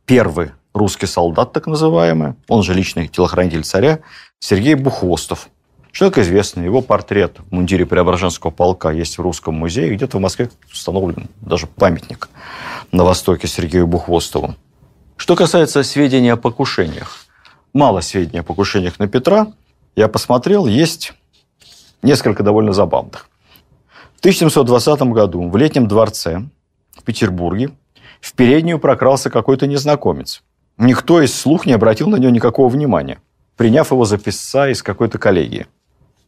первый 0.06 0.50
русский 0.72 1.06
солдат, 1.06 1.52
так 1.52 1.66
называемый, 1.66 2.34
он 2.48 2.62
же 2.62 2.74
личный 2.74 3.08
телохранитель 3.08 3.64
царя, 3.64 4.00
Сергей 4.38 4.74
Бухвостов. 4.74 5.48
Человек 5.92 6.18
известный, 6.18 6.64
его 6.64 6.82
портрет 6.82 7.38
в 7.38 7.52
мундире 7.52 7.84
Преображенского 7.84 8.50
полка 8.50 8.92
есть 8.92 9.18
в 9.18 9.22
Русском 9.22 9.54
музее, 9.54 9.94
где-то 9.94 10.18
в 10.18 10.20
Москве 10.20 10.48
установлен 10.72 11.28
даже 11.40 11.66
памятник 11.66 12.28
на 12.92 13.04
Востоке 13.04 13.48
Сергею 13.48 13.86
Бухвостову. 13.88 14.54
Что 15.16 15.36
касается 15.36 15.82
сведений 15.82 16.30
о 16.30 16.36
покушениях, 16.36 17.26
мало 17.72 18.00
сведений 18.00 18.40
о 18.40 18.42
покушениях 18.44 18.98
на 19.00 19.08
Петра. 19.08 19.48
Я 19.96 20.06
посмотрел, 20.06 20.66
есть 20.66 21.12
несколько 22.02 22.42
довольно 22.42 22.72
забавных. 22.72 23.29
В 24.20 24.22
1720 24.22 25.00
году 25.14 25.48
в 25.48 25.56
летнем 25.56 25.88
дворце 25.88 26.42
в 26.92 27.02
Петербурге 27.04 27.70
в 28.20 28.34
переднюю 28.34 28.78
прокрался 28.78 29.30
какой-то 29.30 29.66
незнакомец. 29.66 30.42
Никто 30.76 31.22
из 31.22 31.34
слух 31.34 31.64
не 31.64 31.72
обратил 31.72 32.10
на 32.10 32.16
него 32.16 32.30
никакого 32.30 32.68
внимания, 32.68 33.22
приняв 33.56 33.92
его 33.92 34.04
за 34.04 34.18
писца 34.18 34.68
из 34.68 34.82
какой-то 34.82 35.16
коллегии. 35.16 35.68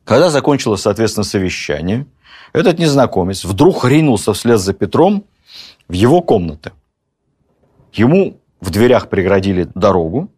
Когда 0.04 0.30
закончилось, 0.30 0.80
соответственно, 0.80 1.24
совещание, 1.24 2.06
этот 2.54 2.78
незнакомец 2.78 3.44
вдруг 3.44 3.84
ринулся 3.84 4.32
вслед 4.32 4.58
за 4.58 4.72
Петром 4.72 5.24
в 5.86 5.92
его 5.92 6.22
комнаты. 6.22 6.72
Ему 7.92 8.38
в 8.62 8.70
дверях 8.70 9.10
преградили 9.10 9.68
дорогу, 9.74 10.30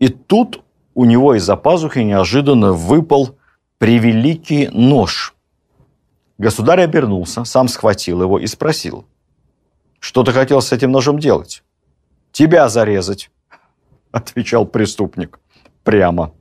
и 0.00 0.08
тут 0.08 0.62
у 0.94 1.06
него 1.06 1.34
из-за 1.34 1.56
пазухи 1.56 2.00
неожиданно 2.00 2.74
выпал 2.74 3.38
превеликий 3.78 4.68
нож. 4.68 5.34
Государь 6.40 6.80
обернулся, 6.80 7.44
сам 7.44 7.68
схватил 7.68 8.22
его 8.22 8.38
и 8.38 8.46
спросил, 8.46 9.04
«Что 9.98 10.22
ты 10.22 10.32
хотел 10.32 10.62
с 10.62 10.72
этим 10.72 10.90
ножом 10.90 11.18
делать?» 11.18 11.62
«Тебя 12.32 12.70
зарезать»,— 12.70 13.30
отвечал 14.10 14.64
преступник. 14.64 15.38
Прямо. 15.84 16.32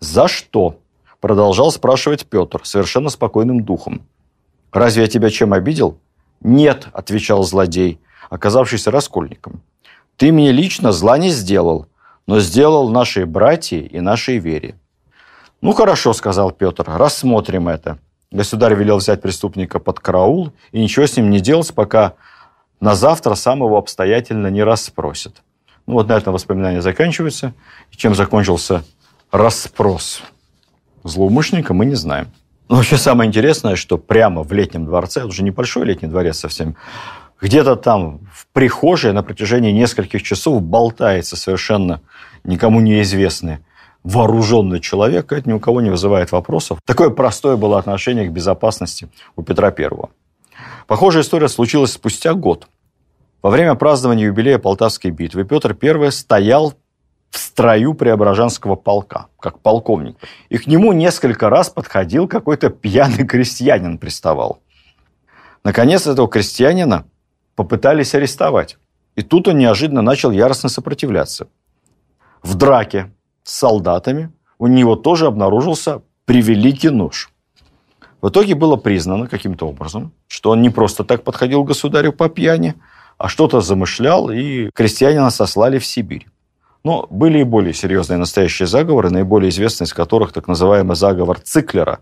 «За 0.00 0.26
что?» 0.26 0.78
Продолжал 1.20 1.70
спрашивать 1.70 2.24
Петр, 2.24 2.62
совершенно 2.64 3.10
спокойным 3.10 3.62
духом. 3.62 4.06
«Разве 4.72 5.02
я 5.02 5.08
тебя 5.08 5.28
чем 5.28 5.52
обидел?» 5.52 5.98
«Нет»,– 6.40 6.88
отвечал 6.94 7.42
злодей, 7.42 8.00
оказавшийся 8.30 8.90
раскольником. 8.90 9.60
«Ты 10.16 10.32
мне 10.32 10.50
лично 10.50 10.92
зла 10.92 11.18
не 11.18 11.28
сделал, 11.28 11.88
но 12.26 12.40
сделал 12.40 12.88
нашей 12.88 13.26
братье 13.26 13.86
и 13.86 14.00
нашей 14.00 14.38
вере». 14.38 14.76
«Ну, 15.60 15.72
хорошо»,– 15.72 16.12
сказал 16.14 16.52
Петр,– 16.52 16.84
«рассмотрим 16.86 17.68
это». 17.68 17.98
Государь 18.32 18.74
велел 18.74 18.96
взять 18.96 19.20
преступника 19.20 19.78
под 19.78 20.00
караул 20.00 20.52
и 20.72 20.80
ничего 20.80 21.06
с 21.06 21.16
ним 21.16 21.28
не 21.30 21.38
делать, 21.38 21.72
пока 21.74 22.14
на 22.80 22.94
завтра 22.94 23.34
сам 23.34 23.58
его 23.58 23.76
обстоятельно 23.76 24.46
не 24.48 24.62
расспросит. 24.62 25.42
Ну, 25.86 25.94
вот 25.94 26.08
на 26.08 26.14
этом 26.14 26.32
воспоминания 26.32 26.80
заканчиваются. 26.80 27.52
И 27.90 27.96
чем 27.96 28.14
закончился 28.14 28.84
расспрос? 29.30 30.22
злоумышленника 31.04 31.74
мы 31.74 31.84
не 31.84 31.94
знаем. 31.94 32.28
Но 32.68 32.76
вообще 32.76 32.96
самое 32.96 33.28
интересное, 33.28 33.76
что 33.76 33.98
прямо 33.98 34.42
в 34.42 34.52
летнем 34.52 34.86
дворце, 34.86 35.20
это 35.20 35.28
уже 35.28 35.42
небольшой 35.42 35.84
летний 35.84 36.08
дворец 36.08 36.38
совсем, 36.38 36.76
где-то 37.40 37.76
там 37.76 38.20
в 38.32 38.46
прихожей 38.52 39.12
на 39.12 39.22
протяжении 39.22 39.72
нескольких 39.72 40.22
часов 40.22 40.62
болтается 40.62 41.36
совершенно 41.36 42.00
никому 42.44 42.80
неизвестный 42.80 43.58
вооруженный 44.04 44.80
человек, 44.80 45.32
это 45.32 45.48
ни 45.48 45.52
у 45.52 45.60
кого 45.60 45.80
не 45.80 45.90
вызывает 45.90 46.32
вопросов. 46.32 46.78
Такое 46.84 47.10
простое 47.10 47.56
было 47.56 47.78
отношение 47.78 48.26
к 48.28 48.32
безопасности 48.32 49.08
у 49.36 49.42
Петра 49.42 49.70
Первого. 49.70 50.10
Похожая 50.86 51.22
история 51.22 51.48
случилась 51.48 51.92
спустя 51.92 52.34
год. 52.34 52.68
Во 53.42 53.50
время 53.50 53.74
празднования 53.74 54.26
юбилея 54.26 54.58
Полтавской 54.58 55.10
битвы 55.10 55.44
Петр 55.44 55.76
I 55.80 56.12
стоял 56.12 56.74
в 57.30 57.38
строю 57.38 57.94
Преображенского 57.94 58.76
полка, 58.76 59.26
как 59.40 59.58
полковник. 59.60 60.16
И 60.48 60.58
к 60.58 60.66
нему 60.66 60.92
несколько 60.92 61.48
раз 61.48 61.70
подходил 61.70 62.28
какой-то 62.28 62.70
пьяный 62.70 63.26
крестьянин 63.26 63.98
приставал. 63.98 64.60
Наконец, 65.64 66.06
этого 66.06 66.28
крестьянина 66.28 67.06
попытались 67.56 68.14
арестовать. 68.14 68.76
И 69.16 69.22
тут 69.22 69.48
он 69.48 69.58
неожиданно 69.58 70.02
начал 70.02 70.30
яростно 70.30 70.68
сопротивляться. 70.68 71.48
В 72.42 72.54
драке 72.54 73.10
с 73.44 73.52
солдатами 73.52 74.30
у 74.58 74.66
него 74.66 74.96
тоже 74.96 75.26
обнаружился 75.26 76.02
превеликий 76.24 76.90
нож. 76.90 77.30
В 78.20 78.28
итоге 78.28 78.54
было 78.54 78.76
признано 78.76 79.26
каким-то 79.26 79.66
образом, 79.66 80.12
что 80.28 80.50
он 80.50 80.62
не 80.62 80.70
просто 80.70 81.02
так 81.02 81.24
подходил 81.24 81.64
к 81.64 81.68
государю 81.68 82.12
по 82.12 82.28
пьяни, 82.28 82.74
а 83.18 83.28
что-то 83.28 83.60
замышлял, 83.60 84.30
и 84.30 84.70
крестьянина 84.70 85.30
сослали 85.30 85.78
в 85.78 85.86
Сибирь. 85.86 86.28
Но 86.84 87.06
были 87.10 87.40
и 87.40 87.44
более 87.44 87.74
серьезные 87.74 88.18
настоящие 88.18 88.66
заговоры, 88.66 89.10
наиболее 89.10 89.50
известный 89.50 89.84
из 89.84 89.92
которых 89.92 90.32
так 90.32 90.48
называемый 90.48 90.96
заговор 90.96 91.40
Циклера. 91.40 92.00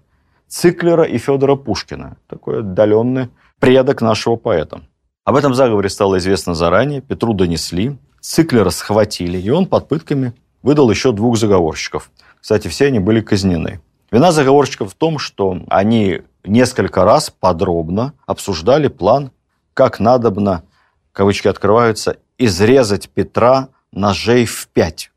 Циклера 0.48 1.04
и 1.04 1.18
Федора 1.18 1.56
Пушкина. 1.56 2.16
Такой 2.26 2.60
отдаленный 2.60 3.28
предок 3.58 4.02
нашего 4.02 4.36
поэта. 4.36 4.82
Об 5.24 5.36
этом 5.36 5.54
заговоре 5.54 5.88
стало 5.88 6.18
известно 6.18 6.54
заранее, 6.54 7.02
Петру 7.02 7.34
донесли, 7.34 7.98
Циклера 8.20 8.70
схватили, 8.70 9.38
и 9.38 9.50
он 9.50 9.66
под 9.66 9.88
пытками 9.88 10.34
выдал 10.62 10.90
еще 10.90 11.12
двух 11.12 11.36
заговорщиков. 11.36 12.10
Кстати, 12.40 12.68
все 12.68 12.86
они 12.86 12.98
были 12.98 13.20
казнены. 13.20 13.80
Вина 14.10 14.32
заговорщиков 14.32 14.92
в 14.92 14.94
том, 14.94 15.18
что 15.18 15.62
они 15.68 16.22
несколько 16.44 17.04
раз 17.04 17.30
подробно 17.30 18.14
обсуждали 18.26 18.88
план, 18.88 19.30
как 19.74 20.00
надобно, 20.00 20.64
кавычки 21.12 21.48
открываются, 21.48 22.16
изрезать 22.38 23.08
Петра 23.10 23.68
ножей 23.92 24.46
в 24.46 24.68
пять. 24.68 25.10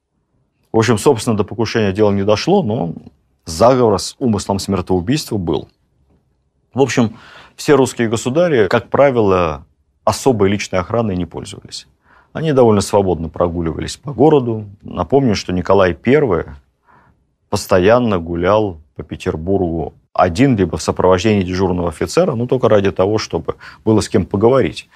В 0.72 0.78
общем, 0.78 0.98
собственно, 0.98 1.38
до 1.38 1.44
покушения 1.44 1.92
дело 1.92 2.12
не 2.12 2.24
дошло, 2.24 2.64
но 2.64 2.94
заговор 3.46 4.00
с 4.00 4.16
умыслом 4.20 4.60
смертоубийства 4.60 5.38
был. 5.38 5.70
В 6.74 6.82
общем, 6.82 7.18
все 7.56 7.76
русские 7.76 8.10
государи, 8.10 8.68
как 8.68 8.90
правило, 8.90 9.66
особой 10.04 10.50
личной 10.50 10.80
охраной 10.80 11.16
не 11.16 11.26
пользовались. 11.26 11.88
Они 12.34 12.52
довольно 12.52 12.82
свободно 12.82 13.30
прогуливались 13.30 13.98
по 13.98 14.12
городу. 14.12 14.66
Напомню, 14.82 15.36
что 15.36 15.54
Николай 15.54 15.96
I 16.06 16.46
постоянно 17.50 18.18
гулял 18.18 18.80
по 18.96 19.04
Петербургу 19.04 19.94
один, 20.14 20.58
либо 20.58 20.78
в 20.78 20.82
сопровождении 20.82 21.44
дежурного 21.44 21.90
офицера, 21.90 22.34
ну, 22.34 22.48
только 22.48 22.70
ради 22.70 22.92
того, 22.92 23.20
чтобы 23.20 23.56
было 23.86 24.02
с 24.02 24.10
кем 24.10 24.26
поговорить. 24.26 24.90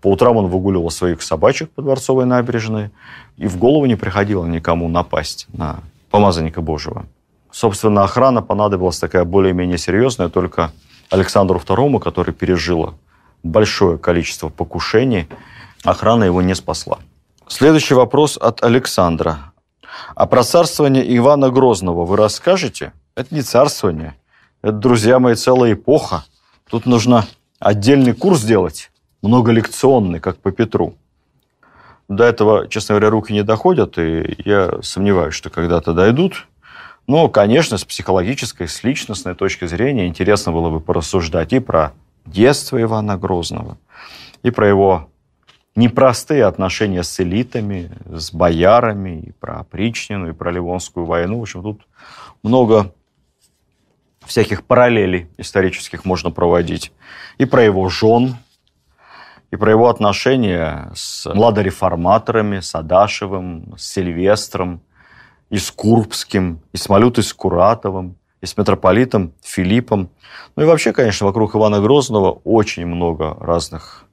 По 0.00 0.08
утрам 0.08 0.36
он 0.36 0.46
выгуливал 0.46 0.90
своих 0.90 1.22
собачек 1.22 1.70
по 1.70 1.82
Дворцовой 1.82 2.24
набережной, 2.24 2.90
и 3.36 3.46
в 3.46 3.56
голову 3.56 3.86
не 3.86 3.96
приходило 3.96 4.44
никому 4.46 4.88
напасть 4.88 5.46
на 5.52 5.80
помазанника 6.10 6.60
Божьего. 6.60 7.06
Собственно, 7.52 8.04
охрана 8.04 8.42
понадобилась 8.42 8.98
такая 8.98 9.24
более-менее 9.24 9.78
серьезная 9.78 10.28
только 10.28 10.72
Александру 11.10 11.58
II, 11.58 12.00
который 12.00 12.32
пережил 12.32 12.94
большое 13.42 13.98
количество 13.98 14.48
покушений, 14.48 15.28
охрана 15.84 16.24
его 16.24 16.42
не 16.42 16.54
спасла. 16.54 16.98
Следующий 17.48 17.94
вопрос 17.94 18.38
от 18.40 18.62
Александра. 18.62 19.52
А 20.14 20.26
про 20.26 20.44
царствование 20.44 21.16
Ивана 21.16 21.50
Грозного 21.50 22.04
вы 22.04 22.16
расскажете? 22.16 22.92
Это 23.16 23.34
не 23.34 23.42
царствование. 23.42 24.16
Это, 24.62 24.72
друзья 24.72 25.18
мои, 25.18 25.34
целая 25.34 25.72
эпоха. 25.72 26.24
Тут 26.70 26.86
нужно 26.86 27.26
отдельный 27.58 28.12
курс 28.12 28.42
делать, 28.42 28.90
многолекционный, 29.22 30.20
как 30.20 30.36
по 30.36 30.52
Петру. 30.52 30.94
До 32.08 32.24
этого, 32.24 32.68
честно 32.68 32.94
говоря, 32.94 33.10
руки 33.10 33.32
не 33.32 33.42
доходят, 33.42 33.98
и 33.98 34.36
я 34.44 34.82
сомневаюсь, 34.82 35.34
что 35.34 35.50
когда-то 35.50 35.92
дойдут. 35.92 36.46
Но, 37.06 37.28
конечно, 37.28 37.78
с 37.78 37.84
психологической, 37.84 38.68
с 38.68 38.84
личностной 38.84 39.34
точки 39.34 39.66
зрения 39.66 40.06
интересно 40.06 40.52
было 40.52 40.70
бы 40.70 40.80
порассуждать 40.80 41.52
и 41.52 41.58
про 41.58 41.92
детство 42.26 42.80
Ивана 42.80 43.16
Грозного, 43.16 43.78
и 44.42 44.50
про 44.50 44.68
его 44.68 45.09
непростые 45.76 46.44
отношения 46.44 47.02
с 47.02 47.20
элитами, 47.20 47.90
с 48.06 48.32
боярами, 48.32 49.20
и 49.20 49.32
про 49.32 49.60
опричнину, 49.60 50.30
и 50.30 50.32
про 50.32 50.50
Ливонскую 50.50 51.06
войну. 51.06 51.38
В 51.38 51.42
общем, 51.42 51.62
тут 51.62 51.82
много 52.42 52.92
всяких 54.24 54.64
параллелей 54.64 55.28
исторических 55.38 56.04
можно 56.04 56.30
проводить. 56.30 56.92
И 57.38 57.44
про 57.44 57.62
его 57.62 57.88
жен, 57.88 58.36
и 59.50 59.56
про 59.56 59.70
его 59.70 59.88
отношения 59.88 60.90
с 60.94 61.32
младореформаторами, 61.32 62.60
с 62.60 62.74
Адашевым, 62.74 63.74
с 63.76 63.92
Сильвестром, 63.92 64.82
и 65.48 65.58
с 65.58 65.70
Курбским, 65.70 66.60
и 66.72 66.76
с 66.76 66.88
Малютой 66.88 67.24
Скуратовым, 67.24 68.16
и 68.40 68.46
с 68.46 68.56
митрополитом 68.56 69.32
Филиппом. 69.42 70.10
Ну 70.54 70.62
и 70.62 70.66
вообще, 70.66 70.92
конечно, 70.92 71.26
вокруг 71.26 71.54
Ивана 71.56 71.80
Грозного 71.80 72.40
очень 72.44 72.86
много 72.86 73.36
разных 73.40 74.06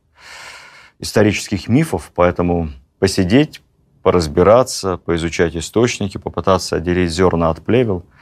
исторических 0.99 1.67
мифов, 1.67 2.11
поэтому 2.15 2.69
посидеть, 2.99 3.61
поразбираться, 4.03 4.97
поизучать 4.97 5.55
источники, 5.55 6.17
попытаться 6.17 6.77
отделить 6.77 7.11
зерна 7.11 7.49
от 7.49 7.63
плевел– 7.63 8.05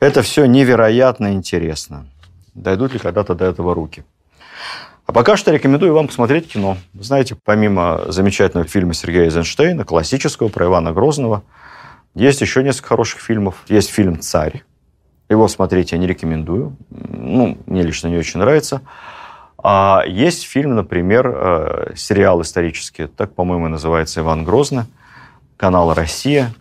это 0.00 0.22
все 0.22 0.46
невероятно 0.46 1.34
интересно. 1.34 2.06
Дойдут 2.54 2.94
ли 2.94 2.98
когда-то 2.98 3.34
до 3.34 3.44
этого 3.44 3.74
руки? 3.74 4.02
А 5.04 5.12
пока 5.12 5.36
что 5.36 5.52
рекомендую 5.52 5.92
вам 5.92 6.06
посмотреть 6.06 6.48
кино. 6.48 6.78
Знаете, 6.94 7.36
помимо 7.44 8.10
замечательного 8.10 8.66
фильма 8.66 8.94
Сергея 8.94 9.24
Эйзенштейна, 9.24 9.84
классического 9.84 10.48
про 10.48 10.66
Ивана 10.66 10.92
Грозного, 10.92 11.42
есть 12.14 12.40
еще 12.40 12.62
несколько 12.62 12.88
хороших 12.88 13.20
фильмов. 13.20 13.56
Есть 13.68 13.90
фильм 13.90 14.18
«Царь». 14.20 14.64
Его 15.28 15.46
смотреть 15.48 15.92
я 15.92 15.98
не 15.98 16.06
рекомендую. 16.06 16.76
Ну, 16.88 17.58
мне 17.66 17.82
лично 17.82 18.08
не 18.08 18.16
очень 18.16 18.40
нравится. 18.40 18.80
А 19.62 20.04
есть 20.06 20.44
фильм, 20.44 20.74
например, 20.74 21.26
э, 21.26 21.92
сериал 21.94 22.40
исторический, 22.40 23.06
так, 23.06 23.34
по-моему, 23.34 23.68
называется 23.68 24.20
«Иван 24.20 24.44
Грозный», 24.44 24.84
канал 25.56 25.92
«Россия». 25.92 26.54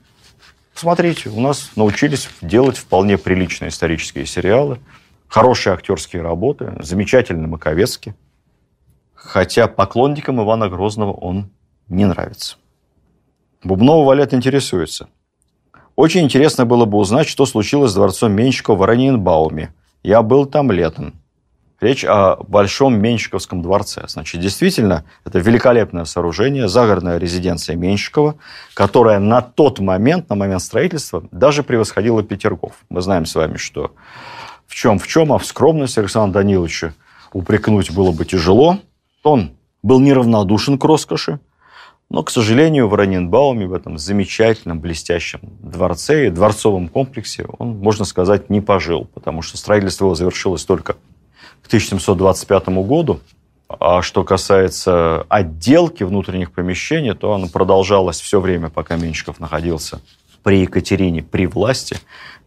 Смотрите, 0.73 1.29
у 1.29 1.39
нас 1.39 1.71
научились 1.75 2.29
делать 2.41 2.77
вполне 2.77 3.17
приличные 3.17 3.69
исторические 3.69 4.25
сериалы, 4.25 4.79
хорошие 5.27 5.73
актерские 5.73 6.21
работы, 6.21 6.73
замечательный 6.79 7.47
Маковецкий. 7.47 8.13
Хотя 9.13 9.67
поклонникам 9.67 10.41
Ивана 10.41 10.69
Грозного 10.69 11.11
он 11.11 11.49
не 11.87 12.05
нравится. 12.05 12.57
Бубнова 13.63 14.05
Валет 14.05 14.33
интересуется. 14.33 15.09
Очень 15.95 16.23
интересно 16.23 16.65
было 16.65 16.85
бы 16.85 16.97
узнать, 16.97 17.27
что 17.27 17.45
случилось 17.45 17.91
с 17.91 17.95
дворцом 17.95 18.31
Менщикова 18.31 18.77
в 18.77 18.83
Ораниенбауме. 18.83 19.73
Я 20.01 20.21
был 20.21 20.45
там 20.45 20.71
летом. 20.71 21.18
Речь 21.81 22.03
о 22.03 22.35
Большом 22.43 22.99
Менщиковском 22.99 23.61
дворце. 23.61 24.03
Значит, 24.07 24.41
действительно, 24.41 25.05
это 25.25 25.39
великолепное 25.39 26.03
сооружение, 26.03 26.67
загородная 26.67 27.17
резиденция 27.17 27.77
Менщикова, 27.77 28.35
которая 28.73 29.19
на 29.19 29.41
тот 29.41 29.79
момент, 29.79 30.29
на 30.29 30.35
момент 30.35 30.61
строительства, 30.61 31.23
даже 31.31 31.63
превосходила 31.63 32.21
Петергоф. 32.21 32.73
Мы 32.89 33.01
знаем 33.01 33.25
с 33.25 33.33
вами, 33.33 33.55
что 33.55 33.93
в 34.67 34.75
чем 34.75 34.99
в 34.99 35.07
чем, 35.07 35.31
а 35.31 35.37
в 35.37 35.45
скромности 35.45 35.99
Александра 35.99 36.41
Даниловича 36.41 36.93
упрекнуть 37.31 37.91
было 37.91 38.11
бы 38.11 38.25
тяжело. 38.25 38.79
Он 39.23 39.51
был 39.81 40.01
неравнодушен 40.01 40.77
к 40.77 40.83
роскоши, 40.83 41.39
но, 42.09 42.23
к 42.23 42.29
сожалению, 42.31 42.89
в 42.89 42.95
Раненбауме, 42.95 43.67
в 43.67 43.73
этом 43.73 43.97
замечательном, 43.97 44.81
блестящем 44.81 45.39
дворце 45.61 46.27
и 46.27 46.29
дворцовом 46.29 46.89
комплексе 46.89 47.45
он, 47.57 47.77
можно 47.77 48.03
сказать, 48.03 48.49
не 48.49 48.59
пожил, 48.59 49.05
потому 49.13 49.41
что 49.41 49.57
строительство 49.57 50.05
его 50.05 50.15
завершилось 50.15 50.65
только 50.65 50.97
1725 51.69 52.67
году. 52.85 53.19
А 53.67 54.01
что 54.01 54.23
касается 54.23 55.25
отделки 55.29 56.03
внутренних 56.03 56.51
помещений, 56.51 57.13
то 57.13 57.33
она 57.33 57.47
продолжалась 57.47 58.19
все 58.19 58.39
время, 58.39 58.69
пока 58.69 58.95
Меньшиков 58.97 59.39
находился 59.39 60.01
при 60.41 60.61
Екатерине, 60.61 61.21
при 61.21 61.45
власти, 61.45 61.97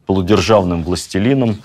полудержавным 0.04 0.82
властелином. 0.82 1.62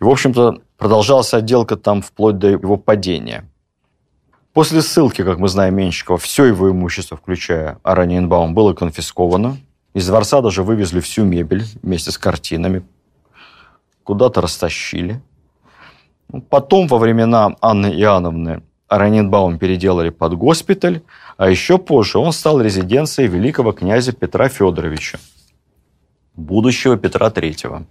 И, 0.00 0.04
в 0.04 0.08
общем-то, 0.08 0.60
продолжалась 0.76 1.32
отделка 1.32 1.76
там 1.76 2.02
вплоть 2.02 2.38
до 2.38 2.48
его 2.48 2.76
падения. 2.76 3.48
После 4.52 4.82
ссылки, 4.82 5.22
как 5.22 5.38
мы 5.38 5.46
знаем, 5.46 5.76
Меньшикова, 5.76 6.18
все 6.18 6.46
его 6.46 6.68
имущество, 6.68 7.16
включая 7.16 7.78
Араньенбаум, 7.84 8.54
было 8.54 8.74
конфисковано. 8.74 9.58
Из 9.94 10.06
дворца 10.08 10.40
даже 10.40 10.64
вывезли 10.64 10.98
всю 10.98 11.24
мебель 11.24 11.64
вместе 11.82 12.10
с 12.10 12.18
картинами. 12.18 12.82
Куда-то 14.02 14.40
растащили. 14.40 15.22
Потом, 16.50 16.86
во 16.88 16.98
времена 16.98 17.56
Анны 17.60 17.86
Иоанновны, 17.86 18.62
Раненбаум 18.88 19.58
переделали 19.58 20.10
под 20.10 20.34
госпиталь, 20.34 21.02
а 21.36 21.48
еще 21.50 21.78
позже 21.78 22.18
он 22.18 22.32
стал 22.32 22.60
резиденцией 22.60 23.28
великого 23.28 23.72
князя 23.72 24.12
Петра 24.12 24.48
Федоровича, 24.48 25.18
будущего 26.36 26.96
Петра 26.96 27.28
III. 27.28 27.84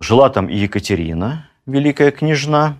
Жила 0.00 0.28
там 0.28 0.48
и 0.48 0.56
Екатерина, 0.56 1.48
великая 1.66 2.10
княжна, 2.10 2.76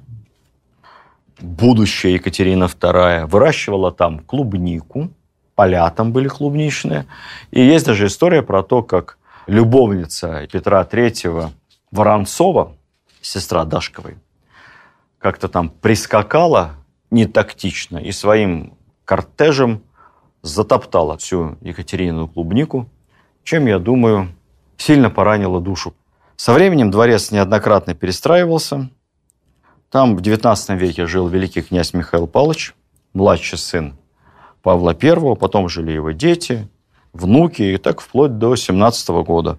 будущая 1.41 2.13
Екатерина 2.13 2.65
II, 2.65 3.27
выращивала 3.27 3.93
там 3.93 4.19
клубнику, 4.21 5.11
поля 5.55 5.91
там 5.91 6.13
были 6.13 6.29
клубничные. 6.29 7.07
И 7.51 7.61
есть 7.61 7.87
даже 7.87 8.07
история 8.07 8.43
про 8.43 8.63
то, 8.63 8.83
как 8.83 9.19
любовница 9.47 10.47
Петра 10.53 10.83
III 10.83 11.51
Воронцова, 11.91 12.73
сестра 13.23 13.65
Дашковой, 13.65 14.17
как-то 15.27 15.49
там 15.49 15.71
прискакала 15.71 16.77
не 17.11 17.27
тактично 17.27 17.99
и 17.99 18.13
своим 18.13 18.75
кортежем 19.05 19.83
затоптала 20.43 21.17
всю 21.17 21.59
Екатеринину 21.63 22.29
клубнику, 22.29 22.89
чем, 23.43 23.67
я 23.67 23.81
думаю, 23.81 24.29
сильно 24.77 25.11
поранила 25.11 25.61
душу. 25.61 25.95
Со 26.37 26.53
временем 26.53 26.93
дворец 26.93 27.33
неоднократно 27.33 27.93
перестраивался. 27.97 28.89
Там 29.91 30.17
в 30.17 30.21
XIX 30.21 30.77
веке 30.77 31.07
жил 31.07 31.27
великий 31.27 31.63
князь 31.63 31.93
Михаил 31.93 32.29
Павлович, 32.29 32.77
младший 33.13 33.59
сын 33.59 33.97
Павла 34.63 34.97
I, 35.03 35.35
потом 35.35 35.69
жили 35.69 35.91
его 35.91 36.13
дети, 36.13 36.69
внуки, 37.13 37.63
и 37.63 37.79
так 37.79 38.01
вплоть 38.01 38.39
до 38.39 38.55
17 38.55 39.09
года. 39.27 39.59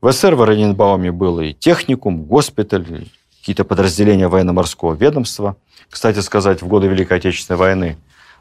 В 0.00 0.10
СССР 0.10 0.34
в 0.34 0.42
Оренбауме 0.42 1.12
был 1.12 1.38
и 1.38 1.52
техникум, 1.52 2.24
госпиталь, 2.24 3.06
какие-то 3.42 3.64
подразделения 3.64 4.28
военно-морского 4.28 4.94
ведомства. 4.94 5.56
Кстати 5.90 6.20
сказать, 6.20 6.62
в 6.62 6.68
годы 6.68 6.86
Великой 6.86 7.18
Отечественной 7.18 7.58
войны 7.58 7.98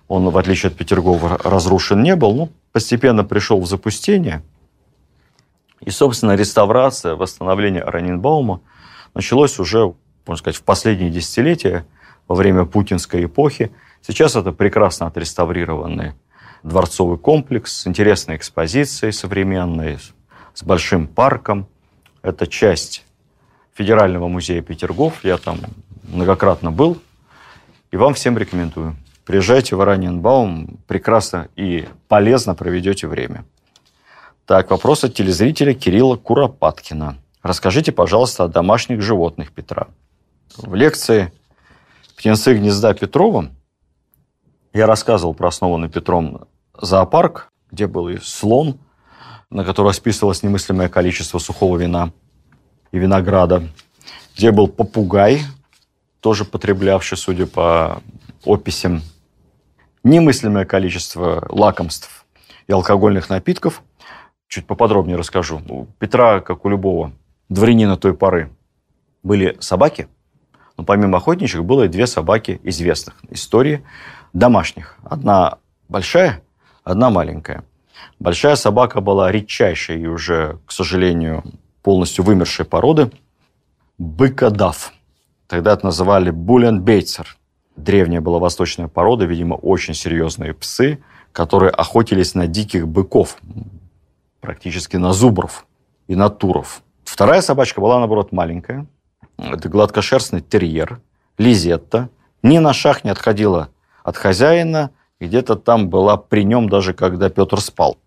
он, 0.07 0.29
в 0.29 0.37
отличие 0.37 0.69
от 0.69 0.77
Петергофа, 0.77 1.39
разрушен 1.43 2.03
не 2.03 2.15
был, 2.15 2.35
но 2.35 2.49
постепенно 2.71 3.23
пришел 3.23 3.59
в 3.59 3.65
запустение. 3.65 4.43
И, 5.79 5.89
собственно, 5.89 6.35
реставрация, 6.35 7.15
восстановление 7.15 7.83
Раненбаума 7.83 8.61
началось 9.15 9.57
уже, 9.57 9.95
можно 10.27 10.39
сказать, 10.39 10.57
в 10.57 10.63
последние 10.63 11.09
десятилетия, 11.09 11.83
во 12.27 12.35
время 12.35 12.65
путинской 12.65 13.25
эпохи. 13.25 13.71
Сейчас 14.03 14.35
это 14.35 14.51
прекрасно 14.51 15.07
отреставрированный 15.07 16.13
дворцовый 16.61 17.17
комплекс 17.17 17.73
с 17.75 17.87
интересной 17.87 18.35
экспозицией 18.35 19.13
современной, 19.13 19.97
с 20.53 20.63
большим 20.63 21.07
парком. 21.07 21.67
Это 22.21 22.45
часть 22.45 23.03
Федерального 23.73 24.27
музея 24.27 24.61
Петергоф. 24.61 25.23
Я 25.23 25.37
там 25.37 25.59
многократно 26.03 26.71
был. 26.71 26.97
И 27.91 27.97
вам 27.97 28.13
всем 28.13 28.37
рекомендую. 28.37 28.95
Приезжайте 29.25 29.75
в 29.75 29.81
Араньенбаум, 29.81 30.79
прекрасно 30.87 31.49
и 31.55 31.87
полезно 32.07 32.55
проведете 32.55 33.07
время. 33.07 33.45
Так, 34.45 34.71
вопрос 34.71 35.03
от 35.03 35.13
телезрителя 35.13 35.73
Кирилла 35.73 36.17
Куропаткина. 36.17 37.17
Расскажите, 37.43 37.91
пожалуйста, 37.91 38.43
о 38.43 38.47
домашних 38.47 39.01
животных 39.01 39.51
Петра. 39.51 39.87
В 40.57 40.75
лекции 40.75 41.31
«Птенцы 42.17 42.53
гнезда 42.55 42.93
Петрова» 42.93 43.49
я 44.73 44.87
рассказывал 44.87 45.33
про 45.33 45.47
основанный 45.49 45.89
Петром 45.89 46.47
зоопарк, 46.79 47.49
где 47.71 47.87
был 47.87 48.09
и 48.09 48.17
слон, 48.17 48.79
на 49.49 49.63
который 49.63 49.93
списывалось 49.93 50.43
немыслимое 50.43 50.89
количество 50.89 51.39
сухого 51.39 51.77
вина 51.77 52.11
и 52.91 52.99
винограда, 52.99 53.63
где 54.35 54.51
был 54.51 54.67
попугай, 54.67 55.41
тоже 56.19 56.45
потреблявший, 56.45 57.17
судя 57.17 57.47
по 57.47 58.01
описям, 58.45 59.01
немыслимое 60.03 60.65
количество 60.65 61.45
лакомств 61.49 62.25
и 62.67 62.71
алкогольных 62.71 63.29
напитков. 63.29 63.81
Чуть 64.47 64.65
поподробнее 64.65 65.17
расскажу. 65.17 65.61
У 65.69 65.85
Петра, 65.99 66.41
как 66.41 66.65
у 66.65 66.69
любого 66.69 67.13
дворянина 67.49 67.97
той 67.97 68.13
поры, 68.13 68.51
были 69.23 69.57
собаки, 69.59 70.07
но 70.77 70.83
помимо 70.83 71.17
охотничьих 71.19 71.63
было 71.63 71.83
и 71.83 71.87
две 71.87 72.07
собаки 72.07 72.59
известных 72.63 73.15
истории 73.29 73.85
домашних. 74.33 74.97
Одна 75.03 75.59
большая, 75.87 76.41
одна 76.83 77.09
маленькая. 77.09 77.63
Большая 78.19 78.55
собака 78.55 78.99
была 78.99 79.31
редчайшей 79.31 80.01
и 80.01 80.07
уже, 80.07 80.59
к 80.65 80.71
сожалению, 80.71 81.43
полностью 81.81 82.23
вымершей 82.23 82.65
породы. 82.65 83.11
Быкодав. 83.97 84.93
Тогда 85.47 85.73
это 85.73 85.85
называли 85.85 86.29
буленбейцер. 86.31 87.37
Древняя 87.75 88.21
была 88.21 88.39
восточная 88.39 88.87
порода, 88.87 89.25
видимо, 89.25 89.55
очень 89.55 89.93
серьезные 89.93 90.53
псы, 90.53 91.03
которые 91.31 91.71
охотились 91.71 92.35
на 92.35 92.47
диких 92.47 92.87
быков, 92.87 93.37
практически 94.39 94.97
на 94.97 95.13
зубров 95.13 95.65
и 96.07 96.15
на 96.15 96.29
туров. 96.29 96.81
Вторая 97.03 97.41
собачка 97.41 97.81
была, 97.81 97.99
наоборот, 97.99 98.31
маленькая. 98.31 98.87
Это 99.37 99.69
гладкошерстный 99.69 100.41
терьер, 100.41 101.01
Лизетта. 101.37 102.09
Ни 102.43 102.57
на 102.57 102.73
шаг 102.73 103.03
не 103.03 103.09
отходила 103.09 103.69
от 104.03 104.17
хозяина, 104.17 104.91
где-то 105.19 105.55
там 105.55 105.89
была 105.89 106.17
при 106.17 106.43
нем 106.43 106.69
даже 106.69 106.93
когда 106.93 107.29
Петр 107.29 107.61
спал 107.61 107.97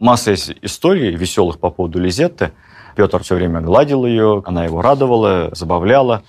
масса 0.00 0.34
историй 0.34 1.14
веселых 1.14 1.60
по 1.60 1.70
поводу 1.70 2.00
Лизетты. 2.00 2.52
Петр 2.96 3.22
все 3.22 3.36
время 3.36 3.60
гладил 3.60 4.04
ее, 4.04 4.42
она 4.44 4.64
его 4.64 4.82
радовала, 4.82 5.50
забавляла. 5.52 6.24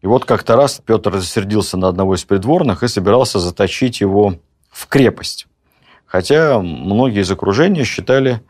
И 0.00 0.06
вот 0.06 0.24
как-то 0.24 0.56
раз 0.56 0.82
Петр 0.84 1.12
рассердился 1.12 1.76
на 1.76 1.88
одного 1.88 2.14
из 2.14 2.24
придворных 2.24 2.82
и 2.82 2.88
собирался 2.88 3.38
заточить 3.38 4.00
его 4.00 4.34
в 4.70 4.88
крепость. 4.88 5.46
Хотя 6.04 6.58
многие 6.58 7.22
из 7.22 7.30
окружения 7.30 7.84
считали 7.84 8.40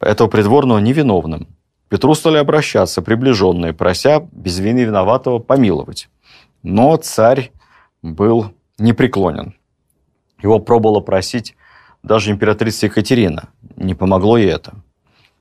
этого 0.00 0.28
придворного 0.28 0.78
невиновным. 0.78 1.48
Петру 1.88 2.14
стали 2.14 2.36
обращаться 2.36 3.02
приближенные, 3.02 3.72
прося 3.72 4.20
без 4.32 4.58
вины 4.58 4.84
виноватого 4.84 5.38
помиловать. 5.40 6.08
Но 6.62 6.96
царь 6.96 7.50
был 8.02 8.52
непреклонен. 8.78 9.54
Его 10.42 10.58
пробовала 10.60 11.00
просить 11.00 11.56
даже 12.02 12.30
императрица 12.30 12.86
Екатерина. 12.86 13.48
Не 13.76 13.94
помогло 13.94 14.38
и 14.38 14.44
это. 14.44 14.74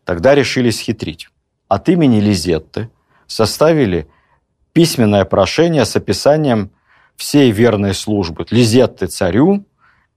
Тогда 0.05 0.36
решили 0.36 0.70
схитрить. 0.70 1.30
От 1.68 1.89
имени 1.89 2.20
Лизетты 2.20 2.89
составили 3.28 4.07
письменное 4.74 5.26
прошение 5.26 5.86
с 5.86 5.95
описанием 5.95 6.72
всей 7.16 7.51
верной 7.51 7.93
службы 7.93 8.45
Лизетты 8.49 9.07
царю 9.07 9.66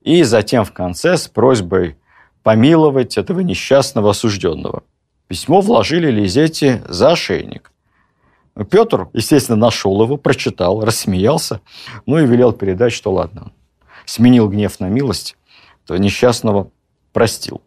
и 0.03 0.23
затем 0.23 0.65
в 0.65 0.73
конце 0.73 1.17
с 1.17 1.29
просьбой 1.29 1.97
помиловать 2.43 3.19
этого 3.19 3.41
несчастного 3.41 4.11
осужденного. 4.11 4.83
Письмо 5.29 5.61
вложили 5.61 6.11
Лизетте 6.11 6.83
за 6.89 7.13
ошейник. 7.13 7.73
Петр, 8.71 9.09
естественно, 9.15 9.57
нашел 9.57 10.03
его, 10.03 10.17
прочитал, 10.17 10.85
рассмеялся, 10.85 11.61
ну 12.05 12.19
и 12.19 12.27
велел 12.27 12.53
передать, 12.53 12.93
что 12.93 13.13
ладно. 13.13 13.53
Сменил 14.05 14.49
гнев 14.49 14.79
на 14.81 14.89
милость 14.89 15.37
то 15.87 15.97
несчастного 15.97 16.71
простил. 17.13 17.63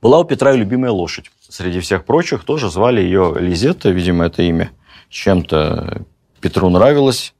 Была 0.00 0.20
у 0.20 0.24
Петра 0.24 0.52
и 0.52 0.58
любимая 0.58 0.90
лошадь. 0.90 1.30
Среди 1.48 1.80
всех 1.80 2.04
прочих 2.04 2.44
тоже 2.44 2.70
звали 2.70 3.00
ее 3.00 3.34
Лизетта, 3.38 3.90
видимо, 3.90 4.26
это 4.26 4.42
имя 4.42 4.70
чем-то 5.08 6.02
Петру 6.40 6.68
нравилось. 6.70 7.34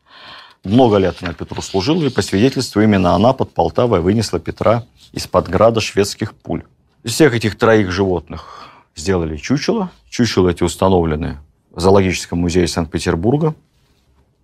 Много 0.64 0.96
лет 0.96 1.16
она 1.20 1.32
Петру 1.32 1.62
служила, 1.62 2.02
и 2.04 2.10
по 2.10 2.22
свидетельству 2.22 2.80
именно 2.80 3.14
она 3.14 3.32
под 3.32 3.52
Полтавой 3.52 4.00
вынесла 4.00 4.40
Петра 4.40 4.84
из-под 5.12 5.48
града 5.48 5.80
шведских 5.80 6.34
пуль. 6.34 6.64
Из 7.04 7.12
всех 7.12 7.34
этих 7.34 7.56
троих 7.56 7.92
животных 7.92 8.68
сделали 8.96 9.36
чучело. 9.36 9.90
Чучело 10.10 10.48
эти 10.48 10.64
установлены 10.64 11.38
в 11.70 11.80
Зоологическом 11.80 12.40
музее 12.40 12.66
Санкт-Петербурга. 12.66 13.54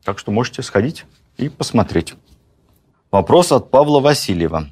Так 0.05 0.19
что 0.19 0.31
можете 0.31 0.63
сходить 0.63 1.05
и 1.37 1.49
посмотреть. 1.49 2.15
Вопрос 3.11 3.51
от 3.53 3.71
Павла 3.71 4.01
Васильева. 4.01 4.69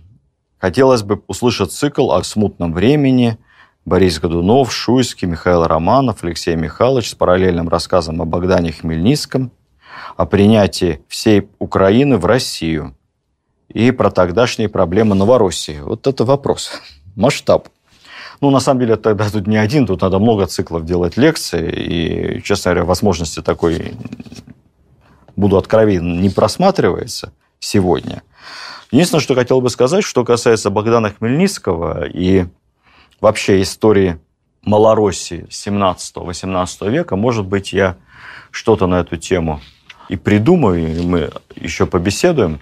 Хотелось 0.62 1.02
бы 1.02 1.20
услышать 1.26 1.72
цикл 1.72 2.12
о 2.12 2.22
смутном 2.22 2.72
времени, 2.72 3.36
Борис 3.84 4.20
Годунов, 4.20 4.72
Шуйский, 4.72 5.26
Михаил 5.26 5.64
Романов, 5.64 6.22
Алексей 6.22 6.54
Михайлович 6.54 7.10
с 7.10 7.14
параллельным 7.16 7.68
рассказом 7.68 8.22
о 8.22 8.26
Богдане 8.26 8.70
Хмельницком, 8.70 9.50
о 10.16 10.24
принятии 10.24 11.02
всей 11.08 11.48
Украины 11.58 12.16
в 12.16 12.26
Россию 12.26 12.96
и 13.70 13.90
про 13.90 14.12
тогдашние 14.12 14.68
проблемы 14.68 15.16
Новороссии. 15.16 15.80
Вот 15.82 16.06
это 16.06 16.24
вопрос. 16.24 16.70
Масштаб. 17.16 17.68
Ну, 18.40 18.50
на 18.50 18.60
самом 18.60 18.82
деле, 18.82 18.94
тогда 18.94 19.28
тут 19.28 19.48
не 19.48 19.56
один, 19.56 19.84
тут 19.84 20.02
надо 20.02 20.20
много 20.20 20.46
циклов 20.46 20.84
делать 20.84 21.16
лекции, 21.16 22.36
и, 22.38 22.42
честно 22.44 22.70
говоря, 22.70 22.86
возможности 22.86 23.42
такой, 23.42 23.94
буду 25.34 25.56
откровенен, 25.56 26.20
не 26.20 26.30
просматривается 26.30 27.32
сегодня. 27.58 28.22
Единственное, 28.92 29.22
что 29.22 29.34
хотел 29.34 29.62
бы 29.62 29.70
сказать, 29.70 30.04
что 30.04 30.22
касается 30.22 30.68
Богдана 30.68 31.10
Хмельницкого 31.10 32.06
и 32.06 32.44
вообще 33.22 33.62
истории 33.62 34.18
Малороссии 34.64 35.46
17-18 35.48 36.90
века, 36.90 37.16
может 37.16 37.46
быть, 37.46 37.72
я 37.72 37.96
что-то 38.50 38.86
на 38.86 39.00
эту 39.00 39.16
тему 39.16 39.62
и 40.10 40.16
придумаю, 40.16 40.94
и 40.94 41.06
мы 41.06 41.30
еще 41.56 41.86
побеседуем. 41.86 42.60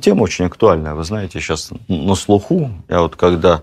Тема 0.00 0.22
очень 0.22 0.46
актуальная, 0.46 0.94
вы 0.94 1.04
знаете, 1.04 1.40
сейчас 1.40 1.70
на 1.88 2.14
слуху. 2.14 2.70
Я 2.88 3.02
вот 3.02 3.16
когда 3.16 3.60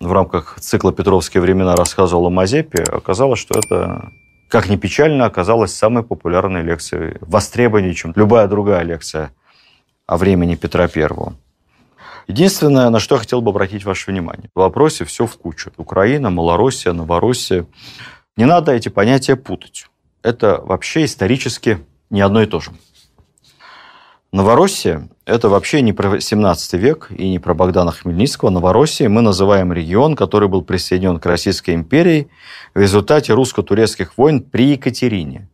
в 0.00 0.10
рамках 0.10 0.58
цикла 0.58 0.90
«Петровские 0.90 1.42
времена» 1.42 1.76
рассказывал 1.76 2.28
о 2.28 2.30
Мазепе, 2.30 2.82
оказалось, 2.82 3.40
что 3.40 3.58
это, 3.58 4.10
как 4.48 4.70
ни 4.70 4.76
печально, 4.76 5.26
оказалось 5.26 5.74
самой 5.74 6.02
популярной 6.02 6.62
лекцией, 6.62 7.18
востребованнее, 7.20 7.92
чем 7.92 8.14
любая 8.16 8.48
другая 8.48 8.84
лекция 8.84 9.32
о 10.06 10.16
времени 10.16 10.54
Петра 10.54 10.88
I. 10.94 11.08
Единственное, 12.28 12.90
на 12.90 12.98
что 12.98 13.16
я 13.16 13.20
хотел 13.20 13.40
бы 13.40 13.50
обратить 13.50 13.84
ваше 13.84 14.10
внимание. 14.10 14.50
В 14.54 14.60
вопросе 14.60 15.04
все 15.04 15.26
в 15.26 15.36
кучу. 15.36 15.70
Украина, 15.76 16.30
Малороссия, 16.30 16.92
Новороссия. 16.92 17.66
Не 18.36 18.44
надо 18.44 18.72
эти 18.72 18.88
понятия 18.88 19.36
путать. 19.36 19.86
Это 20.22 20.60
вообще 20.60 21.04
исторически 21.04 21.84
не 22.10 22.20
одно 22.20 22.42
и 22.42 22.46
то 22.46 22.60
же. 22.60 22.72
Новороссия– 24.32 25.08
это 25.24 25.48
вообще 25.48 25.80
не 25.82 25.92
про 25.92 26.20
17 26.20 26.74
век 26.74 27.08
и 27.10 27.28
не 27.28 27.38
про 27.38 27.54
Богдана 27.54 27.92
Хмельницкого. 27.92 28.50
Новороссия 28.50 29.08
мы 29.08 29.22
называем 29.22 29.72
регион, 29.72 30.16
который 30.16 30.48
был 30.48 30.62
присоединен 30.62 31.20
к 31.20 31.26
Российской 31.26 31.74
империи 31.74 32.28
в 32.74 32.80
результате 32.80 33.32
русско-турецких 33.32 34.18
войн 34.18 34.42
при 34.42 34.72
Екатерине. 34.72 35.48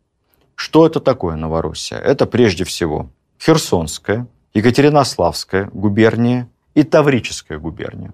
Что 0.55 0.85
это 0.85 0.99
такое 0.99 1.35
Новороссия? 1.35 1.97
Это 1.99 2.25
прежде 2.25 2.63
всего 2.63 3.09
Херсонская, 3.39 4.27
Екатеринославская 4.53 5.69
губерния 5.73 6.47
и 6.75 6.83
Таврическая 6.83 7.57
губерния. 7.57 8.13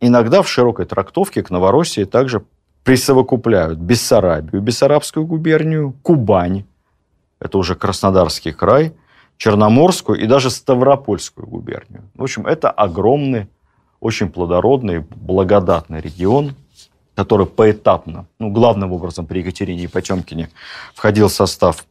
Иногда 0.00 0.42
в 0.42 0.48
широкой 0.48 0.86
трактовке 0.86 1.42
к 1.42 1.50
Новороссии 1.50 2.04
также 2.04 2.44
присовокупляют 2.84 3.78
Бессарабию, 3.78 4.62
Бессарабскую 4.62 5.26
губернию, 5.26 5.94
Кубань, 6.02 6.64
это 7.40 7.58
уже 7.58 7.74
Краснодарский 7.74 8.52
край, 8.52 8.94
Черноморскую 9.36 10.18
и 10.18 10.26
даже 10.26 10.50
Ставропольскую 10.50 11.46
губернию. 11.46 12.04
В 12.14 12.22
общем, 12.22 12.46
это 12.46 12.70
огромный, 12.70 13.48
очень 14.00 14.30
плодородный, 14.30 15.00
благодатный 15.00 16.00
регион, 16.00 16.54
который 17.14 17.46
поэтапно, 17.46 18.26
ну, 18.38 18.50
главным 18.50 18.92
образом 18.92 19.26
при 19.26 19.40
Екатерине 19.40 19.84
и 19.84 19.88
Потемкине, 19.88 20.50
входил 20.94 21.28
в 21.28 21.32
состав 21.32 21.84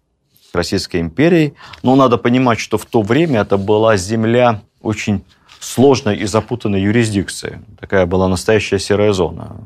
Российской 0.57 0.99
империи. 0.99 1.53
Но 1.83 1.95
надо 1.95 2.17
понимать, 2.17 2.59
что 2.59 2.77
в 2.77 2.85
то 2.85 3.01
время 3.01 3.41
это 3.41 3.57
была 3.57 3.95
земля 3.95 4.61
очень 4.81 5.23
сложной 5.59 6.17
и 6.17 6.25
запутанной 6.25 6.81
юрисдикции. 6.81 7.61
Такая 7.79 8.05
была 8.05 8.27
настоящая 8.27 8.79
серая 8.79 9.13
зона. 9.13 9.57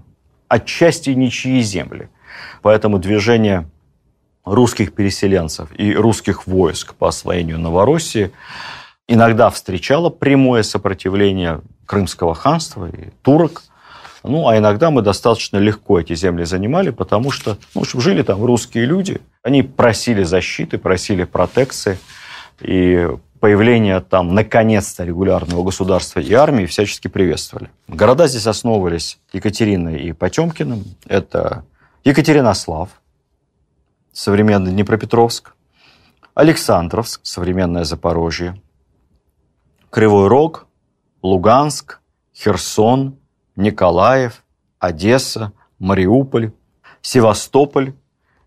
Отчасти 0.48 1.10
ничьи 1.12 1.62
земли. 1.62 2.10
Поэтому 2.62 3.00
движение 3.00 3.66
русских 4.46 4.94
переселенцев 4.94 5.70
и 5.78 5.94
русских 5.94 6.48
войск 6.48 6.96
по 6.96 7.08
освоению 7.08 7.60
Новороссии 7.60 8.32
иногда 9.08 9.50
встречало 9.50 10.10
прямое 10.10 10.64
сопротивление 10.64 11.62
Крымского 11.86 12.36
ханства 12.36 12.88
и 12.88 13.10
турок. 13.22 13.64
Ну, 14.24 14.48
а 14.48 14.58
иногда 14.58 14.92
мы 14.92 15.02
достаточно 15.02 15.58
легко 15.58 16.00
эти 16.00 16.14
земли 16.16 16.44
занимали, 16.44 16.92
потому 16.92 17.32
что, 17.32 17.58
ну, 17.74 17.84
в 17.84 18.00
жили 18.00 18.22
там 18.22 18.44
русские 18.44 18.86
люди, 18.86 19.20
они 19.42 19.64
просили 19.64 20.24
защиты, 20.24 20.78
просили 20.78 21.24
протекции, 21.24 21.98
и 22.60 23.10
появление 23.40 24.00
там, 24.02 24.36
наконец-то, 24.36 25.04
регулярного 25.04 25.64
государства 25.64 26.20
и 26.20 26.32
армии 26.34 26.68
всячески 26.68 27.08
приветствовали. 27.08 27.72
Города 27.88 28.28
здесь 28.28 28.46
основывались 28.46 29.20
Екатериной 29.34 30.00
и 30.00 30.14
Потемкиным. 30.14 30.84
Это 31.08 31.66
Екатеринослав, 32.04 32.90
современный 34.14 34.72
Днепропетровск, 34.72 35.56
Александровск, 36.36 37.22
современное 37.24 37.84
Запорожье, 37.84 38.62
Кривой 39.90 40.28
Рог, 40.28 40.68
Луганск, 41.24 42.00
Херсон, 42.36 43.18
Николаев, 43.62 44.44
Одесса, 44.80 45.54
Мариуполь, 45.80 46.52
Севастополь 47.02 47.94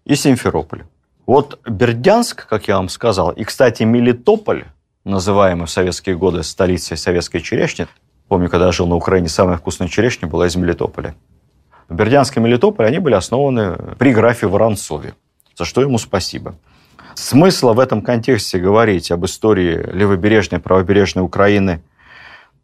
и 0.04 0.14
Симферополь. 0.14 0.84
Вот 1.26 1.58
Бердянск, 1.66 2.46
как 2.46 2.68
я 2.68 2.76
вам 2.76 2.88
сказал, 2.88 3.30
и, 3.30 3.44
кстати, 3.44 3.82
Мелитополь, 3.82 4.64
называемый 5.04 5.66
в 5.66 5.70
советские 5.70 6.16
годы 6.16 6.42
столицей 6.42 6.96
советской 6.96 7.40
черешни, 7.40 7.86
помню, 8.28 8.50
когда 8.50 8.66
я 8.66 8.72
жил 8.72 8.86
на 8.86 8.96
Украине, 8.96 9.28
самая 9.28 9.56
вкусная 9.56 9.88
черешня 9.88 10.28
была 10.28 10.46
из 10.46 10.56
Мелитополя. 10.56 11.14
Бердянск 11.88 12.36
и 12.36 12.40
Мелитополь, 12.40 12.86
они 12.86 12.98
были 12.98 13.14
основаны 13.14 13.76
при 13.98 14.12
графе 14.12 14.46
Воронцове 14.46 15.14
за 15.56 15.64
что 15.64 15.80
ему 15.80 15.98
спасибо. 15.98 16.56
Смысла 17.14 17.72
в 17.74 17.80
этом 17.80 18.02
контексте 18.02 18.58
говорить 18.58 19.10
об 19.10 19.24
истории 19.24 19.76
левобережной, 19.92 20.60
правобережной 20.60 21.22
Украины, 21.22 21.82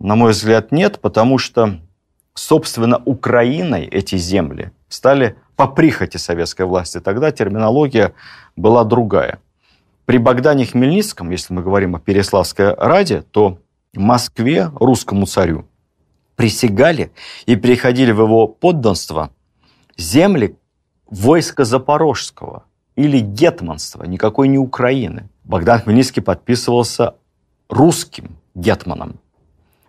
на 0.01 0.17
мой 0.17 0.33
взгляд, 0.33 0.73
нет, 0.73 0.99
потому 1.01 1.39
что, 1.39 1.79
собственно, 2.41 3.03
Украиной 3.05 3.85
эти 3.87 4.17
земли 4.17 4.73
стали 4.89 5.37
по 5.57 5.67
прихоти 5.67 6.17
советской 6.17 6.67
власти. 6.67 7.01
Тогда 7.01 7.31
терминология 7.31 8.13
была 8.57 8.85
другая. 8.85 9.41
При 10.07 10.19
Богдане 10.19 10.67
Хмельницком, 10.67 11.31
если 11.31 11.55
мы 11.55 11.63
говорим 11.63 11.95
о 11.95 12.01
Переславской 12.01 12.75
Раде, 12.75 13.23
то 13.23 13.59
Москве 13.95 14.71
русскому 14.75 15.27
царю 15.27 15.67
присягали 16.37 17.13
и 17.47 17.57
переходили 17.57 18.13
в 18.13 18.21
его 18.23 18.47
подданство 18.47 19.31
земли 19.97 20.57
войска 21.11 21.65
Запорожского– 21.65 22.65
или 22.97 23.21
гетманства, 23.21 24.05
никакой 24.05 24.49
не 24.49 24.59
Украины. 24.59 25.29
Богдан 25.45 25.81
Хмельницкий 25.81 26.23
подписывался 26.23 27.15
русским 27.71 28.37
гетманом. 28.55 29.19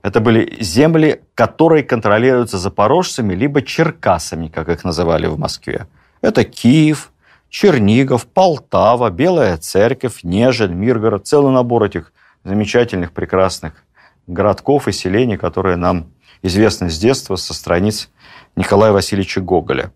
Это 0.01 0.19
были 0.19 0.57
земли, 0.61 1.21
которые 1.35 1.83
контролируются 1.83 2.57
запорожцами, 2.57 3.35
либо 3.35 3.61
черкасами, 3.61 4.47
как 4.47 4.69
их 4.69 4.83
называли 4.83 5.27
в 5.27 5.37
Москве. 5.37 5.87
Это 6.21 6.43
Киев, 6.43 7.11
Чернигов, 7.49 8.25
Полтава, 8.25 9.09
Белая 9.09 9.57
Церковь, 9.57 10.23
Нежель, 10.23 10.73
Миргород. 10.73 11.27
Целый 11.27 11.51
набор 11.53 11.83
этих 11.83 12.13
замечательных, 12.43 13.11
прекрасных 13.11 13.85
городков 14.25 14.87
и 14.87 14.91
селений, 14.91 15.37
которые 15.37 15.75
нам 15.75 16.07
известны 16.41 16.89
с 16.89 16.97
детства 16.97 17.35
со 17.35 17.53
страниц 17.53 18.09
Николая 18.55 18.91
Васильевича 18.91 19.41
Гоголя. 19.41 19.91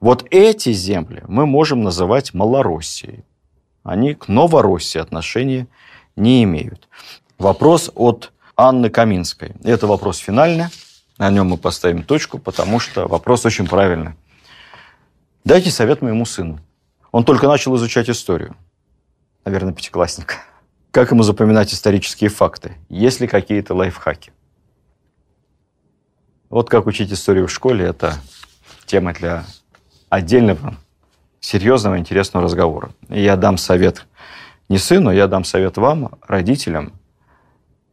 Вот 0.00 0.26
эти 0.30 0.72
земли 0.72 1.22
мы 1.26 1.46
можем 1.46 1.82
называть 1.82 2.34
Малороссией. 2.34 3.24
Они 3.82 4.14
к 4.14 4.28
Новороссии 4.28 4.98
отношения 4.98 5.66
не 6.16 6.44
имеют. 6.44 6.88
Вопрос 7.38 7.90
от 7.94 8.32
Анны 8.60 8.90
Каминской. 8.90 9.52
Это 9.62 9.86
вопрос 9.86 10.18
финальный. 10.18 10.66
На 11.16 11.30
нем 11.30 11.46
мы 11.46 11.56
поставим 11.56 12.02
точку, 12.02 12.38
потому 12.38 12.80
что 12.80 13.06
вопрос 13.06 13.46
очень 13.46 13.68
правильный. 13.68 14.14
Дайте 15.44 15.70
совет 15.70 16.02
моему 16.02 16.26
сыну. 16.26 16.58
Он 17.12 17.24
только 17.24 17.46
начал 17.46 17.76
изучать 17.76 18.10
историю. 18.10 18.56
Наверное, 19.44 19.72
пятиклассник. 19.72 20.38
Как 20.90 21.12
ему 21.12 21.22
запоминать 21.22 21.72
исторические 21.72 22.30
факты? 22.30 22.76
Есть 22.88 23.20
ли 23.20 23.28
какие-то 23.28 23.74
лайфхаки? 23.74 24.32
Вот 26.50 26.68
как 26.68 26.86
учить 26.86 27.12
историю 27.12 27.46
в 27.46 27.52
школе– 27.52 27.84
это 27.86 28.16
тема 28.86 29.12
для 29.12 29.44
отдельного 30.08 30.74
серьезного, 31.38 31.96
интересного 31.96 32.46
разговора. 32.46 32.90
Я 33.08 33.36
дам 33.36 33.56
совет 33.56 34.04
не 34.68 34.78
сыну, 34.78 35.12
я 35.12 35.28
дам 35.28 35.44
совет 35.44 35.76
вам, 35.76 36.18
родителям, 36.26 36.97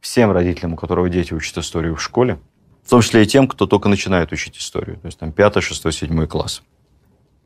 всем 0.06 0.30
родителям, 0.30 0.74
у 0.74 0.76
которых 0.76 1.10
дети 1.10 1.34
учат 1.34 1.58
историю 1.58 1.96
в 1.96 2.02
школе, 2.02 2.38
в 2.84 2.90
том 2.90 3.02
числе 3.02 3.24
и 3.24 3.26
тем, 3.26 3.48
кто 3.48 3.66
только 3.66 3.88
начинает 3.88 4.32
учить 4.32 4.56
историю, 4.56 4.98
то 4.98 5.06
есть 5.06 5.18
там 5.18 5.32
5, 5.32 5.62
6, 5.62 5.92
7 5.92 6.26
класс. 6.26 6.62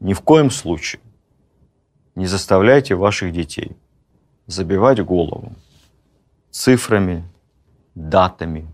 Ни 0.01 0.13
в 0.13 0.21
коем 0.21 0.51
случае 0.51 1.01
не 2.15 2.27
заставляйте 2.27 2.95
ваших 2.95 3.33
детей 3.33 3.77
забивать 4.47 5.01
голову 5.05 5.55
цифрами, 6.51 7.25
датами, 7.95 8.67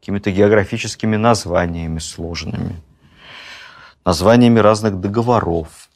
какими-то 0.00 0.30
географическими 0.30 1.16
названиями 1.16 1.98
сложными– 1.98 2.82
названиями 4.04 4.58
разных 4.58 5.00
договоров, 5.00 5.88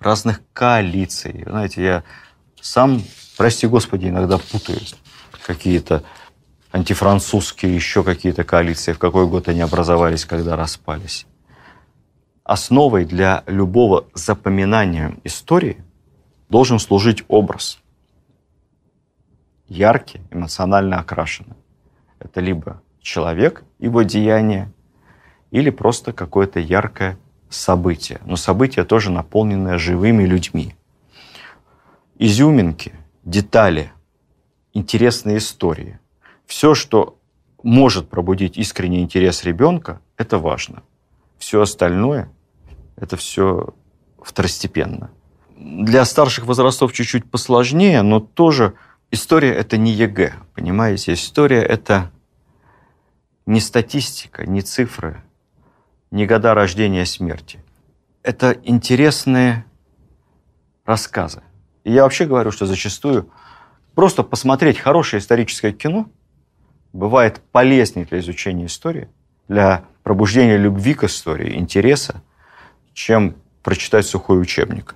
разных 0.00 0.40
коалиций. 0.52 1.44
Знаете, 1.46 1.82
я 1.82 2.04
сам, 2.60 3.02
прости 3.36 3.66
господи, 3.66 4.08
иногда 4.08 4.38
путаюсь. 4.38 4.94
Какие-то 5.44 6.02
антифранцузские 6.76 7.74
еще 7.74 8.04
какие-то 8.04 8.44
коалиции, 8.44 8.92
в 8.92 8.98
какой 8.98 9.26
год 9.26 9.48
они 9.48 9.60
образовались, 9.62 10.26
когда 10.26 10.56
распались. 10.56 11.26
Основой 12.44 13.04
для 13.06 13.42
любого 13.46 14.06
запоминания 14.14 15.16
истории 15.24 15.82
должен 16.48 16.78
служить 16.78 17.24
образ. 17.28 17.78
Яркий, 19.68 20.20
эмоционально 20.30 21.00
окрашенный. 21.00 21.56
Это 22.20 22.40
либо 22.40 22.82
человек, 23.00 23.64
его 23.78 24.02
деяние, 24.02 24.70
или 25.50 25.70
просто 25.70 26.12
какое-то 26.12 26.60
яркое 26.60 27.18
событие, 27.48 28.20
но 28.26 28.36
событие 28.36 28.84
тоже 28.84 29.10
наполненное 29.10 29.78
живыми 29.78 30.24
людьми. 30.24 30.76
Изюминки, 32.18 32.92
детали, 33.24 33.90
интересные 34.74 35.38
истории. 35.38 35.98
Все, 36.46 36.74
что 36.74 37.18
может 37.62 38.08
пробудить 38.08 38.56
искренний 38.56 39.00
интерес 39.00 39.44
ребенка, 39.44 40.00
это 40.16 40.38
важно. 40.38 40.82
Все 41.38 41.60
остальное, 41.60 42.30
это 42.96 43.16
все 43.16 43.74
второстепенно. 44.22 45.10
Для 45.56 46.04
старших 46.04 46.44
возрастов 46.46 46.92
чуть-чуть 46.92 47.30
посложнее, 47.30 48.02
но 48.02 48.20
тоже 48.20 48.74
история– 49.10 49.52
это 49.54 49.76
не 49.76 49.92
ЕГЭ, 49.92 50.34
понимаете? 50.54 51.14
История– 51.14 51.62
это 51.62 52.10
не 53.46 53.60
статистика, 53.60 54.46
не 54.46 54.62
цифры, 54.62 55.22
не 56.10 56.26
года 56.26 56.54
рождения 56.54 57.02
и 57.02 57.06
смерти. 57.06 57.62
Это 58.22 58.56
интересные 58.64 59.64
рассказы. 60.84 61.42
И 61.84 61.92
я 61.92 62.02
вообще 62.02 62.26
говорю, 62.26 62.50
что 62.50 62.66
зачастую 62.66 63.30
Просто 63.96 64.22
посмотреть 64.22 64.78
хорошее 64.78 65.22
историческое 65.22 65.72
кино 65.72 66.10
бывает 66.96 67.40
полезнее 67.52 68.06
для 68.06 68.18
изучения 68.20 68.66
истории, 68.66 69.08
для 69.48 69.84
пробуждения 70.02 70.56
любви 70.56 70.94
к 70.94 71.04
истории, 71.04 71.56
интереса, 71.56 72.22
чем 72.94 73.36
прочитать 73.62 74.06
сухой 74.06 74.40
учебник. 74.40 74.94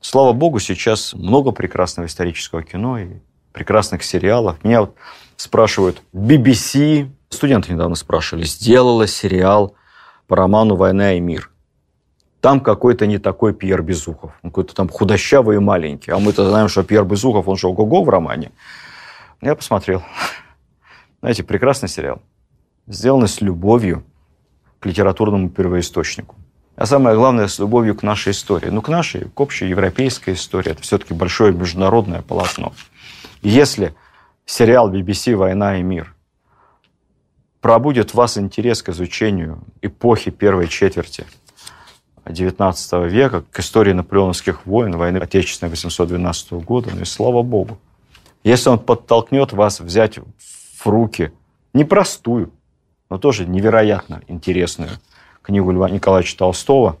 Слава 0.00 0.32
богу, 0.32 0.58
сейчас 0.58 1.12
много 1.12 1.50
прекрасного 1.52 2.06
исторического 2.06 2.62
кино 2.62 2.98
и 2.98 3.08
прекрасных 3.52 4.02
сериалов. 4.02 4.64
Меня 4.64 4.82
вот 4.82 4.96
спрашивают, 5.36 6.02
BBC, 6.14 7.10
студенты 7.28 7.72
недавно 7.72 7.96
спрашивали, 7.96 8.44
сделала 8.44 9.06
сериал 9.06 9.74
по 10.26 10.36
роману 10.36 10.76
«Война 10.76 11.14
и 11.14 11.20
мир». 11.20 11.50
Там 12.40 12.60
какой-то 12.60 13.06
не 13.06 13.18
такой 13.18 13.52
Пьер 13.52 13.82
Безухов. 13.82 14.32
Он 14.42 14.50
какой-то 14.50 14.74
там 14.74 14.88
худощавый 14.88 15.56
и 15.56 15.58
маленький. 15.58 16.10
А 16.10 16.18
мы-то 16.18 16.48
знаем, 16.48 16.68
что 16.68 16.82
Пьер 16.82 17.04
Безухов, 17.04 17.46
он 17.48 17.58
же 17.58 17.66
ого-го 17.66 18.02
в 18.02 18.08
романе. 18.08 18.52
Я 19.42 19.54
посмотрел. 19.54 20.02
Знаете, 21.20 21.42
прекрасный 21.42 21.88
сериал. 21.88 22.22
Сделанный 22.86 23.28
с 23.28 23.40
любовью 23.40 24.04
к 24.78 24.86
литературному 24.86 25.50
первоисточнику. 25.50 26.36
А 26.76 26.86
самое 26.86 27.14
главное, 27.14 27.46
с 27.46 27.58
любовью 27.58 27.94
к 27.94 28.02
нашей 28.02 28.32
истории. 28.32 28.70
Ну, 28.70 28.80
к 28.80 28.88
нашей, 28.88 29.28
к 29.28 29.38
общей 29.38 29.68
европейской 29.68 30.32
истории. 30.32 30.70
Это 30.70 30.82
все-таки 30.82 31.12
большое 31.12 31.52
международное 31.52 32.22
полотно. 32.22 32.72
Если 33.42 33.94
сериал 34.46 34.92
BBC 34.92 35.36
«Война 35.36 35.78
и 35.78 35.82
мир» 35.82 36.14
пробудет 37.60 38.10
в 38.10 38.14
вас 38.14 38.38
интерес 38.38 38.82
к 38.82 38.88
изучению 38.88 39.62
эпохи 39.82 40.30
первой 40.30 40.68
четверти 40.68 41.26
XIX 42.24 43.08
века, 43.08 43.44
к 43.50 43.60
истории 43.60 43.92
наполеоновских 43.92 44.64
войн, 44.64 44.96
войны 44.96 45.18
Отечественной 45.18 45.70
812 45.70 46.52
года, 46.52 46.90
ну 46.94 47.02
и 47.02 47.04
слава 47.04 47.42
богу. 47.42 47.78
Если 48.42 48.70
он 48.70 48.78
подтолкнет 48.78 49.52
вас 49.52 49.80
взять 49.80 50.18
в 50.84 50.86
руки 50.88 51.32
непростую, 51.74 52.52
но 53.10 53.18
тоже 53.18 53.46
невероятно 53.46 54.22
интересную 54.28 54.90
книгу 55.42 55.70
Льва 55.70 55.90
Николаевича 55.90 56.38
Толстого, 56.38 56.96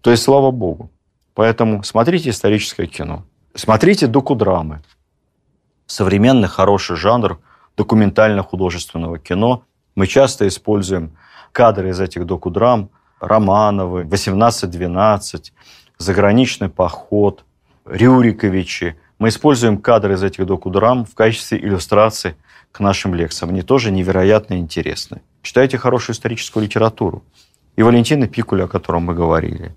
то 0.00 0.10
есть 0.10 0.22
слава 0.22 0.50
богу. 0.50 0.90
Поэтому 1.34 1.82
смотрите 1.82 2.30
историческое 2.30 2.86
кино. 2.86 3.24
Смотрите 3.54 4.06
докудрамы. 4.06 4.82
Современный 5.86 6.48
хороший 6.48 6.96
жанр 6.96 7.40
документально-художественного 7.76 9.18
кино. 9.18 9.64
Мы 9.94 10.06
часто 10.06 10.46
используем 10.46 11.16
кадры 11.52 11.90
из 11.90 12.00
этих 12.00 12.26
докудрам, 12.26 12.90
Романовы, 13.20 14.00
1812, 14.00 15.52
заграничный 15.98 16.68
поход, 16.68 17.44
Рюриковичи. 17.86 18.96
Мы 19.18 19.28
используем 19.28 19.78
кадры 19.78 20.14
из 20.14 20.22
этих 20.22 20.44
докудрам 20.46 21.04
в 21.04 21.14
качестве 21.14 21.58
иллюстрации 21.58 22.36
к 22.72 22.80
нашим 22.80 23.14
лекциям. 23.14 23.50
Они 23.50 23.62
тоже 23.62 23.90
невероятно 23.90 24.54
интересны. 24.54 25.22
Читайте 25.42 25.78
хорошую 25.78 26.14
историческую 26.14 26.64
литературу. 26.64 27.22
И 27.76 27.82
Валентина 27.82 28.26
Пикуля, 28.26 28.64
о 28.64 28.68
котором 28.68 29.04
мы 29.04 29.14
говорили, 29.14 29.74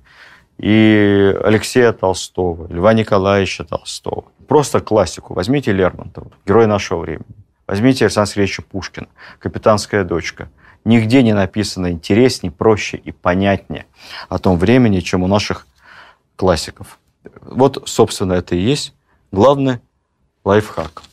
и 0.58 1.36
Алексея 1.44 1.94
Толстого, 1.94 2.72
Льва 2.72 2.94
Николаевича 2.94 3.64
Толстого. 3.64 4.26
Просто 4.48 4.80
классику. 4.80 5.36
Возьмите 5.36 5.72
Лермонтова, 5.72 6.32
герой 6.46 6.66
нашего 6.66 7.00
времени. 7.00 7.26
Возьмите 7.68 8.06
Александра 8.06 8.32
Сергеевича 8.32 8.64
Пушкина, 8.64 9.08
«Капитанская 9.40 10.04
дочка». 10.04 10.50
Нигде 10.86 11.22
не 11.22 11.34
написано 11.34 11.92
интереснее, 11.92 12.52
проще 12.52 12.98
и 12.98 13.12
понятнее 13.12 13.86
о 14.30 14.40
том 14.40 14.58
времени, 14.58 15.02
чем 15.02 15.22
у 15.22 15.28
наших 15.28 15.68
классиков. 16.38 16.98
Вот, 17.42 17.84
собственно, 17.86 18.34
это 18.34 18.56
и 18.56 18.60
есть 18.60 18.94
главный 19.32 19.80
лайфхак. 20.44 21.04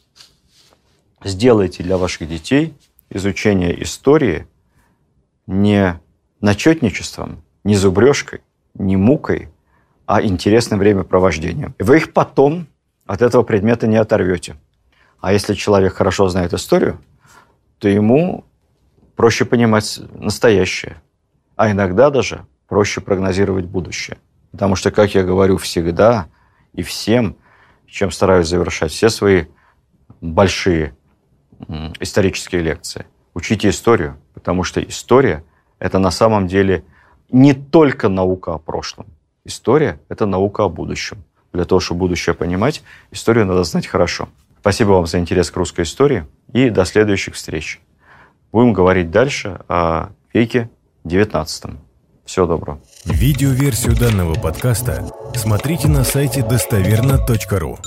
Сделайте 1.24 1.82
для 1.82 1.96
ваших 1.96 2.28
детей 2.28 2.74
изучение 3.10 3.82
истории 3.82 4.46
не 5.46 6.00
начетничеством, 6.40 7.42
не 7.64 7.76
зубрежкой, 7.76 8.40
не 8.74 8.96
мукой, 8.96 9.48
а 10.06 10.22
интересным 10.22 10.78
времяпровождением. 10.78 11.74
Вы 11.78 11.98
их 11.98 12.12
потом 12.12 12.66
от 13.06 13.22
этого 13.22 13.42
предмета 13.42 13.86
не 13.86 13.96
оторвете. 13.96 14.56
А 15.20 15.32
если 15.32 15.54
человек 15.54 15.94
хорошо 15.94 16.28
знает 16.28 16.52
историю, 16.52 17.00
то 17.78 17.88
ему 17.88 18.44
проще 19.16 19.44
понимать 19.44 20.00
настоящее, 20.12 21.00
а 21.56 21.70
иногда 21.70 22.10
даже 22.10 22.46
проще 22.68 23.00
прогнозировать 23.00 23.64
будущее. 23.64 24.18
Потому 24.52 24.76
что, 24.76 24.90
как 24.90 25.14
я 25.14 25.22
говорю 25.22 25.56
всегда 25.56 26.28
и 26.72 26.82
всем, 26.82 27.36
чем 27.94 28.10
стараюсь 28.10 28.48
завершать 28.48 28.90
все 28.90 29.08
свои 29.08 29.44
большие 30.20 30.96
исторические 32.00 32.60
лекции, 32.60 33.06
учите 33.34 33.68
историю, 33.68 34.16
потому 34.34 34.64
что 34.64 34.82
история– 34.82 35.44
это 35.78 36.00
на 36.00 36.10
самом 36.10 36.48
деле 36.48 36.84
не 37.30 37.54
только 37.54 38.08
наука 38.08 38.54
о 38.54 38.58
прошлом. 38.58 39.06
История– 39.44 40.00
это 40.08 40.26
наука 40.26 40.64
о 40.64 40.68
будущем. 40.68 41.22
Для 41.52 41.64
того, 41.64 41.78
чтобы 41.78 42.00
будущее 42.00 42.34
понимать, 42.34 42.82
историю 43.12 43.46
надо 43.46 43.62
знать 43.62 43.86
хорошо. 43.86 44.28
Спасибо 44.60 44.90
вам 44.90 45.06
за 45.06 45.20
интерес 45.20 45.52
к 45.52 45.56
русской 45.56 45.82
истории 45.82 46.26
и 46.52 46.70
до 46.70 46.84
следующих 46.84 47.34
встреч. 47.34 47.80
Будем 48.50 48.72
говорить 48.72 49.12
дальше 49.12 49.60
о 49.68 50.08
веке 50.32 50.68
XIX. 51.04 51.76
Всего 52.24 52.46
доброго. 52.46 52.80
Видеоверсию 53.04 53.96
данного 53.96 54.34
подкаста 54.34 55.04
смотрите 55.34 55.88
на 55.88 56.04
сайте 56.04 56.42
достоверно.ру. 56.42 57.78